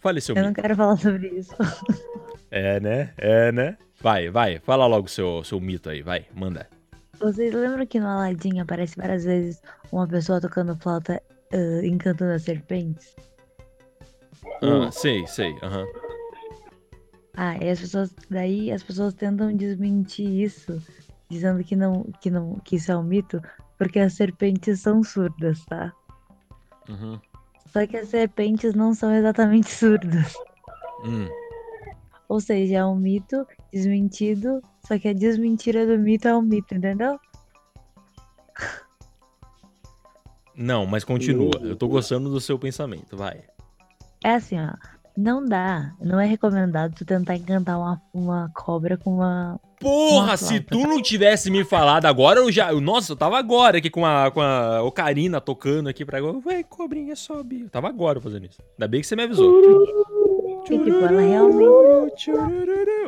Fale 0.00 0.20
seu 0.20 0.34
Eu 0.34 0.42
mito. 0.42 0.46
não 0.48 0.62
quero 0.62 0.76
falar 0.76 0.96
sobre 0.96 1.28
isso. 1.28 1.54
É, 2.50 2.78
né? 2.80 3.14
É, 3.16 3.50
né? 3.50 3.78
Vai, 4.00 4.28
vai. 4.28 4.58
Fala 4.58 4.86
logo 4.86 5.08
seu, 5.08 5.42
seu 5.42 5.58
mito 5.58 5.88
aí, 5.88 6.02
vai. 6.02 6.26
Manda. 6.34 6.66
Vocês 7.18 7.54
lembram 7.54 7.86
que 7.86 8.00
no 8.00 8.06
Aladdin 8.08 8.60
aparece 8.60 8.96
várias 8.96 9.24
vezes 9.24 9.62
uma 9.92 10.06
pessoa 10.06 10.40
tocando 10.40 10.76
flauta 10.76 11.22
uh, 11.52 11.84
encantando 11.84 12.32
as 12.32 12.42
serpentes? 12.42 13.14
Ah, 14.62 14.90
sei, 14.90 15.26
sei, 15.26 15.56
aham. 15.62 15.82
Uhum. 15.82 16.12
Ah, 17.36 17.56
e 17.58 17.70
as 17.70 17.80
pessoas. 17.80 18.14
Daí 18.30 18.70
as 18.70 18.82
pessoas 18.82 19.14
tentam 19.14 19.54
desmentir 19.56 20.28
isso, 20.28 20.82
dizendo 21.28 21.64
que 21.64 21.74
não, 21.74 22.04
que 22.20 22.30
não, 22.30 22.56
que 22.60 22.76
isso 22.76 22.92
é 22.92 22.96
um 22.96 23.02
mito, 23.02 23.40
porque 23.78 23.98
as 23.98 24.14
serpentes 24.14 24.80
são 24.80 25.02
surdas, 25.02 25.64
tá? 25.64 25.92
Uhum. 26.88 27.18
Só 27.66 27.86
que 27.86 27.96
as 27.96 28.08
serpentes 28.08 28.74
não 28.74 28.94
são 28.94 29.14
exatamente 29.14 29.70
surdas. 29.72 30.34
Hum. 31.04 31.26
Ou 32.28 32.40
seja, 32.40 32.78
é 32.78 32.84
um 32.84 32.96
mito 32.96 33.46
desmentido 33.72 34.60
só 34.86 34.98
que 34.98 35.08
a 35.08 35.12
desmentira 35.12 35.86
do 35.86 35.98
mito 35.98 36.26
é 36.26 36.36
um 36.36 36.42
mito, 36.42 36.74
entendeu? 36.74 37.18
Não, 40.54 40.84
mas 40.84 41.04
continua. 41.04 41.52
Eu 41.62 41.76
tô 41.76 41.88
gostando 41.88 42.28
do 42.28 42.40
seu 42.40 42.58
pensamento, 42.58 43.16
vai. 43.16 43.44
É 44.24 44.34
assim, 44.34 44.60
ó. 44.60 44.72
Não 45.16 45.44
dá, 45.44 45.92
não 46.00 46.18
é 46.18 46.24
recomendado 46.24 46.94
tu 46.94 47.04
tentar 47.04 47.36
encantar 47.36 47.78
uma, 47.78 48.00
uma 48.14 48.50
cobra 48.54 48.96
com 48.96 49.16
uma. 49.16 49.60
Porra, 49.78 50.24
uma 50.24 50.36
se 50.38 50.58
tu 50.60 50.78
não 50.78 51.02
tivesse 51.02 51.50
me 51.50 51.64
falado 51.64 52.06
agora, 52.06 52.40
eu 52.40 52.50
já. 52.50 52.72
Nossa, 52.72 53.12
eu 53.12 53.16
tava 53.16 53.38
agora 53.38 53.76
aqui 53.76 53.90
com 53.90 54.06
a, 54.06 54.30
com 54.30 54.40
a 54.40 54.82
Ocarina 54.82 55.38
tocando 55.38 55.88
aqui 55.88 56.02
pra. 56.04 56.18
Vai, 56.40 56.64
cobrinha, 56.64 57.14
sobe. 57.14 57.62
Eu 57.62 57.68
tava 57.68 57.88
agora 57.88 58.22
fazendo 58.22 58.46
isso. 58.46 58.62
Ainda 58.72 58.88
bem 58.88 59.02
que 59.02 59.06
você 59.06 59.14
me 59.14 59.24
avisou. 59.24 59.52
Tipo, 60.78 61.04
ela 61.04 61.20
realmente. 61.20 62.30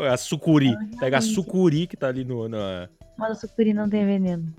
É 0.00 0.08
a 0.08 0.16
sucuri. 0.16 0.68
Realmente... 0.68 0.98
Pega 0.98 1.18
a 1.18 1.20
sucuri 1.20 1.86
que 1.86 1.96
tá 1.96 2.08
ali 2.08 2.24
no. 2.24 2.48
Na... 2.48 2.88
Mas 3.16 3.30
a 3.30 3.34
sucuri 3.34 3.72
não 3.72 3.88
tem 3.88 4.04
veneno. 4.04 4.52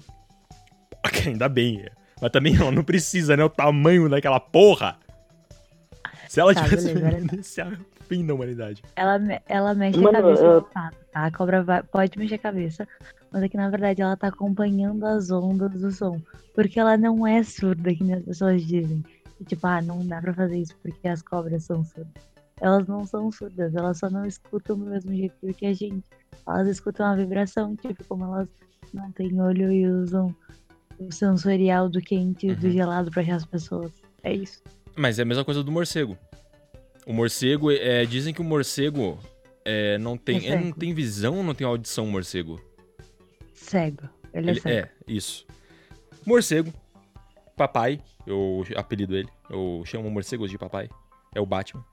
Ainda 1.26 1.50
bem. 1.50 1.86
Mas 2.22 2.32
também 2.32 2.56
ela 2.56 2.72
não 2.72 2.84
precisa, 2.84 3.36
né? 3.36 3.44
O 3.44 3.50
tamanho 3.50 4.10
daquela 4.10 4.40
porra. 4.40 4.98
Se 6.28 6.40
ela 6.40 6.54
tá, 6.54 6.64
tivesse 6.64 6.94
veneno, 6.94 7.28
esse 7.40 7.62
é 7.62 7.68
fim 8.08 8.26
da 8.26 8.34
humanidade. 8.34 8.84
Ela, 8.96 9.20
ela 9.48 9.74
mexe 9.74 10.00
Mano, 10.00 10.18
a 10.18 10.22
cabeça 10.22 10.44
eu... 10.44 10.62
tá? 10.62 10.92
A 11.14 11.32
cobra 11.32 11.64
vai, 11.64 11.84
pode 11.84 12.18
mexer 12.18 12.36
a 12.36 12.40
cabeça. 12.40 12.88
Mas 13.32 13.44
é 13.44 13.50
que 13.50 13.58
na 13.58 13.70
verdade 13.70 14.02
ela 14.02 14.16
tá 14.18 14.28
acompanhando 14.28 15.06
as 15.06 15.32
ondas 15.32 15.72
do 15.72 15.92
som. 15.92 16.22
Porque 16.54 16.80
ela 16.80 16.98
não 16.98 17.26
é 17.26 17.44
surda, 17.44 17.94
que 17.94 18.14
as 18.14 18.24
pessoas 18.24 18.66
dizem. 18.66 19.04
Tipo, 19.46 19.68
ah, 19.68 19.82
não 19.82 20.06
dá 20.06 20.22
pra 20.22 20.34
fazer 20.34 20.58
isso 20.58 20.76
porque 20.82 21.08
as 21.08 21.22
cobras 21.22 21.64
são 21.64 21.84
surdas 21.84 22.35
elas 22.62 22.88
não 22.88 23.06
são 23.06 23.32
surdas, 23.32 23.76
elas 23.76 23.98
só 23.98 24.10
não 24.10 24.26
escutam 24.26 24.78
do 24.78 24.86
mesmo 24.86 25.14
jeito 25.14 25.54
que 25.54 25.66
a 25.66 25.74
gente. 25.74 26.04
Elas 26.48 26.68
escutam 26.68 27.06
a 27.06 27.16
vibração, 27.16 27.76
tipo, 27.76 28.04
como 28.06 28.24
elas 28.26 28.48
não 28.94 29.12
têm 29.12 29.40
olho 29.42 29.72
e 29.72 29.88
usam 29.88 30.34
o 30.98 31.12
sensorial 31.12 31.90
do 31.90 32.00
quente 32.00 32.48
e 32.48 32.52
uhum. 32.52 32.56
do 32.56 32.72
gelado 32.72 33.12
para 33.12 33.22
achar 33.22 33.36
as 33.36 33.46
pessoas. 33.46 33.92
É 34.24 34.34
isso. 34.34 34.64
Mas 34.96 35.20
é 35.20 35.24
a 35.24 35.26
mesma 35.26 35.44
coisa 35.44 35.64
do 35.64 35.72
morcego. 35.72 36.18
O 37.06 37.14
morcego, 37.14 37.72
é, 37.72 38.06
dizem 38.06 38.34
que 38.34 38.42
o 38.42 38.44
morcego 38.44 39.20
é, 39.66 39.98
não 39.98 40.18
tem. 40.18 40.48
É 40.48 40.60
não 40.60 40.72
tem 40.72 40.94
visão 40.94 41.44
não 41.44 41.54
tem 41.54 41.68
audição, 41.68 42.06
o 42.06 42.12
morcego? 42.12 42.60
Cego. 43.54 44.10
Ele, 44.34 44.48
é 44.48 44.52
ele 44.52 44.60
é 44.60 44.62
cego. 44.62 44.76
É, 44.76 44.90
isso. 45.08 45.46
Morcego, 46.26 46.74
papai, 47.56 48.00
eu 48.26 48.64
apelido 48.76 49.16
ele. 49.16 49.30
Eu 49.50 49.84
chamo 49.86 50.10
morcegos 50.10 50.50
de 50.50 50.58
papai. 50.58 50.90
É 51.36 51.42
o 51.42 51.46
Batman 51.46 51.84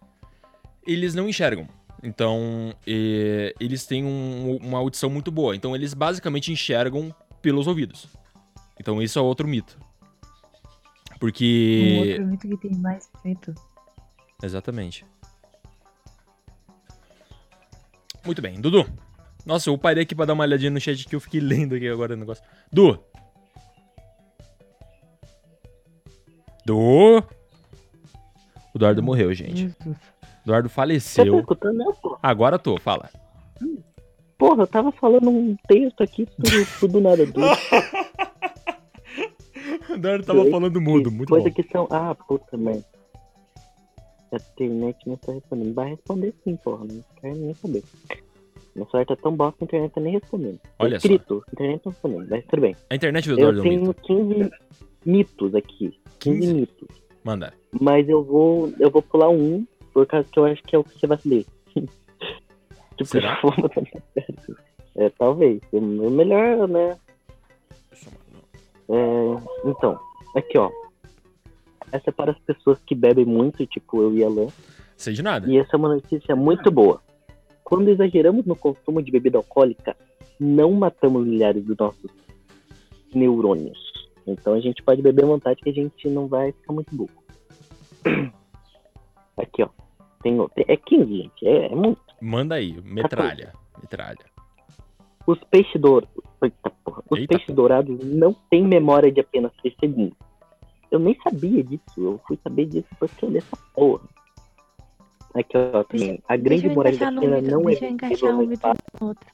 eles 0.86 1.14
não 1.14 1.28
enxergam. 1.28 1.68
Então, 2.02 2.74
e, 2.86 3.54
eles 3.60 3.86
têm 3.86 4.04
um, 4.04 4.56
uma 4.56 4.78
audição 4.78 5.08
muito 5.08 5.30
boa. 5.30 5.54
Então, 5.54 5.74
eles 5.74 5.94
basicamente 5.94 6.50
enxergam 6.50 7.14
pelos 7.40 7.66
ouvidos. 7.66 8.08
Então, 8.78 9.00
isso 9.00 9.18
é 9.18 9.22
outro 9.22 9.46
mito. 9.46 9.78
Porque. 11.20 11.94
Um 11.94 12.08
outro 12.08 12.26
mito 12.26 12.48
que 12.48 12.68
tem 12.68 12.78
mais 12.78 13.08
mito. 13.24 13.54
Exatamente. 14.42 15.06
Muito 18.24 18.42
bem, 18.42 18.60
Dudu. 18.60 18.84
Nossa, 19.46 19.70
eu 19.70 19.78
parei 19.78 20.02
aqui 20.02 20.14
pra 20.14 20.24
dar 20.24 20.32
uma 20.32 20.44
olhadinha 20.44 20.70
no 20.70 20.80
chat 20.80 21.06
que 21.06 21.14
eu 21.14 21.20
fiquei 21.20 21.40
lendo 21.40 21.74
aqui 21.74 21.88
agora 21.88 22.14
o 22.14 22.16
negócio. 22.16 22.42
Du! 22.72 22.98
Du! 26.64 27.18
O 28.72 28.78
Eduardo 28.78 29.02
morreu, 29.02 29.34
gente. 29.34 29.74
Jesus. 29.80 30.11
Eduardo 30.44 30.68
faleceu. 30.68 31.44
Tá 31.44 31.72
né? 31.72 31.84
Agora 32.22 32.58
tô, 32.58 32.78
fala. 32.78 33.08
Porra, 34.36 34.64
eu 34.64 34.66
tava 34.66 34.92
falando 34.92 35.30
um 35.30 35.56
texto 35.68 36.02
aqui, 36.02 36.26
tudo, 36.26 36.66
tudo 36.80 37.00
nada 37.00 37.24
do. 37.24 37.40
Eduardo 39.94 40.24
tava 40.24 40.44
falando 40.50 40.80
mudo, 40.80 41.10
muito 41.10 41.28
coisa 41.28 41.48
bom. 41.48 41.54
que 41.54 41.62
são. 41.70 41.86
Ah, 41.90 42.14
puta 42.14 42.56
merda. 42.56 42.84
A 44.32 44.36
internet 44.36 44.96
não 45.06 45.16
tá 45.16 45.32
respondendo. 45.32 45.74
Vai 45.74 45.90
responder 45.90 46.34
sim, 46.42 46.56
porra. 46.56 46.86
Não 46.86 47.04
quero 47.20 47.36
nem 47.36 47.54
saber. 47.54 47.84
Meu 48.74 48.86
celular 48.86 49.06
tá 49.06 49.16
tão 49.16 49.36
bosta 49.36 49.58
que 49.58 49.64
a 49.64 49.66
internet 49.78 49.92
tá 49.92 50.00
nem 50.00 50.12
respondendo. 50.14 50.58
Tá 50.58 50.70
Olha 50.78 50.96
escrito, 50.96 51.34
só. 51.34 51.40
a 51.46 51.52
internet 51.52 51.82
tá 51.82 51.90
respondendo, 51.90 52.26
mas 52.30 52.44
tudo 52.46 52.62
bem. 52.62 52.76
A 52.88 52.94
internet 52.94 53.28
do 53.28 53.34
Eduardo 53.34 53.58
Eu 53.58 53.62
tenho 53.62 53.94
15 53.94 54.50
mitos 55.04 55.54
aqui. 55.54 55.98
15, 56.20 56.40
15 56.40 56.54
mitos. 56.54 56.88
Manda. 57.22 57.52
Mas 57.80 58.08
eu 58.08 58.24
vou, 58.24 58.72
eu 58.80 58.90
vou 58.90 59.02
pular 59.02 59.28
um 59.28 59.66
por 59.92 60.06
causa 60.06 60.28
que 60.30 60.38
eu 60.38 60.44
acho 60.44 60.62
que 60.62 60.74
é 60.74 60.78
o 60.78 60.84
que 60.84 60.98
você 60.98 61.06
vai 61.06 61.18
ler. 61.24 61.46
tipo, 62.96 63.04
Será? 63.04 63.40
é, 64.96 65.10
talvez. 65.10 65.60
É 65.72 65.80
melhor, 65.80 66.68
né? 66.68 66.96
É, 68.88 69.68
então, 69.68 69.98
aqui 70.36 70.58
ó. 70.58 70.70
Essa 71.90 72.08
é 72.08 72.12
para 72.12 72.32
as 72.32 72.38
pessoas 72.38 72.78
que 72.86 72.94
bebem 72.94 73.26
muito, 73.26 73.66
tipo 73.66 74.00
eu 74.00 74.16
e 74.16 74.24
a 74.24 74.28
Lan. 74.28 74.48
Sei 74.96 75.12
de 75.12 75.22
nada. 75.22 75.50
E 75.50 75.58
essa 75.58 75.70
é 75.74 75.76
uma 75.76 75.94
notícia 75.94 76.34
muito 76.34 76.70
boa. 76.70 77.02
Quando 77.62 77.88
exageramos 77.88 78.46
no 78.46 78.56
consumo 78.56 79.02
de 79.02 79.10
bebida 79.10 79.38
alcoólica, 79.38 79.96
não 80.38 80.72
matamos 80.72 81.26
milhares 81.26 81.64
dos 81.64 81.76
nossos 81.76 82.10
neurônios. 83.14 83.78
Então 84.26 84.54
a 84.54 84.60
gente 84.60 84.82
pode 84.82 85.02
beber 85.02 85.24
à 85.24 85.26
vontade 85.26 85.60
que 85.60 85.70
a 85.70 85.72
gente 85.72 86.08
não 86.08 86.26
vai 86.26 86.52
ficar 86.52 86.72
muito 86.72 86.94
burro. 86.94 87.21
Aqui, 89.36 89.62
ó. 89.62 89.68
Tem, 90.22 90.38
é 90.68 90.76
15, 90.76 91.16
gente. 91.16 91.46
É, 91.46 91.66
é 91.72 91.74
muito. 91.74 92.00
Manda 92.20 92.54
aí, 92.54 92.80
metralha. 92.82 93.46
14. 93.46 93.80
Metralha. 93.82 94.32
Os 95.26 95.38
peixes 95.44 95.80
dourados. 95.80 96.14
Os 97.10 97.18
Eita 97.18 97.28
peixes 97.28 97.46
porra. 97.46 97.56
dourados 97.56 97.98
não 98.04 98.32
têm 98.50 98.66
memória 98.66 99.10
de 99.10 99.20
apenas 99.20 99.52
3 99.62 99.74
segundos. 99.80 100.16
Eu 100.90 100.98
nem 100.98 101.18
sabia 101.22 101.64
disso. 101.64 101.82
Eu 101.96 102.20
fui 102.26 102.38
saber 102.42 102.66
disso 102.66 102.88
porque 102.98 103.24
eu 103.24 103.30
li 103.30 103.38
essa 103.38 103.56
porra. 103.74 104.06
Aqui, 105.34 105.56
ó, 105.56 105.82
também. 105.84 106.22
A 106.28 106.36
grande 106.36 106.62
Deixa 106.62 106.74
muralha 106.74 106.98
da 106.98 107.10
não 107.10 107.22
é 107.22 107.40
deixa 107.40 107.86
eu 107.86 107.90
encaixar 107.90 108.30
um 108.34 108.46
no 108.46 109.06
outro. 109.08 109.26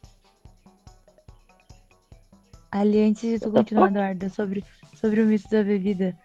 Ali, 2.71 3.03
antes 3.03 3.23
de 3.23 3.41
tu 3.41 3.51
continuar? 3.51 3.89
Eduardo, 3.89 4.31
sobre, 4.31 4.65
sobre 4.95 5.23
o 5.23 5.27
mito 5.27 5.49
da 5.51 5.65
bebida 5.65 6.17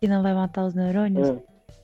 que 0.00 0.08
não 0.08 0.22
vai 0.22 0.34
matar 0.34 0.64
os 0.64 0.74
neurônios, 0.74 1.28
Ah, 1.28 1.36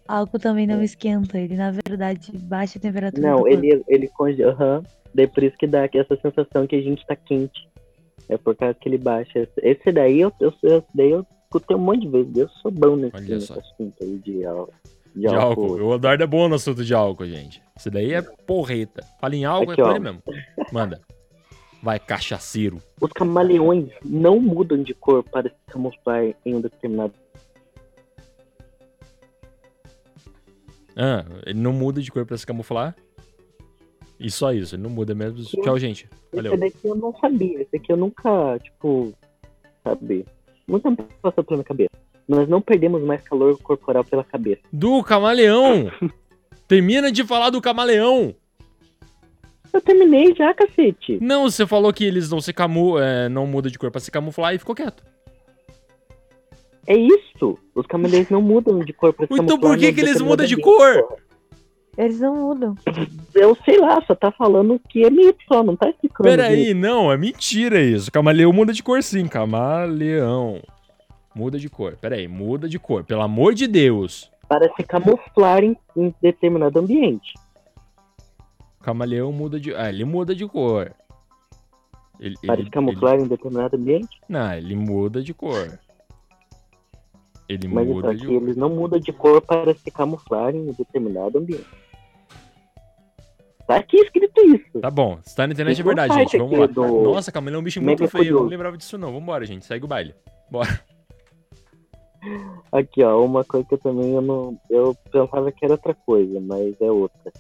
álcool 0.09 0.39
também 0.39 0.67
não 0.67 0.81
Ah. 0.81 0.85
esquenta, 0.85 1.39
ele 1.39 1.57
na 1.57 1.71
verdade 1.71 2.31
baixa 2.37 2.79
a 2.79 2.83
temperatura 2.83 3.23
Não, 3.29 3.47
ele, 3.47 3.83
ele 3.89 4.09
congela. 4.09 4.53
Aham. 4.53 4.83
Daí 5.15 5.27
por 5.27 5.43
isso 5.43 5.57
que 5.57 5.67
dá 5.67 5.89
essa 5.93 6.17
sensação 6.21 6.67
que 6.67 6.77
a 6.77 6.81
gente 6.83 7.07
tá 7.07 7.17
quente. 7.17 7.69
É 8.29 8.37
por 8.37 8.55
causa 8.57 8.75
que 8.75 8.89
ele 8.89 8.99
baixa. 8.99 9.49
Esse 9.63 9.93
daí 9.93 10.21
eu, 10.21 10.33
eu, 10.41 10.53
esse 10.63 10.87
daí 10.95 11.11
eu 11.13 11.25
escutei 11.45 11.77
um 11.77 11.81
monte 11.81 12.01
de 12.03 12.09
vezes. 12.09 12.37
Eu 12.37 12.49
sou 12.61 12.71
bom 12.71 12.97
nesse, 12.97 13.17
Olha 13.17 13.41
só. 13.41 13.55
assunto 13.55 13.95
aí 14.03 14.19
de, 14.19 14.45
ál- 14.45 14.69
de, 15.15 15.21
De 15.23 15.27
álcool. 15.29 15.63
álcool. 15.65 15.85
O 15.85 15.95
Eduardo 15.95 16.25
é 16.25 16.27
bom 16.27 16.49
no 16.49 16.57
assunto 16.57 16.85
de 16.85 16.93
álcool, 16.93 17.25
gente. 17.27 17.63
Isso 17.79 17.91
daí 17.91 18.13
é 18.13 18.21
porreta. 18.23 19.05
Fala 19.21 19.37
em 19.37 19.45
álcool, 19.45 19.71
Aqui, 19.73 19.81
é 19.81 19.85
com 19.85 19.91
ele 19.91 20.01
mesmo. 20.01 20.23
Manda. 20.73 21.01
Vai, 21.83 22.01
cachaceiro. 22.01 22.79
Os 23.01 23.13
camaleões 23.13 23.89
não 24.05 24.41
mudam 24.41 24.83
de 24.83 24.93
cor 24.93 25.23
para 25.23 25.49
se 25.49 25.55
camuflar 25.69 26.25
em 26.45 26.55
um 26.57 26.61
determinado. 26.61 27.13
Ah, 30.97 31.25
ele 31.45 31.59
não 31.59 31.73
muda 31.73 32.01
de 32.01 32.11
cor 32.11 32.25
pra 32.25 32.37
se 32.37 32.47
camuflar. 32.47 32.97
E 34.19 34.31
só 34.31 34.53
isso, 34.53 34.75
ele 34.75 34.83
não 34.83 34.91
muda 34.91 35.15
mesmo. 35.15 35.45
Tchau, 35.63 35.79
gente. 35.79 36.09
Valeu. 36.33 36.55
Esse 36.55 36.61
daqui 36.61 36.89
eu 36.89 36.95
não 36.95 37.15
sabia. 37.19 37.61
Esse 37.61 37.77
aqui 37.77 37.93
eu 37.93 37.97
nunca, 37.97 38.59
tipo, 38.61 39.13
sabia. 39.85 40.25
Nunca 40.67 40.91
passou 41.21 41.45
pela 41.45 41.59
minha 41.59 41.65
cabeça. 41.65 41.91
Nós 42.27 42.49
não 42.49 42.61
perdemos 42.61 43.03
mais 43.03 43.23
calor 43.23 43.57
corporal 43.59 44.03
pela 44.05 44.25
cabeça. 44.25 44.63
Do 44.73 45.03
camaleão! 45.05 45.91
Termina 46.67 47.13
de 47.13 47.23
falar 47.25 47.51
do 47.51 47.61
camaleão! 47.61 48.35
Eu 49.73 49.81
terminei 49.83 50.35
já, 50.35 50.55
cacete. 50.55 51.19
Não, 51.21 51.49
você 51.49 51.67
falou 51.67 51.93
que 51.93 52.03
eles 52.03 52.31
não 52.31 52.41
se 52.41 52.53
camu 52.53 52.99
é, 52.99 53.29
não 53.29 53.47
muda 53.47 53.71
de 53.71 53.79
cor 53.79 53.91
pra 53.91 54.01
se 54.01 54.11
camuflar 54.11 54.55
e 54.55 54.59
ficou 54.59 54.75
quieto. 54.75 55.05
É 56.87 56.95
isso. 56.97 57.59
Os 57.75 57.87
camaleões 57.87 58.31
não 58.31 58.41
mudam 58.41 58.79
de 58.81 58.93
cor 58.93 59.13
pra 59.13 59.27
se 59.27 59.33
Então 59.35 59.59
por 59.59 59.77
que 59.77 59.93
que 59.93 60.01
eles 60.01 60.21
mudam 60.21 60.47
de 60.47 60.57
cor? 60.57 61.03
porra. 61.03 61.17
Eles 61.99 62.21
não 62.21 62.35
mudam. 62.37 62.75
Eu 63.35 63.57
sei 63.65 63.79
lá, 63.79 64.03
só 64.07 64.15
tá 64.15 64.31
falando 64.31 64.79
que 64.89 65.03
é 65.05 65.09
mito 65.11 65.39
só, 65.49 65.63
não 65.63 65.75
tá 65.75 65.89
explicando. 65.89 66.29
Peraí, 66.29 66.75
não, 66.75 67.11
é 67.11 67.17
mentira 67.17 67.81
isso. 67.81 68.13
Camaleão 68.13 68.53
muda 68.53 68.73
de 68.73 68.83
cor 68.83 69.03
sim, 69.03 69.27
camaleão. 69.27 70.61
Muda 71.35 71.59
de 71.59 71.69
cor. 71.71 71.97
Peraí, 71.99 72.29
muda 72.29 72.69
de 72.69 72.79
cor. 72.79 73.03
Pelo 73.03 73.23
amor 73.23 73.55
de 73.55 73.67
Deus. 73.67 74.31
Para 74.47 74.71
se 74.75 74.83
camuflar 74.83 75.65
em, 75.65 75.75
em 75.97 76.15
determinado 76.23 76.79
ambiente. 76.79 77.33
Camaleão 78.83 79.33
muda 79.33 79.59
de. 79.59 79.75
Ah, 79.75 79.89
ele 79.89 80.05
muda 80.05 80.35
de 80.35 80.47
cor. 80.47 80.93
Ele, 82.21 82.37
Para 82.47 82.55
ele- 82.57 82.65
se 82.65 82.71
camuflar 82.71 83.17
em 83.19 83.27
determinado 83.27 83.77
ambiente. 83.77 84.09
ele- 84.29 84.39
Não, 84.39 84.53
ele 84.55 84.75
muda 84.77 85.23
de 85.23 85.35
cor. 85.35 85.79
Ele 87.49 87.69
Mas 87.69 87.87
muda 87.87 88.11
aqui 88.11 88.27
de 88.27 88.35
eles 88.35 88.57
não 88.57 88.69
mudam 88.69 88.99
de 88.99 89.13
cor 89.13 89.41
para 89.41 89.73
se 89.75 89.91
camuflar 89.91 90.55
em 90.55 90.67
determinado 90.73 91.39
ambiente. 91.39 91.67
Tá 93.67 93.77
aqui 93.77 93.97
escrito 93.97 94.41
isso. 94.47 94.81
Tá 94.81 94.91
bom, 94.91 95.19
se 95.23 95.35
tá 95.35 95.47
na 95.47 95.53
internet 95.53 95.79
é 95.79 95.81
é 95.81 95.85
verdade, 95.85 96.15
gente. 96.15 96.39
Vamos 96.39 96.59
lá. 96.59 96.67
do 96.67 97.03
Nossa, 97.03 97.33
camaleão 97.33 97.59
é 97.59 97.61
um 97.61 97.65
bicho 97.65 97.83
muito 97.83 98.01
Mega 98.01 98.11
feio. 98.11 98.37
Eu 98.37 98.43
não 98.43 98.49
lembrava 98.49 98.77
disso, 98.77 98.97
não. 98.97 99.13
Vambora, 99.13 99.45
gente. 99.45 99.67
Segue 99.67 99.85
o 99.85 99.89
baile. 99.89 100.15
Bora. 100.51 100.81
Aqui, 102.73 103.03
ó, 103.03 103.25
uma 103.25 103.45
coisa 103.45 103.67
que 103.67 103.75
eu 103.75 103.79
também 103.79 104.13
eu 104.13 104.21
não. 104.21 104.61
Eu 104.71 104.97
pensava 105.11 105.51
que 105.51 105.65
era 105.65 105.75
outra 105.75 105.95
coisa, 105.95 106.41
mas 106.41 106.81
é 106.81 106.91
outra. 106.91 107.33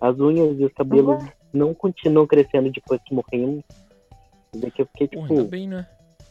As 0.00 0.18
unhas 0.18 0.58
e 0.58 0.64
os 0.64 0.72
cabelos 0.72 1.22
não 1.52 1.74
continuam 1.74 2.26
crescendo 2.26 2.70
depois 2.70 3.00
que 3.04 3.14
morremos. 3.14 3.64
Isso 4.54 4.66
aqui 4.66 4.82
eu 4.82 4.86
fiquei 4.86 5.08
tipo. 5.08 5.24
ainda 5.24 5.44
bem, 5.44 5.68
né? 5.68 5.86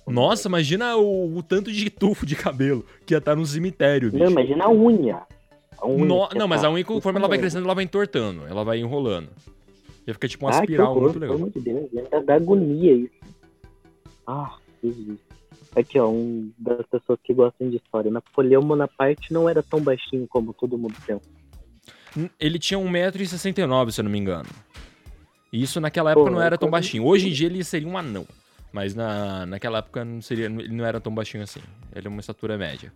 Nossa, 0.07 0.47
imagina 0.47 0.95
o, 0.97 1.37
o 1.37 1.43
tanto 1.43 1.71
de 1.71 1.89
tufo 1.89 2.25
de 2.25 2.35
cabelo 2.35 2.85
que 3.05 3.13
ia 3.13 3.19
estar 3.19 3.35
no 3.35 3.45
cemitério, 3.45 4.11
bicho. 4.11 4.23
Não, 4.23 4.31
imagina 4.31 4.65
a 4.65 4.69
unha. 4.71 5.21
A 5.77 5.87
unha 5.87 6.05
No- 6.05 6.29
não, 6.35 6.47
mas 6.47 6.63
a 6.63 6.69
unha, 6.69 6.83
conforme 6.83 7.19
ela 7.19 7.27
vai 7.27 7.37
crescendo, 7.37 7.63
ela 7.65 7.73
vai 7.73 7.83
entortando. 7.83 8.45
Ela 8.47 8.63
vai 8.63 8.79
enrolando. 8.79 9.29
Ia 10.05 10.13
ficar 10.13 10.27
tipo 10.27 10.45
uma 10.45 10.51
Ah, 10.53 10.59
espiral 10.59 10.99
muito 10.99 11.17
legal. 11.17 11.37
Pelo 11.37 11.49
amor 11.49 11.49
de 11.51 11.59
Deus, 11.61 12.09
dá, 12.11 12.19
dá 12.19 12.35
agonia 12.35 12.93
isso. 12.93 13.13
Ah, 14.27 14.55
Jesus. 14.83 15.17
Aqui, 15.75 15.97
ó, 15.97 16.07
um 16.09 16.51
das 16.57 16.85
pessoas 16.87 17.19
que 17.23 17.33
gostam 17.33 17.69
de 17.69 17.77
história. 17.77 18.11
Napoleão 18.11 18.61
Bonaparte 18.61 19.33
não 19.33 19.49
era 19.49 19.63
tão 19.63 19.79
baixinho 19.79 20.27
como 20.27 20.53
todo 20.53 20.77
mundo 20.77 20.95
pensa. 21.05 21.23
Ele 22.39 22.59
tinha 22.59 22.79
1,69m, 22.79 23.91
se 23.91 24.01
eu 24.01 24.03
não 24.03 24.11
me 24.11 24.19
engano. 24.19 24.49
E 25.51 25.61
isso 25.63 25.79
naquela 25.81 26.11
época 26.11 26.25
Pô, 26.29 26.31
não 26.31 26.41
era 26.41 26.57
tão 26.57 26.69
baixinho. 26.69 27.05
Hoje 27.05 27.29
em 27.29 27.31
dia 27.31 27.47
ele 27.47 27.63
seria 27.63 27.87
um 27.87 27.97
anão. 27.97 28.25
Mas 28.73 28.95
na, 28.95 29.45
naquela 29.45 29.77
época 29.77 30.03
não 30.03 30.19
seria, 30.21 30.45
ele 30.47 30.69
não 30.75 30.83
era 30.83 30.99
tão 30.99 31.13
baixinho 31.13 31.43
assim. 31.43 31.61
Ele 31.95 32.07
é 32.07 32.09
uma 32.09 32.19
estatura 32.19 32.57
média. 32.57 32.91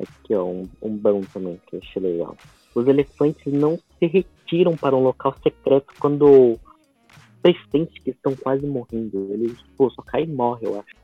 Aqui, 0.00 0.34
ó, 0.34 0.44
um, 0.44 0.68
um 0.80 0.96
bom 0.96 1.20
também, 1.32 1.60
que 1.66 1.76
eu 1.76 1.80
achei 1.82 2.00
legal. 2.00 2.36
Os 2.74 2.86
elefantes 2.86 3.52
não 3.52 3.76
se 3.98 4.06
retiram 4.06 4.76
para 4.76 4.96
um 4.96 5.02
local 5.02 5.36
secreto 5.42 5.92
quando 5.98 6.58
presidentes 7.42 8.00
que 8.02 8.10
estão 8.10 8.34
quase 8.36 8.64
morrendo. 8.66 9.28
Eles, 9.32 9.58
pô, 9.76 9.90
só 9.90 10.02
caem 10.02 10.28
e 10.28 10.32
morrem, 10.32 10.68
eu 10.68 10.78
acho. 10.80 10.94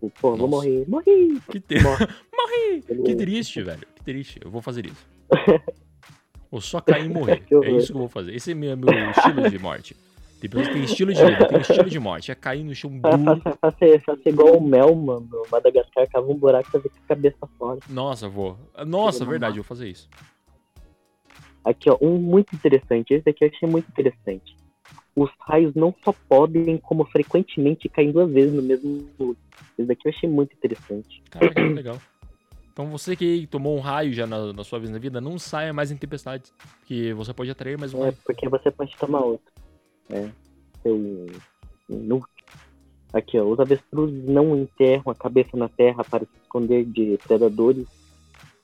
Tipo, 0.00 0.10
pô, 0.20 0.36
vou 0.36 0.48
Nossa. 0.48 0.66
morrer. 0.68 0.84
Morri! 0.88 1.40
Que, 1.50 1.60
te- 1.60 1.82
Morre. 1.82 2.06
Morri! 2.34 2.84
Ele- 2.88 3.02
que 3.02 3.14
triste, 3.16 3.62
velho. 3.62 3.86
Que 3.96 4.02
triste. 4.02 4.40
Eu 4.42 4.50
vou 4.50 4.62
fazer 4.62 4.86
isso. 4.86 5.06
Vou 6.50 6.62
só 6.62 6.80
cair 6.80 7.04
e 7.04 7.08
morrer. 7.10 7.44
É 7.62 7.70
isso 7.72 7.88
que 7.88 7.92
eu 7.92 7.98
vou 7.98 8.08
fazer. 8.08 8.34
Esse 8.34 8.52
é 8.52 8.54
meu, 8.54 8.74
meu 8.74 9.10
estilo 9.10 9.50
de 9.50 9.58
morte. 9.58 9.94
Tem 10.40 10.48
pessoas 10.48 10.68
que 10.68 10.74
têm 10.74 10.84
estilo 10.84 11.12
de 11.12 11.24
vida, 11.24 11.48
tem 11.48 11.60
estilo 11.60 11.90
de 11.90 11.98
morte. 11.98 12.30
É 12.30 12.34
cair 12.34 12.62
no 12.64 12.74
chão 12.74 12.90
duro. 12.96 13.40
Faça 13.60 13.84
igual 14.26 14.56
o 14.56 14.60
Mel, 14.62 14.94
mano, 14.94 15.28
no 15.30 15.42
Madagascar, 15.50 16.08
cava 16.08 16.30
um 16.30 16.36
buraco 16.36 16.70
pra 16.70 16.80
ver 16.80 16.88
com 16.90 16.96
a 17.04 17.08
cabeça 17.08 17.48
fora. 17.58 17.80
Nossa, 17.88 18.28
vou. 18.28 18.56
Nossa, 18.86 19.18
Vamos 19.20 19.30
verdade, 19.30 19.56
eu 19.58 19.62
vou 19.62 19.68
fazer 19.68 19.88
isso. 19.88 20.08
Aqui, 21.64 21.90
ó, 21.90 21.98
um 22.00 22.16
muito 22.18 22.54
interessante. 22.54 23.12
Esse 23.12 23.24
daqui 23.24 23.44
eu 23.44 23.50
achei 23.54 23.68
muito 23.68 23.88
interessante. 23.90 24.56
Os 25.16 25.28
raios 25.40 25.74
não 25.74 25.92
só 26.04 26.14
podem, 26.28 26.78
como 26.78 27.04
frequentemente 27.06 27.88
caem 27.88 28.12
duas 28.12 28.30
vezes 28.30 28.54
no 28.54 28.62
mesmo 28.62 29.08
lugar. 29.18 29.42
Esse 29.76 29.88
daqui 29.88 30.06
eu 30.06 30.12
achei 30.16 30.28
muito 30.30 30.54
interessante. 30.54 31.20
Caraca, 31.30 31.54
que 31.54 31.68
legal. 31.74 31.98
Então 32.72 32.86
você 32.86 33.16
que 33.16 33.44
tomou 33.48 33.76
um 33.76 33.80
raio 33.80 34.12
já 34.12 34.24
na, 34.24 34.52
na 34.52 34.62
sua 34.62 34.78
vez 34.78 34.88
na 34.92 34.98
vida, 34.98 35.20
não 35.20 35.36
saia 35.36 35.72
mais 35.72 35.90
em 35.90 35.96
tempestades. 35.96 36.52
Porque 36.78 37.12
você 37.12 37.34
pode 37.34 37.50
atrair 37.50 37.76
mais 37.76 37.92
um 37.92 37.98
É, 37.98 38.02
raio. 38.04 38.16
porque 38.24 38.48
você 38.48 38.70
pode 38.70 38.96
tomar 38.96 39.18
outro. 39.18 39.52
É. 40.10 40.28
Seu 40.82 41.26
inútil. 41.88 42.28
Aqui, 43.12 43.38
ó. 43.38 43.44
Os 43.44 43.58
avestruzes 43.58 44.24
não 44.24 44.56
enterram 44.56 45.10
a 45.10 45.14
cabeça 45.14 45.56
na 45.56 45.68
terra 45.68 46.04
para 46.04 46.24
se 46.24 46.36
esconder 46.42 46.84
de 46.84 47.18
predadores. 47.26 47.86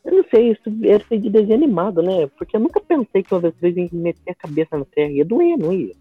Eu 0.05 0.12
não 0.12 0.24
sei, 0.30 0.53
isso 0.53 0.68
ia 0.84 1.01
ser 1.01 1.18
de 1.18 1.30
desenho 1.30 1.55
animado, 1.55 2.03
né? 2.03 2.26
Porque 2.38 2.57
eu 2.57 2.61
nunca 2.61 2.78
pensei 2.80 3.22
que 3.22 3.32
o 3.32 3.38
avestruz 3.38 3.74
ia 3.76 3.88
meter 3.92 4.32
a 4.32 4.34
cabeça 4.34 4.76
na 4.76 4.84
terra. 4.84 5.11
Ia 5.11 5.24
doer, 5.24 5.57
não 5.57 5.72
ia? 5.72 5.95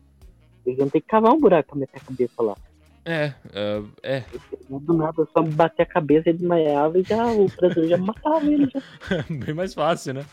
Eles 0.65 0.79
iam 0.79 0.89
ter 0.89 1.01
que 1.01 1.07
cavar 1.07 1.33
um 1.33 1.39
buraco 1.39 1.69
pra 1.69 1.79
meter 1.79 1.97
a 1.97 2.05
cabeça 2.05 2.41
lá. 2.41 2.55
É, 3.05 3.33
é, 3.53 3.83
é. 4.01 4.23
Do 4.69 4.93
nada, 4.93 5.27
só 5.33 5.41
bater 5.41 5.83
a 5.83 5.85
cabeça 5.85 6.29
e 6.29 6.33
desmaiava 6.33 6.99
e 6.99 7.03
já 7.03 7.25
o 7.27 7.49
predador 7.49 7.87
já 7.87 7.97
matava 7.97 8.45
ele. 8.45 8.69
Já. 8.71 8.81
bem 9.29 9.53
mais 9.53 9.73
fácil, 9.73 10.13
né? 10.13 10.25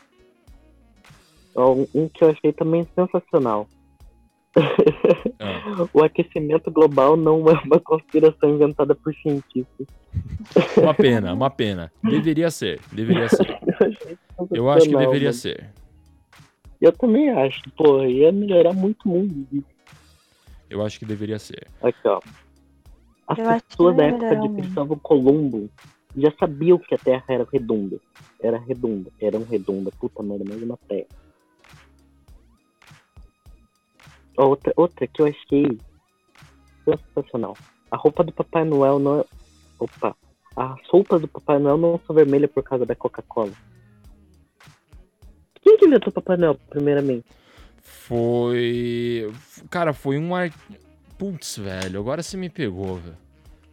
Um, 1.57 1.87
um 1.95 2.09
que 2.09 2.23
eu 2.23 2.31
achei 2.31 2.53
também 2.53 2.87
sensacional. 2.95 3.69
Ah, 4.57 5.87
O 5.95 6.03
aquecimento 6.03 6.71
global 6.71 7.17
não 7.17 7.49
é 7.49 7.53
uma 7.65 7.81
conspiração 7.81 8.51
inventada 8.51 8.95
por 8.95 9.15
cientistas. 9.15 9.87
uma 10.77 10.95
pena, 10.95 11.33
uma 11.33 11.51
pena. 11.51 11.93
Deveria 12.03 12.51
ser, 12.51 12.81
deveria 12.93 13.29
ser. 13.29 13.47
Eu, 14.51 14.71
acho 14.71 14.89
que 14.89 14.97
deveria 14.97 15.29
mano. 15.29 15.33
ser. 15.35 15.71
Eu 16.81 16.93
também 16.93 17.29
acho, 17.31 17.61
pô, 17.77 18.03
ia 18.05 18.33
melhorar 18.33 18.73
muito 18.73 19.05
o 19.05 19.09
mundo. 19.09 19.65
Eu 20.69 20.83
acho 20.83 20.99
que 20.99 21.05
deveria 21.05 21.39
ser. 21.39 21.67
Aqui, 21.83 22.09
ó. 22.09 22.21
As 23.29 23.39
Eu 23.39 23.49
acho 23.49 23.63
que 23.63 23.69
pessoas 23.71 23.97
da 23.97 24.05
época 24.05 24.37
de. 24.37 24.49
Cristóvão 24.49 24.99
Colombo 24.99 25.69
já 26.17 26.33
sabiam 26.41 26.79
que 26.79 26.95
a 26.95 26.99
Terra 26.99 27.25
era 27.29 27.47
redonda. 27.53 27.99
Era 28.41 28.59
redonda, 28.59 29.11
era 29.21 29.39
um 29.39 29.45
redonda. 29.45 29.91
Puta 30.01 30.23
merda, 30.23 30.45
mais 30.49 30.63
uma 30.63 30.79
terra. 30.89 31.07
Outra, 34.43 34.73
outra 34.77 35.07
que 35.07 35.21
eu 35.23 35.27
achei 35.27 35.79
sensacional. 36.85 37.57
A 37.91 37.97
roupa 37.97 38.25
do 38.25 38.33
Papai 38.33 38.65
Noel 38.65 38.99
não 38.99 39.21
é. 39.21 39.25
Opa! 39.79 40.17
As 40.57 40.81
roupas 40.89 41.21
do 41.21 41.29
Papai 41.29 41.59
Noel 41.59 41.77
não 41.77 42.01
são 42.07 42.15
vermelhas 42.15 42.51
por 42.51 42.63
causa 42.63 42.85
da 42.87 42.95
Coca-Cola. 42.95 43.53
Quem 45.63 45.77
que 45.77 45.87
inventou 45.87 46.09
o 46.09 46.13
Papai 46.13 46.37
Noel, 46.37 46.55
primeiramente? 46.71 47.25
Foi. 47.83 49.33
Cara, 49.69 49.93
foi 49.93 50.19
um 50.19 50.35
ar. 50.35 50.51
Putz, 51.19 51.59
velho, 51.59 52.01
agora 52.01 52.23
você 52.23 52.37
me 52.37 52.49
pegou, 52.49 52.97
velho. 52.97 53.17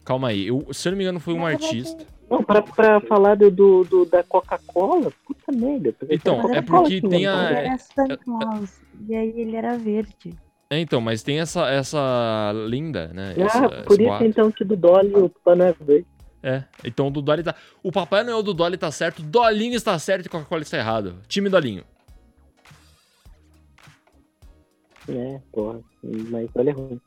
Calma 0.03 0.29
aí. 0.29 0.47
Eu, 0.47 0.67
se 0.73 0.87
eu 0.87 0.91
não 0.91 0.97
me 0.97 1.03
engano, 1.03 1.19
foi 1.19 1.33
um 1.33 1.43
verdade, 1.45 1.65
artista. 1.65 2.05
Não, 2.29 2.43
pra, 2.43 2.61
pra 2.61 2.99
falar 3.01 3.35
do, 3.35 3.49
do, 3.49 3.83
do- 3.85 4.05
da 4.05 4.21
Coca-Cola, 4.23 5.11
puta 5.25 5.49
merda. 5.51 5.95
Então, 6.09 6.41
é 6.53 6.61
porque 6.61 7.01
Coca, 7.01 7.09
tem 7.15 7.25
mano. 7.25 7.37
a- 7.37 7.51
Ele 7.51 7.59
é- 7.59 7.65
era 7.67 7.77
Santa 7.77 8.17
Claus. 8.17 8.81
E 9.07 9.15
aí 9.15 9.39
ele 9.39 9.55
era 9.55 9.77
verde. 9.77 10.33
É, 10.69 10.79
então, 10.79 10.99
mas 10.99 11.23
tem 11.23 11.39
essa, 11.39 11.69
essa 11.69 12.51
linda, 12.67 13.07
né? 13.13 13.33
essa- 13.37 13.65
Ah, 13.65 13.69
por 13.83 13.93
esse 13.93 14.01
isso 14.01 14.03
boato. 14.03 14.25
então 14.25 14.51
que 14.51 14.65
do 14.65 14.75
Dolly 14.75 15.13
o 15.15 15.29
pano 15.29 15.63
é 15.63 15.73
verde. 15.73 16.05
É, 16.43 16.63
então 16.83 17.07
o 17.07 17.11
do 17.11 17.21
Dolly 17.21 17.41
tá. 17.43 17.55
O 17.81 17.91
Papai 17.91 18.23
Noel 18.23 18.43
do 18.43 18.53
Dolly 18.53 18.77
tá 18.77 18.91
certo, 18.91 19.21
Dolinho 19.21 19.75
está 19.75 19.97
certo 19.97 20.25
e 20.25 20.29
Coca-Cola 20.29 20.61
está 20.61 20.77
errado. 20.77 21.15
Time 21.27 21.49
Dolinho. 21.49 21.83
É, 25.09 25.39
porra. 25.51 25.79
Mas 26.03 26.49
olha 26.55 26.73
ruim. 26.73 26.99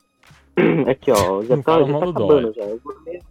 Aqui, 0.90 1.10
ó. 1.10 1.42
Já 1.44 1.56
tá, 1.62 1.82
já 1.84 1.92
tá 1.98 2.04
do 2.06 2.10
acabando 2.10 2.52
já. 2.54 2.62
Eu 2.62 2.78
vou 2.82 2.94
ler. 3.04 3.22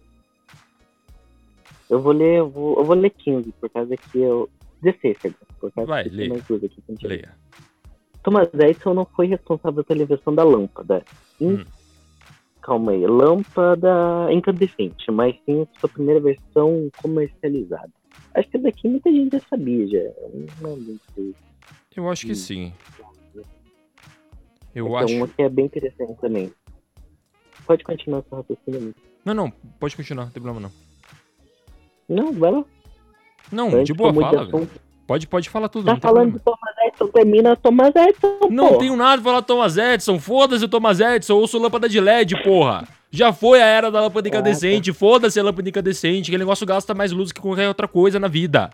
Eu 1.90 2.00
vou 2.00 2.12
ler, 2.12 2.38
eu 2.38 2.48
vou, 2.48 2.78
eu 2.78 2.84
vou 2.84 2.94
ler 2.96 3.10
15, 3.10 3.52
por 3.60 3.68
causa 3.70 3.96
que 3.96 4.18
eu. 4.20 4.48
16, 4.80 5.18
perdão. 5.18 5.40
Por 5.60 5.72
causa 5.72 5.88
Vai, 5.88 6.04
que 6.04 6.10
lê. 6.10 6.28
mais 6.28 6.44
duas 6.44 6.62
aqui. 6.64 6.82
Leia. 7.02 7.34
Thomas 8.22 8.48
Edison 8.54 8.94
não 8.94 9.04
foi 9.04 9.26
responsável 9.26 9.82
pela 9.84 10.02
invenção 10.02 10.34
da 10.34 10.44
lâmpada. 10.44 11.04
Hum. 11.40 11.64
Calma 12.62 12.92
aí. 12.92 13.06
Lâmpada 13.06 14.32
incandescente, 14.32 15.10
mas 15.10 15.34
sim 15.46 15.66
sua 15.78 15.88
primeira 15.88 16.20
versão 16.20 16.90
comercializada. 17.00 17.90
Acho 18.34 18.48
que 18.50 18.58
daqui 18.58 18.88
muita 18.88 19.10
gente 19.10 19.32
já 19.32 19.40
sabia, 19.48 19.86
já. 19.86 20.10
Não 20.60 20.76
muito... 20.76 21.34
Eu 21.96 22.08
acho 22.08 22.26
que 22.26 22.34
sim. 22.34 22.72
Eu 24.74 24.86
Tem 24.86 24.96
acho. 24.96 25.16
uma 25.16 25.28
que 25.28 25.42
é 25.42 25.48
bem 25.48 25.64
interessante 25.66 26.14
também. 26.20 26.52
Pode 27.66 27.82
continuar 27.82 28.22
com 28.22 28.36
o 28.36 28.38
raciocínio. 28.40 28.94
Não, 29.24 29.34
não, 29.34 29.50
pode 29.50 29.96
continuar, 29.96 30.26
não 30.26 30.32
tem 30.32 30.42
problema 30.42 30.68
não. 30.68 32.16
Não, 32.16 32.32
vai 32.32 32.50
lá. 32.52 32.64
Não, 33.52 33.68
Antes 33.68 33.84
de 33.84 33.94
boa, 33.94 34.14
fala, 34.14 34.46
velho. 34.46 34.68
Pode, 35.10 35.26
pode 35.26 35.50
falar 35.50 35.68
tudo, 35.68 35.86
Tá 35.86 35.94
não 35.94 36.00
falando 36.00 36.34
de. 36.34 36.38
Thomas 36.38 36.74
Edison, 36.86 37.08
termina 37.08 37.56
Thomas 37.56 37.92
Edison, 37.96 38.38
Não 38.48 38.68
pô. 38.68 38.78
tenho 38.78 38.94
nada 38.96 39.20
pra 39.20 39.32
falar 39.32 39.42
Thomas 39.42 39.76
Edison. 39.76 40.20
Foda-se 40.20 40.64
o 40.64 40.68
Thomas 40.68 41.00
Edison. 41.00 41.34
Ouço 41.34 41.58
lâmpada 41.58 41.88
de 41.88 41.98
LED, 42.00 42.40
porra. 42.44 42.86
Já 43.10 43.32
foi 43.32 43.60
a 43.60 43.66
era 43.66 43.90
da 43.90 44.02
lâmpada 44.02 44.28
incandescente. 44.28 44.92
Foda-se 44.92 45.40
a 45.40 45.42
lâmpada 45.42 45.68
incandescente. 45.68 46.26
Aquele 46.30 46.44
negócio 46.44 46.64
gasta 46.64 46.94
mais 46.94 47.10
luz 47.10 47.32
que 47.32 47.40
qualquer 47.40 47.66
outra 47.66 47.88
coisa 47.88 48.20
na 48.20 48.28
vida. 48.28 48.70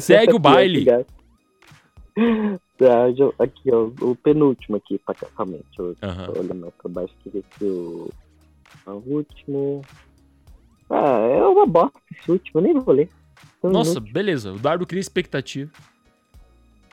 Segue 0.00 0.32
o 0.32 0.38
baile. 0.40 0.86
Tá, 2.78 3.04
aqui, 3.38 3.70
ó, 3.70 3.90
o 4.00 4.16
penúltimo 4.16 4.78
aqui, 4.78 4.98
pra 5.04 5.14
calmamente. 5.14 5.66
Eu 5.78 5.94
Aham. 6.02 6.24
tô 6.24 6.32
olhando 6.40 6.54
mais 6.54 6.72
pra 6.80 6.88
baixo 6.90 7.12
que 7.22 7.28
ver 7.28 7.44
se 7.58 7.64
o... 7.66 8.10
o 8.86 8.92
último. 9.08 9.82
Ah, 10.88 11.18
é 11.18 11.44
uma 11.44 11.66
bosta 11.66 11.98
esse 12.18 12.32
último, 12.32 12.60
eu 12.60 12.62
nem 12.62 12.72
vou 12.72 12.94
ler. 12.94 13.10
Tão 13.60 13.70
Nossa, 13.70 14.00
beleza. 14.00 14.52
O 14.52 14.58
Dardo 14.58 14.86
cria 14.86 15.00
expectativa. 15.00 15.70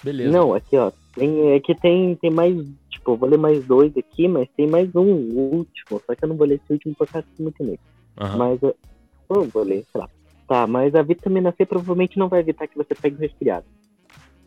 Beleza. 0.04 0.32
Não, 0.32 0.54
aqui, 0.54 0.78
ó. 0.78 0.92
Tem, 1.16 1.56
aqui 1.56 1.76
tem, 1.76 2.16
tem 2.16 2.30
mais. 2.30 2.56
Tipo, 2.90 3.12
eu 3.12 3.18
vou 3.18 3.30
ler 3.30 3.38
mais 3.38 3.64
dois 3.66 3.96
aqui, 3.98 4.28
mas 4.28 4.50
tem 4.56 4.68
mais 4.68 4.96
um, 4.96 5.02
o 5.02 5.56
último. 5.56 6.02
Só 6.06 6.16
que 6.16 6.24
eu 6.24 6.30
não 6.30 6.36
vou 6.36 6.48
ler 6.48 6.56
esse 6.56 6.74
último 6.74 6.96
por 6.96 7.08
causa 7.08 7.28
que 7.36 7.42
é 7.42 7.44
muito 7.44 7.64
negro. 7.64 7.86
Mas 8.38 8.62
eu, 8.62 8.76
eu 9.30 9.44
vou 9.44 9.64
ler, 9.64 9.86
sei 9.92 10.02
lá. 10.02 10.10
Tá, 10.48 10.68
mas 10.68 10.94
a 10.94 11.02
vitamina 11.02 11.54
C 11.58 11.66
provavelmente 11.66 12.20
não 12.20 12.30
vai 12.30 12.40
evitar 12.40 12.68
que 12.68 12.78
você 12.78 12.94
pegue 12.94 13.16
um 13.16 13.20
resfriado. 13.20 13.66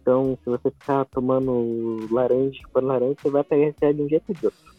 Então, 0.00 0.38
se 0.42 0.48
você 0.48 0.70
ficar 0.70 1.04
tomando 1.06 2.08
laranja, 2.10 2.60
chupando 2.62 2.86
laranja, 2.86 3.16
você 3.20 3.30
vai 3.30 3.44
pegar 3.44 3.66
resfriado 3.66 3.96
de 3.96 4.02
um 4.02 4.08
jeito 4.08 4.24
ou 4.28 4.34
de 4.34 4.46
outro. 4.46 4.78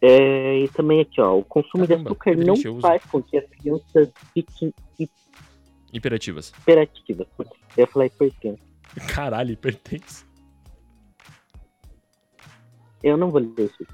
É, 0.00 0.58
e 0.58 0.68
também 0.68 1.00
aqui, 1.00 1.20
ó, 1.20 1.38
o 1.38 1.44
consumo 1.44 1.86
Caramba, 1.86 2.04
de 2.04 2.08
açúcar 2.08 2.34
que 2.34 2.44
não 2.44 2.54
eu 2.56 2.80
faz 2.80 3.04
com 3.04 3.22
que 3.22 3.36
as 3.36 3.48
crianças 3.48 4.08
fiquem 4.34 4.74
Imperativas. 5.92 6.52
hiperativas. 6.60 7.26
Eu 7.38 7.46
ia 7.78 7.86
falar 7.86 8.06
hipertensas. 8.06 8.66
Caralho, 9.08 9.56
pertence. 9.56 10.24
Eu 13.02 13.16
não 13.16 13.30
vou 13.30 13.40
ler 13.40 13.52
isso. 13.58 13.86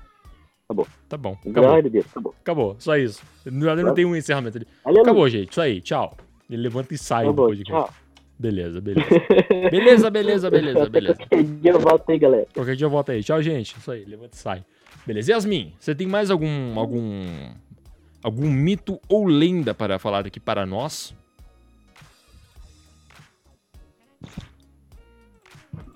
Tá 0.68 0.74
bom. 0.74 0.86
Acabou. 1.06 1.38
Glória 1.46 1.88
a 1.88 1.90
Deus, 1.90 2.06
acabou. 2.10 2.34
Acabou. 2.40 2.76
Só 2.78 2.96
isso. 2.96 3.22
Não, 3.46 3.74
não 3.74 3.94
tem 3.94 4.04
um 4.04 4.14
encerramento 4.14 4.58
ali. 4.58 4.66
Aleluia. 4.84 5.02
Acabou, 5.02 5.28
gente. 5.28 5.50
Isso 5.50 5.60
aí. 5.60 5.80
Tchau. 5.80 6.14
Ele 6.50 6.62
levanta 6.62 6.94
e 6.94 6.98
sai 6.98 7.24
do 7.24 7.30
Acabou, 7.30 7.46
podcast. 7.48 7.70
tchau. 7.72 7.94
Beleza, 8.38 8.80
beleza. 8.80 9.08
Beleza, 9.70 10.10
beleza, 10.10 10.50
beleza, 10.50 10.88
beleza. 10.90 11.14
qualquer 11.16 11.42
dia 11.42 11.70
eu 11.72 11.80
volto 11.80 12.10
aí, 12.10 12.18
galera. 12.18 12.46
Qualquer 12.54 12.76
dia 12.76 12.84
eu 12.84 12.90
volto 12.90 13.10
aí. 13.10 13.24
Tchau, 13.24 13.42
gente. 13.42 13.76
Isso 13.76 13.90
aí, 13.90 14.04
levanta 14.04 14.36
e 14.36 14.38
sai. 14.38 14.64
Beleza. 15.06 15.32
Yasmin, 15.32 15.72
você 15.78 15.94
tem 15.94 16.06
mais 16.06 16.30
algum. 16.30 16.78
algum. 16.78 17.24
algum 18.22 18.50
mito 18.50 19.00
ou 19.08 19.26
lenda 19.26 19.74
para 19.74 19.98
falar 19.98 20.26
aqui 20.26 20.38
para 20.38 20.66
nós? 20.66 21.14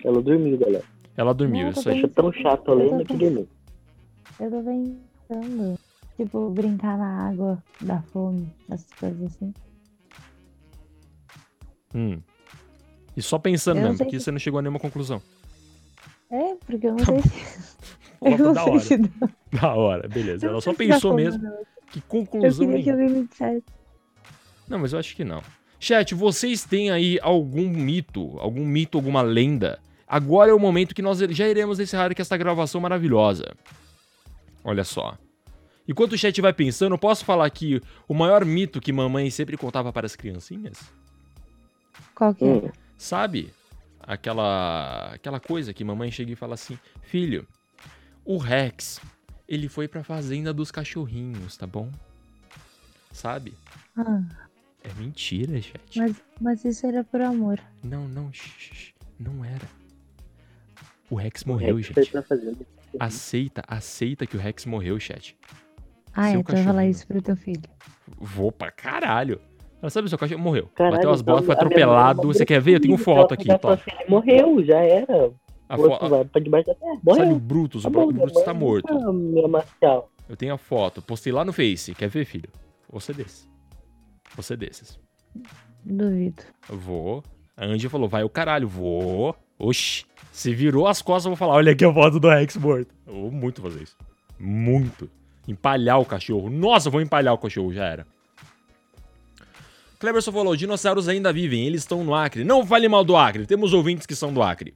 Ela 0.03 0.21
dormiu, 0.21 0.57
galera. 0.57 0.83
Ela 1.15 1.33
dormiu, 1.33 1.63
Não, 1.63 1.69
isso 1.71 1.89
aí. 1.89 1.97
Acho 1.99 2.07
tão 2.09 2.31
chato 2.33 2.71
a 2.71 2.75
lenda 2.75 3.05
que 3.05 3.15
dormiu. 3.15 3.47
Eu 4.39 4.49
tô 4.51 4.63
pensando. 4.63 5.79
Tipo, 6.17 6.49
brincar 6.51 6.97
na 6.97 7.29
água, 7.29 7.63
da 7.81 8.01
fome, 8.01 8.47
essas 8.69 8.91
coisas 8.99 9.23
assim. 9.33 9.53
Hum. 11.95 12.21
E 13.15 13.21
só 13.21 13.37
pensando 13.39 13.77
Eu 13.79 13.83
mesmo, 13.83 13.97
porque 13.99 14.19
se- 14.19 14.25
você 14.25 14.31
não 14.31 14.39
chegou 14.39 14.59
a 14.59 14.61
nenhuma 14.61 14.79
conclusão. 14.79 15.21
É, 16.29 16.55
porque 16.65 16.87
eu 16.87 16.91
não 16.91 16.97
Tá 16.97 17.05
sei 17.05 17.21
se. 17.21 17.77
Eu 18.23 18.37
não 18.37 18.53
da 18.53 18.63
sei 18.63 18.71
hora. 18.73 18.79
se 18.81 18.97
dá. 18.97 19.29
Da 19.51 19.75
hora, 19.75 20.07
beleza. 20.07 20.45
Eu 20.45 20.51
Ela 20.51 20.61
só 20.61 20.73
pensou 20.73 21.13
mesmo. 21.13 21.41
Que 21.91 21.99
Eu 21.99 22.25
conclusão 22.25 22.67
queria 22.67 22.83
que 22.83 22.89
alguém 22.89 23.09
me 23.09 23.27
dissesse. 23.27 23.63
Não, 24.67 24.79
mas 24.79 24.93
eu 24.93 24.99
acho 24.99 25.15
que 25.15 25.23
não. 25.23 25.41
Chat, 25.83 26.15
vocês 26.15 26.63
têm 26.63 26.91
aí 26.91 27.19
algum 27.21 27.67
mito, 27.67 28.39
algum 28.39 28.65
mito, 28.65 28.97
alguma 28.97 29.21
lenda? 29.21 29.81
Agora 30.07 30.49
é 30.49 30.53
o 30.53 30.59
momento 30.59 30.95
que 30.95 31.01
nós 31.01 31.19
já 31.19 31.45
iremos 31.45 31.77
encerrar 31.77 32.09
aqui 32.09 32.21
esta 32.21 32.37
gravação 32.37 32.79
maravilhosa. 32.79 33.53
Olha 34.63 34.85
só. 34.85 35.17
Enquanto 35.85 36.13
o 36.13 36.17
chat 36.17 36.39
vai 36.39 36.53
pensando, 36.53 36.93
eu 36.93 36.97
posso 36.97 37.25
falar 37.25 37.45
aqui 37.45 37.81
o 38.07 38.13
maior 38.13 38.45
mito 38.45 38.79
que 38.79 38.93
mamãe 38.93 39.29
sempre 39.29 39.57
contava 39.57 39.91
para 39.91 40.05
as 40.05 40.15
criancinhas? 40.15 40.79
Qual 42.15 42.33
que 42.33 42.45
é? 42.45 42.47
Hum. 42.47 42.71
Sabe? 42.97 43.53
Aquela 43.99 45.09
aquela 45.13 45.41
coisa 45.41 45.73
que 45.73 45.83
mamãe 45.83 46.09
chega 46.09 46.31
e 46.31 46.37
fala 46.37 46.53
assim: 46.53 46.79
"Filho, 47.01 47.45
o 48.23 48.37
Rex, 48.37 49.01
ele 49.49 49.67
foi 49.67 49.89
pra 49.89 50.01
fazenda 50.01 50.53
dos 50.53 50.71
cachorrinhos, 50.71 51.57
tá 51.57 51.67
bom?" 51.67 51.91
Sabe? 53.11 53.53
Ah, 53.97 54.21
É 54.83 54.93
mentira, 54.99 55.61
chat. 55.61 55.97
mas, 55.97 56.21
mas 56.41 56.65
isso 56.65 56.85
era 56.85 57.03
por 57.03 57.21
amor. 57.21 57.59
Não, 57.83 58.07
não, 58.07 58.31
shh, 58.33 58.49
shh, 58.59 58.93
não 59.19 59.43
era. 59.43 59.65
O 61.09 61.15
Rex 61.15 61.43
O 61.43 61.49
morreu, 61.49 61.75
Rex 61.77 61.87
foi 61.89 62.03
gente. 62.03 62.21
fazenda. 62.27 62.57
Aceita, 62.99 63.63
aceita 63.67 64.25
que 64.25 64.35
o 64.35 64.39
Rex 64.39 64.65
morreu, 64.65 64.99
chat. 64.99 65.35
Ah, 66.13 66.31
Seu 66.31 66.41
é, 66.41 66.43
tu 66.43 66.51
vai 66.51 66.63
falar 66.63 66.65
cachorrinho. 66.73 66.91
isso 66.91 67.07
pro 67.07 67.21
teu 67.21 67.35
filho. 67.35 67.61
Vou 68.19 68.51
pra 68.51 68.71
caralho. 68.71 69.39
Ela 69.81 69.89
sabe, 69.89 70.07
seu 70.09 70.17
cachorro 70.17 70.41
morreu. 70.41 70.69
Caralho, 70.75 70.95
Bateu 70.95 71.11
as 71.11 71.21
então, 71.21 71.33
botas, 71.33 71.45
foi 71.45 71.55
atropelado. 71.55 72.21
Você 72.23 72.45
quer 72.45 72.61
ver? 72.61 72.75
Eu 72.75 72.79
tenho 72.81 72.97
foto 72.97 73.33
ela 73.33 73.41
aqui, 73.41 73.61
falar 73.61 73.73
assim, 73.75 73.91
Morreu, 74.07 74.63
já 74.63 74.79
era. 74.79 75.31
A 75.67 75.77
O 75.77 75.81
outro 75.81 75.99
fo... 75.99 76.09
vai 76.09 76.25
pra 76.25 76.41
debaixo 76.41 76.67
da 76.67 76.75
terra. 76.75 76.93
Sabe 76.93 77.01
o 77.03 77.15
Morreu. 77.25 77.39
Brutus? 77.39 77.83
Tá 77.83 77.89
O 77.89 77.91
Brutus 78.13 78.43
tá 78.43 78.53
morto. 78.53 78.93
nunca 78.93 79.11
me 79.13 79.43
amaciava. 79.45 80.05
Eu 80.29 80.37
tenho 80.37 80.53
a 80.53 80.57
foto. 80.57 81.01
Postei 81.01 81.33
lá 81.33 81.43
no 81.43 81.51
Face. 81.51 81.93
Quer 81.95 82.07
ver, 82.09 82.25
filho? 82.25 82.49
Você 82.91 83.11
desse. 83.11 83.47
Você 84.35 84.55
desses. 84.55 84.99
Duvido. 85.83 86.43
Vou. 86.67 87.23
A 87.55 87.65
Angie 87.65 87.89
falou, 87.89 88.07
vai 88.07 88.23
o 88.23 88.29
caralho. 88.29 88.67
Vou. 88.67 89.35
Oxi. 89.57 90.05
Se 90.31 90.53
virou 90.53 90.87
as 90.87 91.01
costas, 91.01 91.25
eu 91.25 91.31
vou 91.31 91.37
falar, 91.37 91.53
olha 91.53 91.71
aqui 91.71 91.85
a 91.85 91.93
foto 91.93 92.19
do 92.19 92.27
Rex 92.27 92.57
morto. 92.57 92.93
Eu 93.05 93.13
vou 93.13 93.31
muito 93.31 93.61
fazer 93.61 93.83
isso. 93.83 93.95
Muito. 94.39 95.09
Empalhar 95.47 95.99
o 95.99 96.05
cachorro. 96.05 96.49
Nossa, 96.49 96.87
eu 96.87 96.91
vou 96.91 97.01
empalhar 97.01 97.33
o 97.33 97.37
cachorro, 97.37 97.71
já 97.71 97.85
era. 97.85 98.07
Cleberson 99.99 100.31
falou, 100.33 100.55
dinossauros 100.55 101.07
ainda 101.07 101.31
vivem, 101.31 101.65
eles 101.65 101.81
estão 101.81 102.03
no 102.03 102.13
Acre. 102.13 102.43
Não 102.43 102.65
fale 102.65 102.89
mal 102.89 103.05
do 103.05 103.15
Acre, 103.15 103.45
temos 103.45 103.73
ouvintes 103.73 104.05
que 104.05 104.15
são 104.15 104.33
do 104.33 104.41
Acre. 104.41 104.73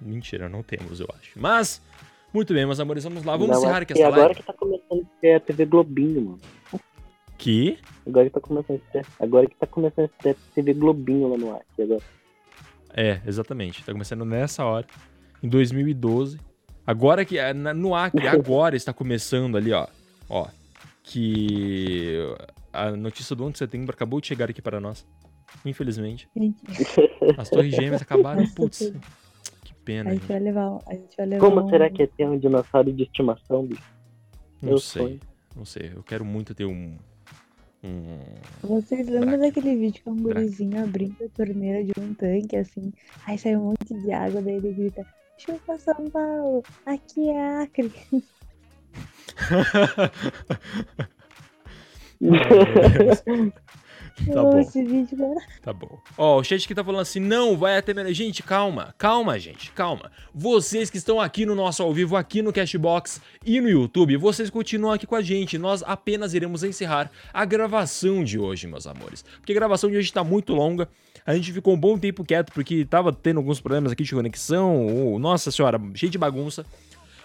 Mentira, 0.00 0.48
não 0.48 0.62
temos, 0.62 0.98
eu 0.98 1.08
acho. 1.16 1.38
Mas, 1.38 1.80
muito 2.36 2.54
bem, 2.54 2.66
meus 2.66 2.78
amores, 2.78 3.02
vamos 3.02 3.24
lá. 3.24 3.32
Vamos 3.32 3.48
Não, 3.48 3.58
encerrar 3.58 3.78
é 3.78 3.82
aqui 3.82 3.92
essa 3.94 4.06
agora 4.06 4.22
live. 4.26 4.34
que 4.40 4.46
tá 4.46 4.52
começando 4.52 5.02
a 5.02 5.20
ser 5.20 5.34
a 5.34 5.40
TV 5.40 5.64
Globinho, 5.64 6.20
mano. 6.22 6.40
Que? 7.38 7.78
Agora 8.06 8.26
que 8.26 8.30
tá 8.30 8.40
começando 8.40 8.80
a 8.88 8.92
ser, 8.92 9.06
agora 9.18 9.46
que 9.46 9.56
tá 9.56 9.66
começando 9.66 10.10
a 10.18 10.22
ser 10.22 10.30
a 10.30 10.54
TV 10.54 10.74
Globinho 10.74 11.28
lá 11.28 11.36
no 11.36 11.54
ar. 11.54 11.62
Agora. 11.78 12.02
É, 12.94 13.20
exatamente. 13.26 13.84
Tá 13.84 13.92
começando 13.92 14.24
nessa 14.24 14.64
hora, 14.64 14.86
em 15.42 15.48
2012. 15.48 16.38
Agora 16.86 17.24
que 17.24 17.38
é, 17.38 17.52
no 17.52 17.94
Acre, 17.94 18.26
agora 18.28 18.76
está 18.76 18.92
começando 18.92 19.56
ali, 19.56 19.72
ó. 19.72 19.86
Ó, 20.28 20.46
que 21.02 22.18
a 22.72 22.90
notícia 22.90 23.34
do 23.34 23.44
11 23.44 23.52
de 23.52 23.58
setembro 23.58 23.94
acabou 23.94 24.20
de 24.20 24.26
chegar 24.26 24.50
aqui 24.50 24.60
para 24.60 24.80
nós. 24.80 25.06
Infelizmente. 25.64 26.28
As 27.38 27.48
torres 27.48 27.74
gêmeas 27.74 28.02
acabaram. 28.02 28.46
Putz, 28.54 28.92
que 29.86 29.92
a 29.92 30.02
pena. 30.02 30.10
gente 30.10 30.20
gente. 30.20 30.28
vai 30.28 30.40
levar. 30.40 30.78
A 30.86 30.94
gente 30.94 31.16
vai 31.16 31.26
levar 31.26 31.40
Como 31.48 31.62
um- 31.64 31.68
será 31.68 31.88
que 31.90 32.02
é 32.02 32.06
ter 32.06 32.26
um 32.26 32.38
dinossauro 32.38 32.92
de 32.92 33.02
estimação, 33.04 33.64
bicho? 33.66 33.82
Não 34.60 34.70
Meu 34.70 34.78
sei. 34.78 35.02
sonho. 35.02 35.20
Não 35.54 35.64
sei, 35.64 35.92
eu 35.94 36.02
quero 36.02 36.24
muito 36.24 36.54
ter 36.54 36.64
um. 36.66 36.96
um... 37.82 38.18
Vocês 38.62 39.08
lembram 39.08 39.38
Braque. 39.38 39.54
daquele 39.54 39.76
vídeo 39.76 40.02
que 40.02 40.08
é 40.08 40.12
um 40.12 40.16
Braque. 40.16 40.40
gurizinho 40.40 40.82
abrindo 40.84 41.16
a 41.24 41.28
torneira 41.30 41.82
de 41.84 41.92
um 41.98 42.12
tanque, 42.12 42.56
assim, 42.56 42.92
aí 43.26 43.38
sai 43.38 43.56
um 43.56 43.64
monte 43.70 43.94
de 43.94 44.12
água, 44.12 44.42
daí 44.42 44.56
ele 44.56 44.72
grita, 44.74 45.06
chupa 45.38 45.78
São 45.78 46.10
Paulo, 46.10 46.62
aqui 46.84 47.30
é 47.30 47.62
Acre. 47.62 47.90
Tá 54.32 54.42
bom. 54.42 54.58
esse 54.58 54.82
vídeo, 54.82 55.16
cara. 55.16 55.46
Tá 55.62 55.72
bom. 55.72 56.00
Ó, 56.16 56.40
o 56.40 56.44
chat 56.44 56.64
aqui 56.64 56.74
tá 56.74 56.82
falando 56.82 57.02
assim, 57.02 57.20
não, 57.20 57.56
vai 57.56 57.76
até... 57.76 57.92
melhor. 57.92 58.12
Gente, 58.12 58.42
calma, 58.42 58.94
calma, 58.96 59.38
gente, 59.38 59.70
calma. 59.72 60.10
Vocês 60.34 60.88
que 60.90 60.96
estão 60.96 61.20
aqui 61.20 61.44
no 61.44 61.54
nosso 61.54 61.82
ao 61.82 61.92
vivo, 61.92 62.16
aqui 62.16 62.40
no 62.42 62.52
Cashbox 62.52 63.20
e 63.44 63.60
no 63.60 63.68
YouTube, 63.68 64.16
vocês 64.16 64.48
continuam 64.50 64.92
aqui 64.94 65.06
com 65.06 65.14
a 65.14 65.22
gente. 65.22 65.58
Nós 65.58 65.82
apenas 65.82 66.34
iremos 66.34 66.64
encerrar 66.64 67.10
a 67.32 67.44
gravação 67.44 68.24
de 68.24 68.38
hoje, 68.38 68.66
meus 68.66 68.86
amores. 68.86 69.22
Porque 69.38 69.52
a 69.52 69.54
gravação 69.54 69.90
de 69.90 69.96
hoje 69.96 70.12
tá 70.12 70.24
muito 70.24 70.54
longa. 70.54 70.88
A 71.24 71.34
gente 71.34 71.52
ficou 71.52 71.74
um 71.74 71.78
bom 71.78 71.98
tempo 71.98 72.24
quieto, 72.24 72.52
porque 72.52 72.84
tava 72.84 73.12
tendo 73.12 73.38
alguns 73.38 73.60
problemas 73.60 73.92
aqui 73.92 74.02
de 74.04 74.14
conexão. 74.14 74.86
ou- 74.86 75.18
nossa 75.18 75.50
senhora, 75.50 75.80
cheio 75.94 76.10
de 76.10 76.18
bagunça. 76.18 76.64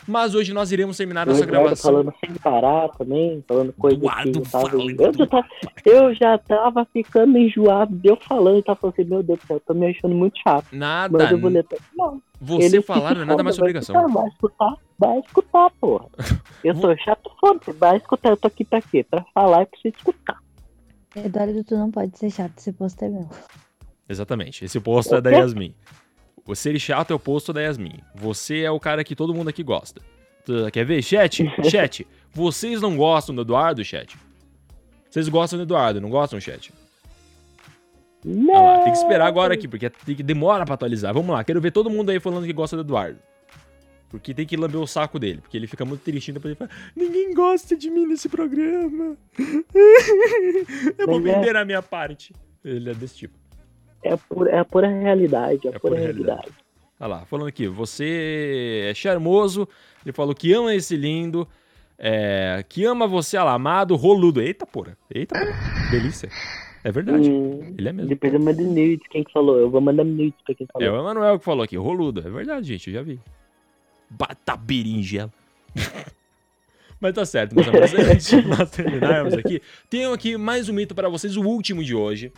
Mas 0.08 0.36
hoje 0.36 0.54
nós 0.54 0.72
iremos 0.72 0.98
terminar 0.98 1.26
nossa 1.26 1.46
gravação. 1.46 1.92
falando 1.92 2.14
sem 2.20 2.34
parar 2.36 2.90
também, 2.90 3.44
falando 3.48 3.74
coisa 3.74 3.98
que 3.98 4.06
Eduardo 4.06 4.40
eu 4.40 4.44
tava... 4.44 4.70
Eu 4.76 5.14
já, 5.14 5.28
tava, 5.28 5.48
eu 5.86 6.16
já 6.16 6.38
tava 6.38 6.88
ficando 6.92 7.38
enjoado 7.38 7.96
de 7.96 8.10
eu 8.10 8.18
falando 8.18 8.60
e 8.60 8.64
tava 8.64 8.80
falando 8.80 8.94
assim, 8.98 9.10
meu 9.10 9.24
Deus 9.24 9.40
do 9.40 9.48
céu, 9.48 9.56
eu 9.58 9.62
tô 9.62 9.74
me 9.74 9.88
achando 9.90 10.16
muito 10.16 10.40
chato. 10.40 10.66
Nada. 10.72 11.18
Mas 11.18 11.32
eu 11.32 11.40
vou 11.40 11.50
ler... 11.50 11.66
Não, 11.96 12.22
Você 12.40 12.66
ele 12.66 12.82
falar 12.82 13.16
não 13.16 13.22
é 13.22 13.26
nada 13.26 13.44
mais 13.44 13.56
sua 13.56 13.64
obrigação. 13.64 13.94
Vai 13.94 14.06
escutar, 14.06 14.18
vai 14.18 14.30
escutar, 14.30 14.78
vai 15.00 15.20
escutar, 15.20 15.72
porra. 15.80 16.06
Eu 16.64 16.76
sou 16.76 16.96
chato, 16.98 17.32
foda 17.40 17.60
vai 17.78 17.98
escutar. 17.98 18.30
Eu 18.30 18.38
tô 18.38 18.48
aqui 18.48 18.64
pra 18.64 18.82
quê? 18.82 19.04
Pra 19.04 19.26
falar 19.34 19.64
e 19.64 19.66
pra 19.66 19.80
você 19.80 19.90
escutar. 19.90 20.38
Eduardo, 21.16 21.64
tu 21.64 21.76
não 21.76 21.92
pode 21.92 22.18
ser 22.18 22.30
chato, 22.30 22.54
esse 22.58 22.72
posto 22.72 23.04
é 23.04 23.10
meu. 23.10 23.28
Exatamente. 24.08 24.64
Esse 24.66 24.80
posto 24.80 25.16
é 25.16 25.22
da? 25.22 25.32
Yasmin. 25.32 25.74
O 26.46 26.56
ser 26.56 26.78
chato 26.80 27.12
é 27.12 27.16
o 27.16 27.20
posto 27.20 27.54
da 27.54 27.62
Yasmin. 27.62 28.00
Você 28.16 28.62
é 28.62 28.72
o 28.72 28.80
cara 28.80 29.04
que 29.04 29.16
todo 29.16 29.34
mundo 29.34 29.50
aqui 29.50 29.64
gosta. 29.64 30.02
Quer 30.72 30.86
ver? 30.86 31.02
Chat, 31.02 31.44
chat. 31.70 32.08
Vocês 32.34 32.82
não 32.82 32.98
gostam 32.98 33.36
do 33.36 33.42
Eduardo, 33.42 33.84
chat? 33.84 34.18
Vocês 35.10 35.28
gostam 35.30 35.58
do 35.58 35.64
Eduardo, 35.64 36.02
não 36.02 36.10
gostam, 36.10 36.40
chat? 36.40 36.74
Não. 38.24 38.56
Ah 38.56 38.62
lá, 38.62 38.84
tem 38.84 38.94
que 38.94 39.00
esperar 39.00 39.28
agora 39.28 39.54
aqui, 39.54 39.68
porque 39.68 39.90
demora 40.24 40.66
pra 40.66 40.76
atualizar. 40.76 41.14
Vamos 41.14 41.32
lá, 41.32 41.44
quero 41.44 41.60
ver 41.60 41.72
todo 41.72 41.90
mundo 41.90 42.10
aí 42.10 42.20
falando 42.20 42.46
que 42.46 42.54
gosta 42.54 42.76
do 42.76 42.84
Eduardo. 42.84 43.20
Porque 44.10 44.34
tem 44.34 44.46
que 44.46 44.58
lamber 44.58 44.80
o 44.80 44.86
saco 44.86 45.18
dele, 45.18 45.40
porque 45.40 45.56
ele 45.56 45.68
fica 45.68 45.86
muito 45.86 46.02
tristinho 46.02 46.36
depois 46.36 46.52
ele 46.52 46.58
fala, 46.58 46.70
ninguém 46.96 47.34
gosta 47.34 47.78
de 47.78 47.90
mim 47.90 48.06
nesse 48.06 48.28
programa. 48.28 49.18
Eu 50.98 51.08
vou 51.08 51.20
é- 51.20 51.22
vender 51.22 51.56
a 51.56 51.64
minha 51.64 51.82
parte. 51.82 52.34
Ele 52.64 52.90
é 52.90 52.94
desse 52.94 53.16
tipo. 53.16 53.41
É, 54.04 54.16
pura, 54.16 54.52
é 54.52 54.60
a 54.60 54.66
pura 54.66 54.88
realidade, 54.88 55.68
é 55.68 55.72
a 55.72 55.76
É 55.76 55.80
pura 55.80 55.96
pura 55.96 56.00
realidade. 56.00 56.48
Olha 57.00 57.08
lá, 57.08 57.26
falando 57.26 57.48
aqui, 57.48 57.68
você 57.68 58.88
é 58.90 58.94
charmoso. 58.94 59.68
Ele 60.06 60.14
falou 60.14 60.34
que 60.36 60.54
ama 60.54 60.74
esse 60.76 60.96
lindo. 60.96 61.48
é, 61.98 62.64
que 62.68 62.84
ama 62.86 63.08
você, 63.08 63.38
olha 63.38 63.46
lá, 63.46 63.54
amado, 63.54 63.96
roludo. 63.96 64.42
Eita 64.42 64.66
porra, 64.66 64.98
eita 65.14 65.38
porra. 65.38 65.90
Delícia. 65.92 66.30
É 66.84 66.92
verdade. 66.92 67.30
Hum, 67.30 67.76
Ele 67.78 67.90
é 67.90 67.94
mesmo. 67.94 68.10
depois 68.10 68.34
eu 68.34 68.40
mando 68.40 68.64
nudes, 68.64 69.08
quem 69.10 69.24
que 69.24 69.32
falou? 69.32 69.58
Eu 69.60 69.70
vou 69.70 69.80
mandar 69.82 70.04
nudes 70.04 70.34
pra 70.44 70.56
quem 70.56 70.66
falou. 70.72 70.88
É 70.88 70.92
o 70.92 71.00
Emanuel 71.00 71.38
que 71.38 71.46
falou 71.46 71.64
aqui, 71.64 71.78
roludo. 71.78 72.22
É 72.26 72.30
verdade, 72.30 72.68
gente, 72.68 72.88
eu 72.90 72.94
já 72.96 73.02
vi. 73.04 73.20
Bata 74.10 74.56
berinjela. 74.58 75.32
Mas 77.00 77.14
tá 77.14 77.26
certo, 77.26 77.56
meus 77.56 77.68
amigos. 77.68 77.94
Antes 77.94 78.30
de 78.30 78.42
nós 78.48 78.70
terminarmos 78.72 79.34
aqui, 79.34 79.62
tenho 79.90 80.14
aqui 80.14 80.38
mais 80.38 80.70
um 80.70 80.74
mito 80.74 80.94
para 80.94 81.10
vocês, 81.10 81.36
o 81.36 81.42
último 81.42 81.84
de 81.84 81.96
hoje. 81.96 82.32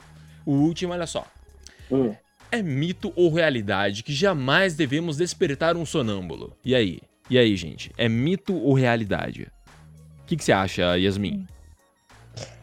O 0.46 0.54
último, 0.54 0.94
olha 0.94 1.08
só. 1.08 1.26
Hum. 1.92 2.14
É 2.52 2.62
mito 2.62 3.12
ou 3.16 3.34
realidade 3.34 4.04
que 4.04 4.14
jamais 4.14 4.76
devemos 4.76 5.18
despertar 5.18 5.76
um 5.76 5.86
sonâmbulo? 5.86 6.56
E 6.64 6.76
aí? 6.76 7.00
E 7.30 7.38
aí, 7.38 7.56
gente? 7.56 7.92
É 7.98 8.08
mito 8.08 8.54
ou 8.56 8.74
realidade? 8.74 9.48
O 10.22 10.26
que, 10.26 10.36
que 10.38 10.44
você 10.44 10.52
acha, 10.52 10.98
Yasmin? 10.98 11.48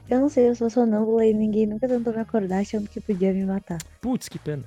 Eu 0.09 0.21
não 0.21 0.29
sei, 0.29 0.49
eu 0.49 0.55
sou 0.55 0.68
sonâmbula 0.71 1.25
e 1.25 1.33
ninguém 1.33 1.66
nunca 1.66 1.87
tentou 1.89 2.12
me 2.12 2.21
acordar 2.21 2.61
achando 2.61 2.89
que 2.89 3.01
podia 3.01 3.33
me 3.33 3.45
matar. 3.45 3.79
Putz, 4.01 4.29
que 4.29 4.39
pena. 4.39 4.64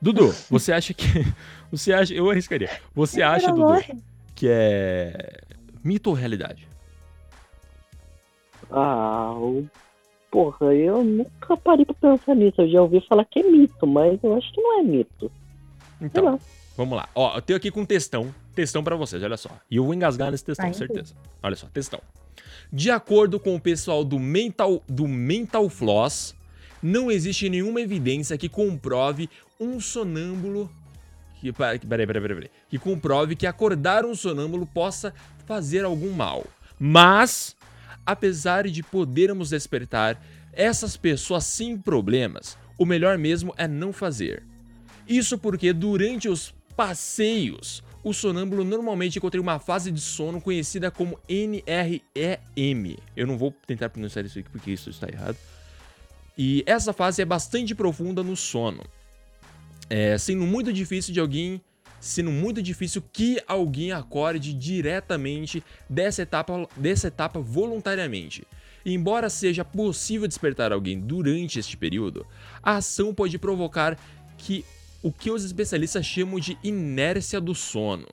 Dudu, 0.00 0.34
você 0.50 0.72
acha 0.72 0.92
que. 0.92 1.04
Você 1.70 1.92
acha. 1.92 2.12
Eu 2.12 2.28
arriscaria. 2.30 2.68
Você 2.94 3.22
acha, 3.22 3.46
Dudu, 3.48 3.60
morre. 3.60 3.94
que 4.34 4.46
é 4.48 5.40
mito 5.82 6.10
ou 6.10 6.14
realidade? 6.16 6.68
Ah, 8.70 9.32
o- 9.36 9.66
porra, 10.32 10.74
eu 10.74 11.04
nunca 11.04 11.56
parei 11.58 11.84
pra 11.84 11.94
pensar 11.94 12.34
nisso. 12.34 12.62
Eu 12.62 12.70
já 12.70 12.82
ouvi 12.82 13.04
falar 13.06 13.24
que 13.26 13.40
é 13.40 13.42
mito, 13.42 13.86
mas 13.86 14.18
eu 14.24 14.34
acho 14.34 14.50
que 14.52 14.60
não 14.60 14.80
é 14.80 14.82
mito. 14.82 15.30
Então, 16.00 16.24
lá. 16.24 16.38
vamos 16.76 16.96
lá. 16.96 17.08
Ó, 17.14 17.36
eu 17.36 17.42
tenho 17.42 17.58
aqui 17.58 17.70
com 17.70 17.82
um 17.82 17.86
textão. 17.86 18.34
Textão 18.54 18.82
pra 18.82 18.96
vocês, 18.96 19.22
olha 19.22 19.36
só. 19.36 19.50
E 19.70 19.76
eu 19.76 19.84
vou 19.84 19.94
engasgar 19.94 20.30
nesse 20.30 20.44
textão, 20.44 20.66
Ai, 20.66 20.74
certeza. 20.74 21.14
Olha 21.42 21.54
só, 21.54 21.66
textão. 21.68 22.00
De 22.72 22.90
acordo 22.90 23.38
com 23.38 23.54
o 23.54 23.60
pessoal 23.60 24.02
do 24.02 24.18
Mental, 24.18 24.82
do 24.88 25.06
Mental 25.06 25.68
Floss, 25.68 26.34
não 26.82 27.10
existe 27.10 27.48
nenhuma 27.50 27.80
evidência 27.82 28.36
que 28.38 28.48
comprove 28.48 29.28
um 29.60 29.78
sonâmbulo. 29.78 30.70
Que- 31.40 31.52
peraí, 31.52 31.78
peraí, 31.78 32.06
peraí, 32.06 32.22
peraí. 32.22 32.50
Que 32.70 32.78
comprove 32.78 33.36
que 33.36 33.46
acordar 33.46 34.06
um 34.06 34.14
sonâmbulo 34.14 34.66
possa 34.66 35.12
fazer 35.46 35.84
algum 35.84 36.10
mal. 36.12 36.44
Mas, 36.78 37.54
apesar 38.04 38.68
de 38.68 38.82
podermos 38.82 39.50
despertar 39.50 40.22
essas 40.52 40.96
pessoas 40.96 41.44
sem 41.44 41.78
problemas, 41.78 42.58
o 42.78 42.84
melhor 42.84 43.16
mesmo 43.16 43.54
é 43.56 43.66
não 43.66 43.92
fazer. 43.92 44.42
Isso 45.08 45.38
porque 45.38 45.72
durante 45.72 46.28
os 46.28 46.54
passeios, 46.76 47.82
o 48.04 48.12
sonâmbulo 48.12 48.64
normalmente 48.64 49.18
encontra 49.18 49.40
uma 49.40 49.58
fase 49.58 49.90
de 49.90 50.00
sono 50.00 50.40
conhecida 50.40 50.90
como 50.90 51.18
NREM. 51.28 52.96
Eu 53.16 53.26
não 53.26 53.38
vou 53.38 53.54
tentar 53.66 53.88
pronunciar 53.88 54.24
isso 54.24 54.38
aqui 54.38 54.50
porque 54.50 54.70
isso 54.70 54.90
está 54.90 55.08
errado. 55.08 55.36
E 56.36 56.64
essa 56.66 56.92
fase 56.92 57.22
é 57.22 57.24
bastante 57.24 57.74
profunda 57.74 58.22
no 58.22 58.36
sono. 58.36 58.84
É, 59.88 60.16
sendo 60.16 60.46
muito 60.46 60.72
difícil 60.72 61.12
de 61.12 61.20
alguém, 61.20 61.60
sendo 62.02 62.32
muito 62.32 62.60
difícil 62.60 63.00
que 63.12 63.40
alguém 63.46 63.92
acorde 63.92 64.52
diretamente 64.52 65.62
dessa 65.88 66.22
etapa, 66.22 66.68
dessa 66.76 67.06
etapa 67.06 67.38
voluntariamente. 67.38 68.44
Embora 68.84 69.30
seja 69.30 69.64
possível 69.64 70.26
despertar 70.26 70.72
alguém 70.72 70.98
durante 70.98 71.60
este 71.60 71.76
período, 71.76 72.26
a 72.60 72.78
ação 72.78 73.14
pode 73.14 73.38
provocar 73.38 73.96
que 74.36 74.64
o 75.00 75.12
que 75.12 75.30
os 75.30 75.44
especialistas 75.44 76.04
chamam 76.04 76.40
de 76.40 76.58
inércia 76.64 77.40
do 77.40 77.54
sono, 77.54 78.08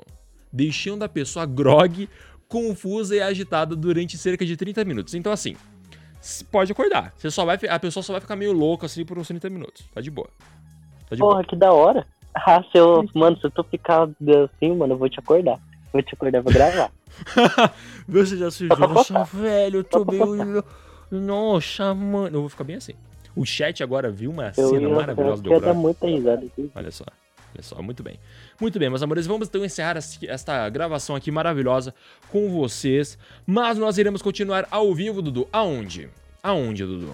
deixando 0.54 1.02
a 1.02 1.10
pessoa 1.10 1.48
grogue, 1.48 2.08
confusa 2.48 3.16
e 3.16 3.22
agitada 3.22 3.76
durante 3.76 4.20
cerca 4.20 4.46
de 4.46 4.56
30 4.56 4.86
minutos. 4.86 5.16
Então 5.16 5.32
assim, 5.32 5.56
pode 6.52 6.72
acordar. 6.72 7.12
Você 7.18 7.32
só 7.32 7.44
vai, 7.44 7.58
a 7.68 7.80
pessoa 7.80 8.04
só 8.04 8.14
vai 8.14 8.22
ficar 8.22 8.36
meio 8.36 8.54
louca 8.54 8.86
assim 8.86 9.04
por 9.04 9.18
uns 9.18 9.28
30 9.28 9.50
minutos. 9.50 9.84
Tá 9.92 10.00
de 10.00 10.12
boa. 10.12 10.30
Tá 11.10 11.16
de 11.16 11.22
boa. 11.22 11.32
Porra, 11.32 11.44
que 11.44 11.56
da 11.56 11.74
hora. 11.74 12.06
Ah, 12.34 12.64
se 12.72 12.78
eu, 12.78 13.06
mano, 13.14 13.38
se 13.38 13.46
eu 13.46 13.52
tô 13.52 13.64
ficando 13.64 14.16
assim, 14.44 14.76
mano, 14.76 14.94
eu 14.94 14.98
vou 14.98 15.10
te 15.10 15.20
acordar. 15.20 15.60
Vou 15.92 16.02
te 16.02 16.14
acordar, 16.14 16.42
vou 16.42 16.54
gravar. 16.54 16.92
Você 18.08 18.38
já 18.38 18.52
se 18.52 18.66
Nossa, 18.68 19.24
velho, 19.24 19.80
eu 19.80 19.84
tô 19.84 20.06
meio. 20.06 20.64
Nossa, 21.12 21.94
mano. 21.94 22.38
Eu 22.38 22.42
vou 22.42 22.50
ficar 22.50 22.64
bem 22.64 22.76
assim. 22.76 22.94
O 23.36 23.46
chat 23.46 23.82
agora 23.82 24.10
viu 24.12 24.32
uma 24.32 24.52
Eu 24.58 24.70
cena 24.70 24.82
ia, 24.82 24.96
maravilhosa 24.96 25.42
do 25.42 25.50
Brock. 25.50 25.76
muita 25.76 26.08
risada 26.08 26.46
aqui. 26.46 26.72
Olha 26.76 26.92
só. 26.92 27.06
Olha 27.56 27.64
só, 27.64 27.82
muito 27.82 28.04
bem. 28.04 28.20
Muito 28.62 28.78
bem, 28.78 28.90
meus 28.90 29.02
amores, 29.02 29.26
vamos 29.26 29.48
então 29.48 29.66
encerrar 29.66 29.98
esta 29.98 30.70
gravação 30.70 31.16
aqui 31.16 31.32
maravilhosa 31.32 31.96
com 32.32 32.50
vocês. 32.50 33.18
Mas 33.46 33.78
nós 33.78 33.98
iremos 33.98 34.22
continuar 34.22 34.68
ao 34.70 34.94
vivo, 34.94 35.22
Dudu. 35.22 35.48
Aonde? 35.52 36.10
Aonde, 36.44 36.86
Dudu? 36.86 37.14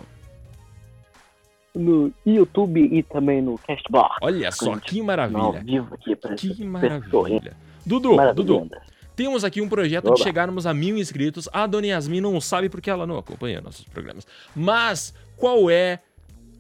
No 1.76 2.12
YouTube 2.26 2.80
e 2.82 3.04
também 3.04 3.42
no 3.42 3.58
Castbox. 3.58 4.16
Olha 4.22 4.52
só, 4.52 4.78
que 4.78 5.00
Ao 5.00 5.06
maravilha. 5.06 5.62
vivo 5.64 5.94
aqui 5.94 6.16
pra 6.16 6.34
Que 6.36 6.64
maravilha. 6.64 7.54
Dudu, 7.86 8.16
Maravilha. 8.16 8.34
Dudu, 8.46 8.72
temos 9.16 9.44
aqui 9.44 9.62
um 9.62 9.68
projeto 9.70 10.06
de 10.06 10.12
Oba. 10.12 10.24
chegarmos 10.24 10.66
a 10.66 10.74
mil 10.74 10.98
inscritos. 10.98 11.48
A 11.52 11.68
Dona 11.68 11.88
Yasmin 11.88 12.22
não 12.22 12.40
sabe 12.42 12.70
porque 12.70 12.90
ela 12.90 13.06
não 13.06 13.18
acompanha 13.18 13.62
nossos 13.62 13.84
programas. 13.86 14.26
Mas 14.56 15.14
qual 15.38 15.70
é 15.70 16.00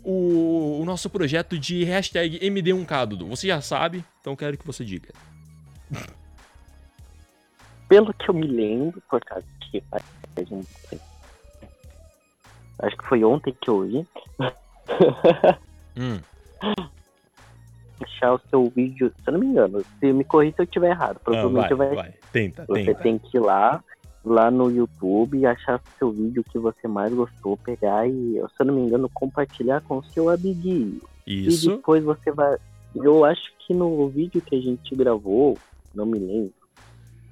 o, 0.03 0.79
o 0.81 0.85
nosso 0.85 1.09
projeto 1.09 1.57
de 1.57 1.83
hashtag 1.85 2.37
MD1K, 2.39 3.05
Dudu? 3.07 3.27
Você 3.27 3.47
já 3.47 3.61
sabe, 3.61 4.03
então 4.21 4.35
quero 4.35 4.57
que 4.57 4.65
você 4.67 4.83
diga. 4.85 5.09
Pelo 7.87 8.13
que 8.13 8.29
eu 8.29 8.33
me 8.33 8.47
lembro, 8.47 9.01
por 9.09 9.21
causa 9.23 9.45
que 9.71 9.81
faz 9.89 10.03
um. 10.51 10.61
Acho 12.79 12.97
que 12.97 13.05
foi 13.07 13.23
ontem 13.23 13.55
que 13.61 13.69
eu 13.69 13.81
vi. 13.81 14.07
Hum, 15.97 16.19
Deixar 17.99 18.33
o 18.33 18.41
seu 18.49 18.69
vídeo, 18.69 19.09
se 19.23 19.29
eu 19.29 19.33
não 19.33 19.39
me 19.39 19.45
engano, 19.45 19.81
se 19.99 20.11
me 20.11 20.23
corri 20.25 20.51
se 20.51 20.59
eu 20.61 20.65
estiver 20.65 20.89
errado. 20.89 21.15
ah, 21.17 21.23
Provavelmente 21.23 21.73
vai, 21.73 21.87
vai, 21.87 21.95
vai. 21.95 22.13
Tenta, 22.33 22.65
Você 22.67 22.85
tenta. 22.85 23.01
tem 23.01 23.17
que 23.17 23.37
ir 23.37 23.39
lá 23.39 23.81
lá 24.25 24.49
no 24.51 24.69
YouTube 24.71 25.45
achar 25.45 25.79
seu 25.97 26.11
vídeo 26.11 26.43
que 26.43 26.57
você 26.59 26.87
mais 26.87 27.13
gostou, 27.13 27.55
pegar 27.57 28.05
e, 28.07 28.11
se 28.33 28.41
eu 28.59 28.65
não 28.65 28.73
me 28.73 28.81
engano, 28.81 29.07
compartilhar 29.13 29.81
com 29.81 30.01
seu 30.03 30.29
amiguinho. 30.29 30.99
Isso. 31.25 31.71
E 31.71 31.75
depois 31.75 32.03
você 32.03 32.31
vai. 32.31 32.57
Eu 32.95 33.23
acho 33.23 33.53
que 33.59 33.73
no 33.73 34.07
vídeo 34.09 34.41
que 34.41 34.55
a 34.55 34.59
gente 34.59 34.93
gravou, 34.95 35.57
não 35.93 36.05
me 36.05 36.19
lembro, 36.19 36.53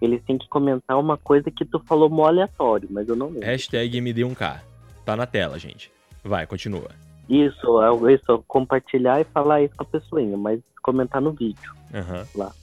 eles 0.01 0.21
têm 0.23 0.37
que 0.37 0.47
comentar 0.47 0.97
uma 0.99 1.17
coisa 1.17 1.49
que 1.51 1.65
tu 1.65 1.79
falou 1.79 2.09
mó 2.09 2.27
aleatório, 2.27 2.87
mas 2.91 3.07
eu 3.09 3.15
não 3.15 3.27
lembro. 3.27 3.45
Hashtag 3.45 3.97
MD1K. 3.99 4.61
Tá 5.03 5.15
na 5.17 5.25
tela, 5.25 5.57
gente. 5.59 5.91
Vai, 6.23 6.45
continua. 6.47 6.89
Isso, 7.29 7.81
é 7.81 8.13
isso, 8.13 8.43
compartilhar 8.47 9.21
e 9.21 9.25
falar 9.25 9.61
isso 9.61 9.73
com 9.77 9.83
a 9.83 9.87
pessoinha, 9.87 10.37
mas 10.37 10.61
comentar 10.81 11.21
no 11.21 11.31
vídeo 11.31 11.71
Aham. 11.93 12.27
lá. 12.35 12.53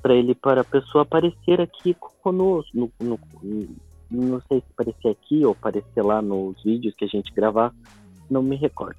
Pra 0.00 0.14
ele, 0.14 0.34
para 0.34 0.62
a 0.62 0.64
pessoa 0.64 1.02
aparecer 1.02 1.60
aqui 1.60 1.96
conosco. 2.22 2.70
No, 2.74 2.92
no, 3.00 3.18
não 4.10 4.40
sei 4.48 4.60
se 4.60 4.66
aparecer 4.72 5.08
aqui 5.08 5.44
ou 5.44 5.52
aparecer 5.52 6.02
lá 6.02 6.20
nos 6.20 6.60
vídeos 6.62 6.94
que 6.96 7.04
a 7.04 7.08
gente 7.08 7.32
gravar, 7.34 7.72
não 8.30 8.42
me 8.42 8.56
recordo. 8.56 8.98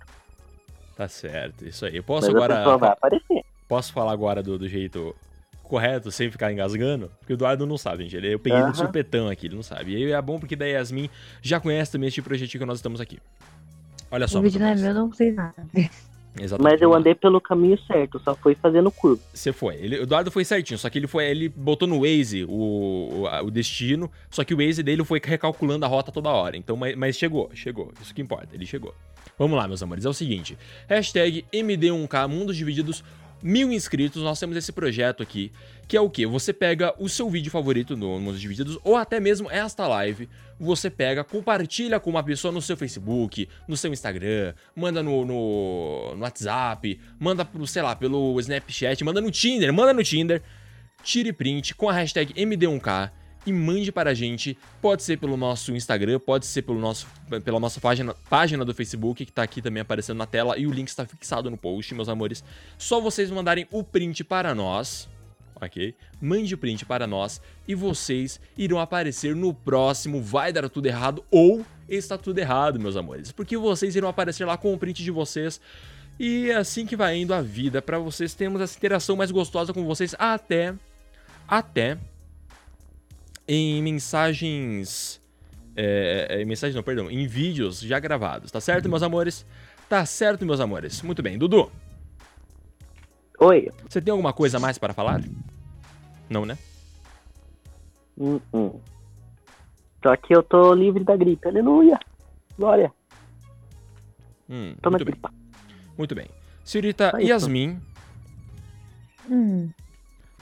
Tá 0.95 1.07
certo, 1.07 1.65
isso 1.65 1.86
aí. 1.86 1.97
Eu 1.97 2.03
posso 2.03 2.31
Mas 2.31 2.43
a 2.43 2.47
pessoa 2.47 2.77
vai 2.77 2.89
agora. 2.89 2.93
aparecer. 2.93 3.45
Posso 3.67 3.93
falar 3.93 4.11
agora 4.11 4.43
do, 4.43 4.57
do 4.57 4.67
jeito 4.67 5.15
correto, 5.63 6.11
sem 6.11 6.29
ficar 6.29 6.51
engasgando? 6.51 7.09
Porque 7.19 7.34
o 7.34 7.36
Eduardo 7.36 7.65
não 7.65 7.77
sabe, 7.77 8.07
gente. 8.07 8.25
Eu 8.25 8.38
peguei 8.39 8.59
de 8.59 8.65
Aham. 8.65 8.73
supetão 8.75 9.27
aqui, 9.27 9.47
ele 9.47 9.55
não 9.55 9.63
sabe. 9.63 9.95
E 9.95 10.11
é 10.11 10.21
bom 10.21 10.39
porque 10.39 10.55
daí 10.55 10.75
a 10.75 10.79
Yasmin 10.79 11.09
já 11.41 11.59
conhece 11.59 11.91
também 11.91 12.07
este 12.07 12.21
projetinho 12.21 12.61
que 12.61 12.65
nós 12.67 12.77
estamos 12.77 13.01
aqui. 13.01 13.19
Olha 14.14 14.28
só. 14.28 14.38
O 14.38 14.43
vídeo 14.43 14.59
não 14.59 14.68
é 14.68 14.76
meu, 14.76 14.86
eu 14.86 14.93
não 14.93 15.11
sei 15.11 15.32
nada. 15.32 15.55
Exatamente. 16.39 16.72
Mas 16.72 16.82
eu 16.82 16.93
andei 16.93 17.14
pelo 17.14 17.39
caminho 17.39 17.78
certo, 17.86 18.20
só 18.20 18.36
fui 18.36 18.55
fazendo 18.55 18.91
curva. 18.91 19.22
Você 19.34 19.51
foi. 19.51 19.76
Ele, 19.76 19.99
o 19.99 20.03
Eduardo 20.03 20.32
foi 20.32 20.43
certinho, 20.43 20.78
só 20.78 20.89
que 20.89 20.97
ele 20.99 21.07
foi. 21.07 21.26
Ele 21.26 21.49
botou 21.49 21.88
no 21.88 22.01
Waze 22.01 22.45
o, 22.45 22.49
o, 22.51 23.45
o 23.45 23.51
destino, 23.51 24.09
só 24.30 24.43
que 24.43 24.53
o 24.53 24.57
Waze 24.57 24.82
dele 24.82 25.03
foi 25.03 25.22
recalculando 25.24 25.86
a 25.86 25.88
rota 25.88 26.11
toda 26.11 26.30
hora. 26.30 26.55
Então, 26.57 26.76
mas, 26.76 26.95
mas 26.95 27.16
chegou, 27.16 27.49
chegou. 27.53 27.91
Isso 28.01 28.14
que 28.14 28.22
importa, 28.22 28.55
ele 28.55 28.66
chegou. 28.66 28.95
Vamos 29.38 29.57
lá, 29.57 29.68
meus 29.68 29.82
amores. 29.82 30.05
É 30.05 30.09
o 30.09 30.14
seguinte: 30.14 30.57
hashtag 30.88 31.45
MD1K, 31.51 32.28
Mundos 32.28 32.55
Divididos, 32.55 33.03
mil 33.44 33.72
inscritos. 33.72 34.24
Nós 34.24 34.39
temos 34.39 34.56
esse 34.56 34.72
projeto 34.72 35.22
aqui, 35.22 35.52
que 35.88 35.98
é 35.98 36.02
o 36.02 36.10
quê? 36.10 36.26
Você 36.26 36.54
pega 36.54 36.96
o 36.98 37.10
seu 37.10 37.30
vídeo 37.30 37.52
favorito 37.52 37.98
no 37.98 38.20
Mundos 38.20 38.39
Divididos, 38.39 38.80
ou 38.84 38.96
até 38.96 39.20
mesmo 39.20 39.52
esta 39.52 39.86
live. 39.88 40.30
Você 40.60 40.89
pega, 40.89 41.24
compartilha 41.24 42.00
com 42.00 42.10
uma 42.10 42.24
pessoa 42.24 42.52
no 42.52 42.62
seu 42.62 42.78
Facebook, 42.78 43.50
no 43.68 43.76
seu 43.76 43.91
Instagram, 43.91 44.54
manda 44.76 45.04
no, 45.04 45.26
no, 45.26 46.16
no 46.16 46.22
WhatsApp, 46.22 47.00
manda 47.20 47.44
pro, 47.44 47.68
sei 47.68 47.82
lá, 47.82 47.96
pelo 47.96 48.39
Snapchat, 48.39 49.04
manda 49.04 49.20
no 49.20 49.30
Tinder, 49.30 49.74
manda 49.74 49.94
no 49.94 50.04
Tinder. 50.04 50.41
Tire 51.04 51.34
print 51.34 51.76
com 51.76 51.89
a 51.89 51.94
hashtag 51.94 52.34
MD1K 52.34 53.12
e 53.46 53.54
mande 53.54 53.91
para 53.91 54.12
a 54.12 54.14
gente. 54.14 54.58
Pode 54.82 55.04
ser 55.04 55.18
pelo 55.18 55.38
nosso 55.38 55.76
Instagram, 55.76 56.20
pode 56.20 56.46
ser 56.46 56.62
pelo 56.62 56.80
nosso, 56.80 57.08
pela 57.44 57.60
nossa 57.60 57.80
página, 57.80 58.16
página 58.30 58.64
do 58.64 58.74
Facebook, 58.74 59.26
que 59.26 59.32
tá 59.32 59.44
aqui 59.44 59.62
também 59.62 59.82
aparecendo 59.82 60.18
na 60.18 60.26
tela, 60.26 60.58
e 60.58 60.68
o 60.68 60.72
link 60.72 60.88
está 60.88 61.06
fixado 61.06 61.50
no 61.50 61.58
post, 61.58 61.94
meus 61.94 62.10
amores. 62.10 62.44
Só 62.78 63.00
vocês 63.00 63.30
mandarem 63.30 63.68
o 63.72 63.84
print 63.84 64.24
para 64.24 64.54
nós, 64.54 65.10
ok? 65.56 65.96
Mande 66.22 66.54
o 66.54 66.58
print 66.58 66.86
para 66.86 67.08
nós 67.08 67.41
e 67.68 67.76
vocês 67.76 68.39
irão 68.58 68.80
aparecer 68.80 69.36
no 69.36 69.54
próximo 69.54 70.22
Vai 70.22 70.52
Dar 70.52 70.70
Tudo 70.70 70.88
Errado 70.88 71.24
ou 71.32 71.66
Está 71.88 72.18
Tudo 72.18 72.39
Errado, 72.39 72.80
meus 72.80 72.96
amores. 72.96 73.32
Porque 73.32 73.58
vocês 73.58 73.96
irão 73.96 74.10
aparecer 74.10 74.46
lá 74.46 74.58
com 74.58 74.74
o 74.74 74.78
print 74.78 75.04
de 75.04 75.12
vocês. 75.12 75.60
E 76.20 76.50
é 76.50 76.56
assim 76.56 76.86
que 76.86 76.96
vai 76.96 77.18
indo 77.18 77.34
a 77.34 77.41
vida 77.41 77.82
para 77.82 77.98
vocês 77.98 78.34
termos 78.34 78.62
essa 78.62 78.78
interação 78.78 79.16
mais 79.16 79.32
gostosa 79.32 79.74
com 79.74 79.84
vocês 79.84 80.16
até 80.20 80.76
até 81.48 81.98
em 83.48 83.82
mensagens 83.82 85.22
é, 85.76 86.28
é, 86.30 86.41
em 86.41 86.46
mensagens 86.46 86.76
não, 86.76 86.84
perdão, 86.84 87.10
em 87.10 87.26
vídeos 87.28 87.80
já 87.80 88.00
gravados, 88.00 88.52
tá 88.52 88.62
certo, 88.62 88.88
meus 88.89 89.04
amores? 89.04 89.46
Tá 89.89 90.06
certo, 90.06 90.46
meus 90.46 90.60
amores. 90.60 91.02
Muito 91.02 91.22
bem, 91.22 91.38
Dudu, 91.38 91.72
Oi. 93.39 93.70
você 93.89 94.02
tem 94.02 94.12
alguma 94.12 94.34
coisa 94.34 94.58
a 94.58 94.60
mais 94.60 94.78
para 94.78 94.94
falar? 94.94 95.22
Não, 96.30 96.46
né? 96.46 96.58
Hum, 98.18 98.39
hum. 98.54 98.80
Só 100.02 100.16
que 100.16 100.36
eu 100.36 100.44
tô 100.44 100.74
livre 100.74 101.04
da 101.04 101.16
gripe. 101.16 101.48
Aleluia. 101.48 102.00
Glória. 102.58 102.91
Hum, 104.50 104.76
Toma 104.82 104.98
muito 104.98 105.06
bem, 105.06 105.14
gripa. 105.14 105.34
muito 105.98 106.16
bem. 106.16 106.28
Senhorita 106.64 107.12
Só. 107.12 107.18
Yasmin, 107.18 107.82
Hum, 109.30 109.70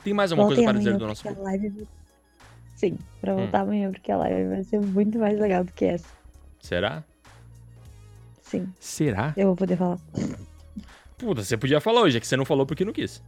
tem 0.03 0.13
mais 0.13 0.31
alguma 0.31 0.47
coisa 0.47 0.63
para 0.63 0.77
dizer 0.77 0.97
do 0.97 1.07
nosso 1.07 1.41
live... 1.41 1.87
Sim, 2.81 2.97
pra 3.21 3.35
voltar 3.35 3.59
Hum. 3.59 3.63
amanhã 3.63 3.91
porque 3.91 4.11
a 4.11 4.17
live 4.17 4.49
vai 4.49 4.63
ser 4.63 4.79
muito 4.81 5.19
mais 5.19 5.39
legal 5.39 5.63
do 5.63 5.71
que 5.71 5.85
essa. 5.85 6.07
Será? 6.59 7.03
Sim, 8.41 8.67
Será? 8.79 9.33
eu 9.37 9.47
vou 9.47 9.55
poder 9.55 9.77
falar. 9.77 9.99
Puta, 11.17 11.43
você 11.43 11.55
podia 11.55 11.79
falar 11.79 12.01
hoje, 12.01 12.17
é 12.17 12.19
que 12.19 12.25
você 12.27 12.35
não 12.35 12.43
falou 12.43 12.65
porque 12.65 12.83
não 12.83 12.91
quis. 12.91 13.21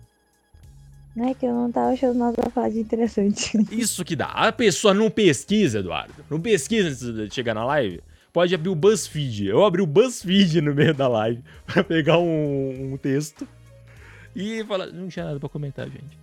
Não 1.16 1.30
é 1.30 1.36
que 1.36 1.46
eu 1.46 1.54
não 1.54 1.72
tava 1.72 1.92
achando 1.94 2.18
nada 2.18 2.34
pra 2.34 2.50
falar 2.50 2.70
de 2.70 2.80
interessante. 2.80 3.56
Isso 3.72 4.04
que 4.04 4.16
dá. 4.16 4.26
A 4.30 4.52
pessoa 4.52 4.92
não 4.96 5.12
pesquisa, 5.12 5.78
Eduardo. 5.80 6.14
Não 6.32 6.42
pesquisa 6.42 6.90
antes 6.90 7.30
de 7.30 7.34
chegar 7.34 7.54
na 7.54 7.64
live. 7.64 8.02
Pode 8.34 8.56
abrir 8.56 8.70
o 8.70 8.76
BuzzFeed. 8.76 9.46
Eu 9.46 9.64
abri 9.64 9.84
o 9.84 9.86
BuzzFeed 9.86 10.60
no 10.62 10.74
meio 10.74 10.96
da 10.96 11.08
live 11.08 11.44
pra 11.68 11.84
pegar 11.84 12.18
um, 12.18 12.94
um 12.94 12.98
texto 12.98 13.48
e 14.36 14.64
falar. 14.66 14.88
Não 14.88 15.08
tinha 15.08 15.26
nada 15.26 15.40
pra 15.40 15.48
comentar, 15.48 15.86
gente. 15.88 16.18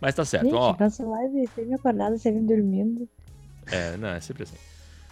Mas 0.00 0.14
tá 0.14 0.24
certo, 0.24 0.44
Gente, 0.44 0.54
ó. 0.54 0.74
faço 0.74 1.08
live 1.08 1.48
sem 1.54 1.66
me 1.66 1.74
acordada, 1.74 2.16
sem 2.18 2.32
me 2.32 2.46
dormindo. 2.46 3.08
É, 3.66 3.96
não, 3.96 4.08
é 4.08 4.20
sempre 4.20 4.44
assim. 4.44 4.56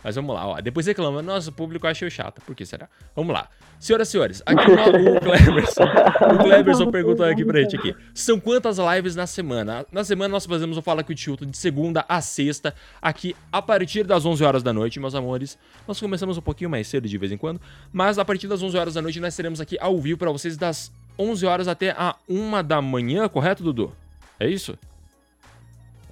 Mas 0.05 0.15
vamos 0.15 0.35
lá, 0.37 0.47
ó. 0.47 0.61
Depois 0.61 0.87
reclama, 0.87 1.21
nossa, 1.21 1.51
o 1.51 1.53
público 1.53 1.85
achou 1.85 2.09
chato. 2.09 2.41
Por 2.43 2.55
que 2.55 2.65
será? 2.65 2.89
Vamos 3.15 3.35
lá. 3.35 3.49
Senhoras 3.81 4.07
e 4.07 4.11
senhores, 4.13 4.43
aqui 4.47 4.71
no, 4.71 5.17
o 5.17 5.21
Cleberson. 5.21 5.83
O 5.83 6.39
Cleberson 6.39 6.91
perguntou 6.93 7.27
aqui 7.27 7.45
pra 7.45 7.61
gente 7.61 7.77
aqui. 7.77 7.95
São 8.15 8.39
quantas 8.39 8.79
lives 8.79 9.17
na 9.17 9.27
semana? 9.27 9.85
Na 9.91 10.05
semana 10.05 10.31
nós 10.31 10.47
fazemos 10.47 10.77
o 10.79 10.83
Fala 10.83 11.03
com 11.03 11.11
o 11.11 11.15
Tilto 11.15 11.45
de 11.45 11.57
segunda 11.57 12.05
a 12.09 12.21
sexta, 12.21 12.73
aqui 13.03 13.35
a 13.51 13.61
partir 13.61 14.05
das 14.05 14.25
11 14.25 14.45
horas 14.45 14.63
da 14.63 14.73
noite, 14.73 15.01
meus 15.01 15.15
amores. 15.17 15.59
Nós 15.89 15.99
começamos 15.99 16.39
um 16.39 16.43
pouquinho 16.43 16.71
mais 16.71 16.87
cedo 16.87 17.09
de 17.09 17.19
vez 17.19 17.33
em 17.33 17.37
quando, 17.37 17.61
mas 17.93 18.17
a 18.17 18.25
partir 18.25 18.47
das 18.47 18.63
11 18.63 18.77
horas 18.79 18.95
da 18.95 19.03
noite 19.03 19.19
nós 19.19 19.35
teremos 19.35 19.61
aqui 19.61 19.77
ao 19.81 19.99
vivo 20.01 20.19
pra 20.19 20.31
vocês 20.31 20.57
das 20.57 20.93
11 21.19 21.45
horas 21.47 21.69
até 21.69 21.91
a 21.91 22.15
1 22.29 22.63
da 22.63 22.81
manhã, 22.81 23.29
correto, 23.29 23.65
Dudu? 23.65 23.93
É 24.39 24.49
isso? 24.49 24.79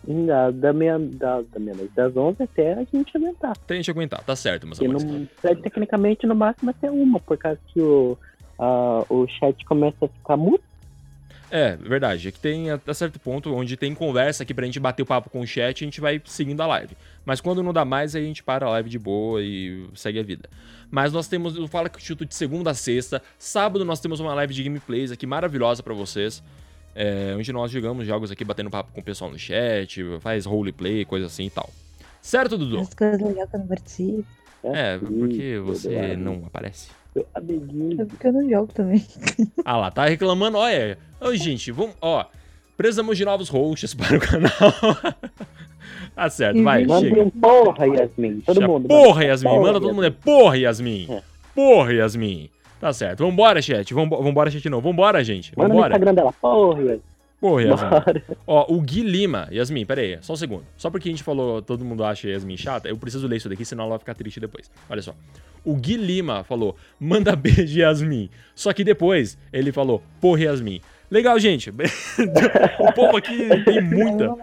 Da, 0.07 0.51
da 0.51 0.73
meia, 0.73 0.99
da, 0.99 1.41
da 1.41 1.59
meia 1.59 1.77
das 1.95 2.15
11 2.15 2.43
até 2.43 2.75
a 2.75 2.85
gente 2.85 3.17
aumentar. 3.17 3.53
Até 3.53 3.75
a 3.75 3.77
gente 3.77 3.91
aguentar, 3.91 4.23
tá 4.23 4.37
certo, 4.37 4.65
amores. 4.65 5.05
não, 5.05 5.27
é, 5.43 5.55
tecnicamente, 5.55 6.27
no 6.27 6.35
máximo 6.35 6.71
até 6.71 6.91
uma, 6.91 7.19
por 7.21 7.39
causa 7.39 7.59
que 7.69 7.81
o, 7.81 8.19
a, 8.59 9.05
o 9.09 9.27
chat 9.27 9.65
começa 9.65 10.05
a 10.05 10.09
ficar 10.09 10.37
muito. 10.37 10.63
É, 11.51 11.77
verdade. 11.77 12.27
É 12.29 12.33
que 12.33 12.41
tem 12.41 12.71
até 12.71 12.93
certo 12.93 13.19
ponto 13.21 13.55
onde 13.55 13.77
tem 13.77 13.95
conversa 13.95 14.43
aqui 14.43 14.53
pra 14.53 14.67
gente 14.67 14.81
bater 14.81 15.03
o 15.03 15.07
papo 15.07 15.31
com 15.31 15.41
o 15.41 15.47
chat 15.47 15.85
a 15.85 15.87
gente 15.87 16.01
vai 16.01 16.21
seguindo 16.25 16.61
a 16.61 16.67
live. 16.67 16.97
Mas 17.25 17.41
quando 17.41 17.63
não 17.63 17.73
dá 17.73 17.85
mais, 17.85 18.17
aí 18.17 18.25
a 18.25 18.27
gente 18.27 18.43
para 18.43 18.67
a 18.67 18.71
live 18.71 18.91
de 18.91 18.99
boa 18.99 19.41
e 19.41 19.89
segue 19.95 20.19
a 20.19 20.23
vida. 20.23 20.49
Mas 20.91 21.13
nós 21.13 21.29
temos 21.29 21.57
o 21.57 21.69
Fala 21.69 21.89
que 21.89 22.03
chuto 22.03 22.27
de 22.27 22.35
segunda 22.35 22.71
a 22.71 22.75
sexta. 22.75 23.23
Sábado 23.39 23.85
nós 23.85 24.01
temos 24.01 24.21
uma 24.21 24.35
live 24.35 24.53
de 24.53 24.65
gameplays 24.65 25.13
aqui 25.13 25.27
maravilhosa 25.27 25.83
pra 25.83 25.95
vocês. 25.95 26.43
É, 26.95 27.35
onde 27.37 27.53
nós 27.53 27.71
jogamos 27.71 28.07
jogos 28.07 28.31
aqui 28.31 28.45
batendo 28.45 28.71
papo 28.71 28.93
com 28.93 29.01
o 29.01 29.05
pessoal 29.05 29.31
no 29.31 29.39
chat, 29.39 30.01
faz 30.21 30.47
roleplay, 30.47 31.05
coisa 31.05 31.27
assim 31.27 31.47
e 31.47 31.51
tal. 31.51 31.69
Certo, 32.23 32.57
Dudu? 32.57 32.79
As 32.81 32.95
coisas 32.95 33.21
legais 33.21 33.51
que 33.51 33.57
eu 33.57 33.61
não 33.61 33.67
participo. 33.67 34.25
É, 34.63 34.97
porque 34.99 35.43
Isso, 35.57 35.65
você 35.65 36.17
não 36.17 36.43
aparece. 36.47 36.89
Amiguinho. 37.35 38.01
É 38.01 38.05
porque 38.05 38.27
eu 38.27 38.33
não 38.33 38.49
jogo 38.49 38.73
também. 38.73 39.05
Ah 39.65 39.77
lá, 39.77 39.91
tá 39.91 40.05
reclamando, 40.07 40.57
olha. 40.59 40.99
Ô, 41.21 41.35
gente, 41.35 41.71
vamos, 41.71 41.95
ó. 42.01 42.25
Precisamos 42.77 43.17
de 43.17 43.25
novos 43.25 43.49
hosts 43.49 43.93
para 43.95 44.17
o 44.17 44.21
canal. 44.21 44.51
tá 46.15 46.31
certo, 46.31 46.63
vai, 46.63 46.85
Manda 46.87 47.09
chega. 47.09 47.23
um 47.23 47.31
porra, 47.31 47.87
Yasmin. 47.87 48.41
Todo 48.41 48.61
Já- 48.61 48.67
mundo. 48.69 48.89
Porra, 48.89 49.25
Yasmin. 49.25 49.49
Porra, 49.51 49.63
Manda 49.63 49.81
todo 49.81 49.95
mundo 49.95 50.07
é 50.07 50.11
porra, 50.11 50.57
Yasmin. 50.59 51.07
É. 51.11 51.23
Porra, 51.55 51.93
Yasmin. 51.93 52.51
Tá 52.85 52.93
certo. 52.93 53.25
Vambora, 53.25 53.63
chat. 53.63 53.95
Vambo- 53.95 54.23
Vambora, 54.23 54.51
chat 54.51 54.69
não. 54.69 54.79
Vambora, 54.79 55.25
gente. 55.25 55.51
Manda 55.57 55.69
no 55.69 55.75
Vambora. 55.77 55.95
Instagram 55.95 56.13
dela. 56.15 56.33
Porra, 56.35 56.83
Yasmin. 56.83 57.03
Porra, 57.41 57.63
Yasmin. 57.63 57.89
Bora. 57.89 58.23
Ó, 58.47 58.75
o 58.75 58.81
Gui 58.83 59.01
Lima. 59.01 59.49
Yasmin, 59.51 59.87
pera 59.87 60.03
aí. 60.03 60.19
Só 60.21 60.35
um 60.35 60.37
segundo. 60.37 60.65
Só 60.77 60.91
porque 60.91 61.09
a 61.09 61.13
gente 61.13 61.23
falou, 61.23 61.63
todo 61.63 61.83
mundo 61.83 62.05
acha 62.05 62.29
Yasmin 62.29 62.59
chata, 62.59 62.87
eu 62.87 62.99
preciso 62.99 63.27
ler 63.27 63.37
isso 63.39 63.49
daqui, 63.49 63.65
senão 63.65 63.85
ela 63.85 63.93
vai 63.93 64.01
ficar 64.01 64.13
triste 64.15 64.39
depois. 64.39 64.71
Olha 64.91 65.01
só. 65.01 65.15
O 65.65 65.75
Gui 65.77 65.97
Lima 65.97 66.45
falou, 66.45 66.77
manda 67.01 67.35
beijo, 67.35 67.79
Yasmin. 67.81 68.29
Só 68.55 68.71
que 68.75 68.85
depois 68.85 69.39
ele 69.51 69.73
falou, 69.73 70.03
porra, 70.21 70.43
Yasmin. 70.43 70.83
Legal, 71.15 71.39
gente. 71.39 71.71
o 71.71 72.93
povo 72.93 73.17
aqui 73.17 73.49
tem 73.65 73.81
muita. 73.81 74.25
Eu, 74.25 74.39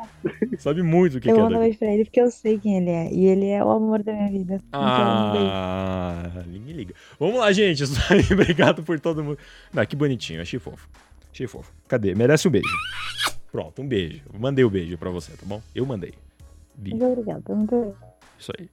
Sabe 0.57 0.81
muito 0.81 1.17
o 1.17 1.19
que, 1.19 1.29
eu 1.29 1.33
que 1.33 1.39
é. 1.41 1.43
mando 1.43 1.57
um 1.57 1.59
beijo 1.59 1.77
pra 1.77 1.91
ele 1.91 2.05
porque 2.05 2.21
eu 2.21 2.31
sei 2.31 2.57
quem 2.57 2.77
ele 2.77 2.89
é. 2.89 3.11
E 3.11 3.25
ele 3.25 3.49
é 3.49 3.61
o 3.61 3.69
amor 3.69 4.01
da 4.01 4.13
minha 4.13 4.29
vida. 4.31 4.61
Então, 4.69 4.79
um. 4.81 4.85
Ah, 4.85 6.31
ninguém 6.47 6.73
liga. 6.73 6.95
Vamos 7.19 7.41
lá, 7.41 7.51
gente. 7.51 7.83
Obrigado 8.31 8.83
por 8.83 8.97
todo 9.01 9.21
mundo. 9.21 9.37
Não, 9.73 9.85
que 9.85 9.97
bonitinho, 9.97 10.41
achei 10.41 10.59
fofo. 10.59 10.87
Achei 11.33 11.45
fofo. 11.45 11.69
Cadê? 11.89 12.15
Merece 12.15 12.47
um 12.47 12.51
beijo. 12.51 12.69
Pronto, 13.51 13.81
um 13.81 13.87
beijo. 13.87 14.21
Mandei 14.39 14.63
o 14.63 14.69
beijo 14.69 14.97
pra 14.97 15.09
você, 15.09 15.33
tá 15.33 15.43
bom? 15.43 15.61
Eu 15.75 15.85
mandei. 15.85 16.13
Muito 16.77 17.03
obrigada. 17.03 17.43
Muito 17.53 17.75
obrigada. 17.75 18.13
Isso 18.39 18.53
aí. 18.57 18.69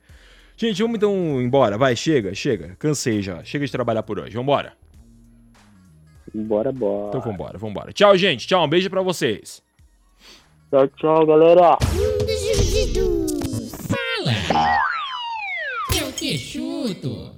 Gente, 0.57 0.81
vamos 0.81 0.99
então 0.99 1.43
embora. 1.43 1.77
Vai, 1.77 1.97
chega, 1.97 2.33
chega. 2.33 2.77
Cansei 2.79 3.21
já. 3.23 3.43
Chega 3.43 3.67
de 3.67 3.73
trabalhar 3.73 4.05
por 4.05 4.21
hoje. 4.21 4.37
Vambora. 4.37 4.78
Bora, 6.47 6.73
bora. 6.73 7.09
Então 7.09 7.21
vambora, 7.21 7.59
vambora. 7.59 7.93
Tchau, 7.93 8.17
gente. 8.17 8.47
Tchau, 8.47 8.65
um 8.65 8.69
beijo 8.69 8.89
pra 8.89 9.03
vocês. 9.03 9.63
Tchau, 10.71 10.87
tchau, 10.89 11.27
galera. 11.27 11.79
Fala! 13.89 14.79
Eu 15.99 16.13
te 16.13 16.37
chuto! 16.39 17.38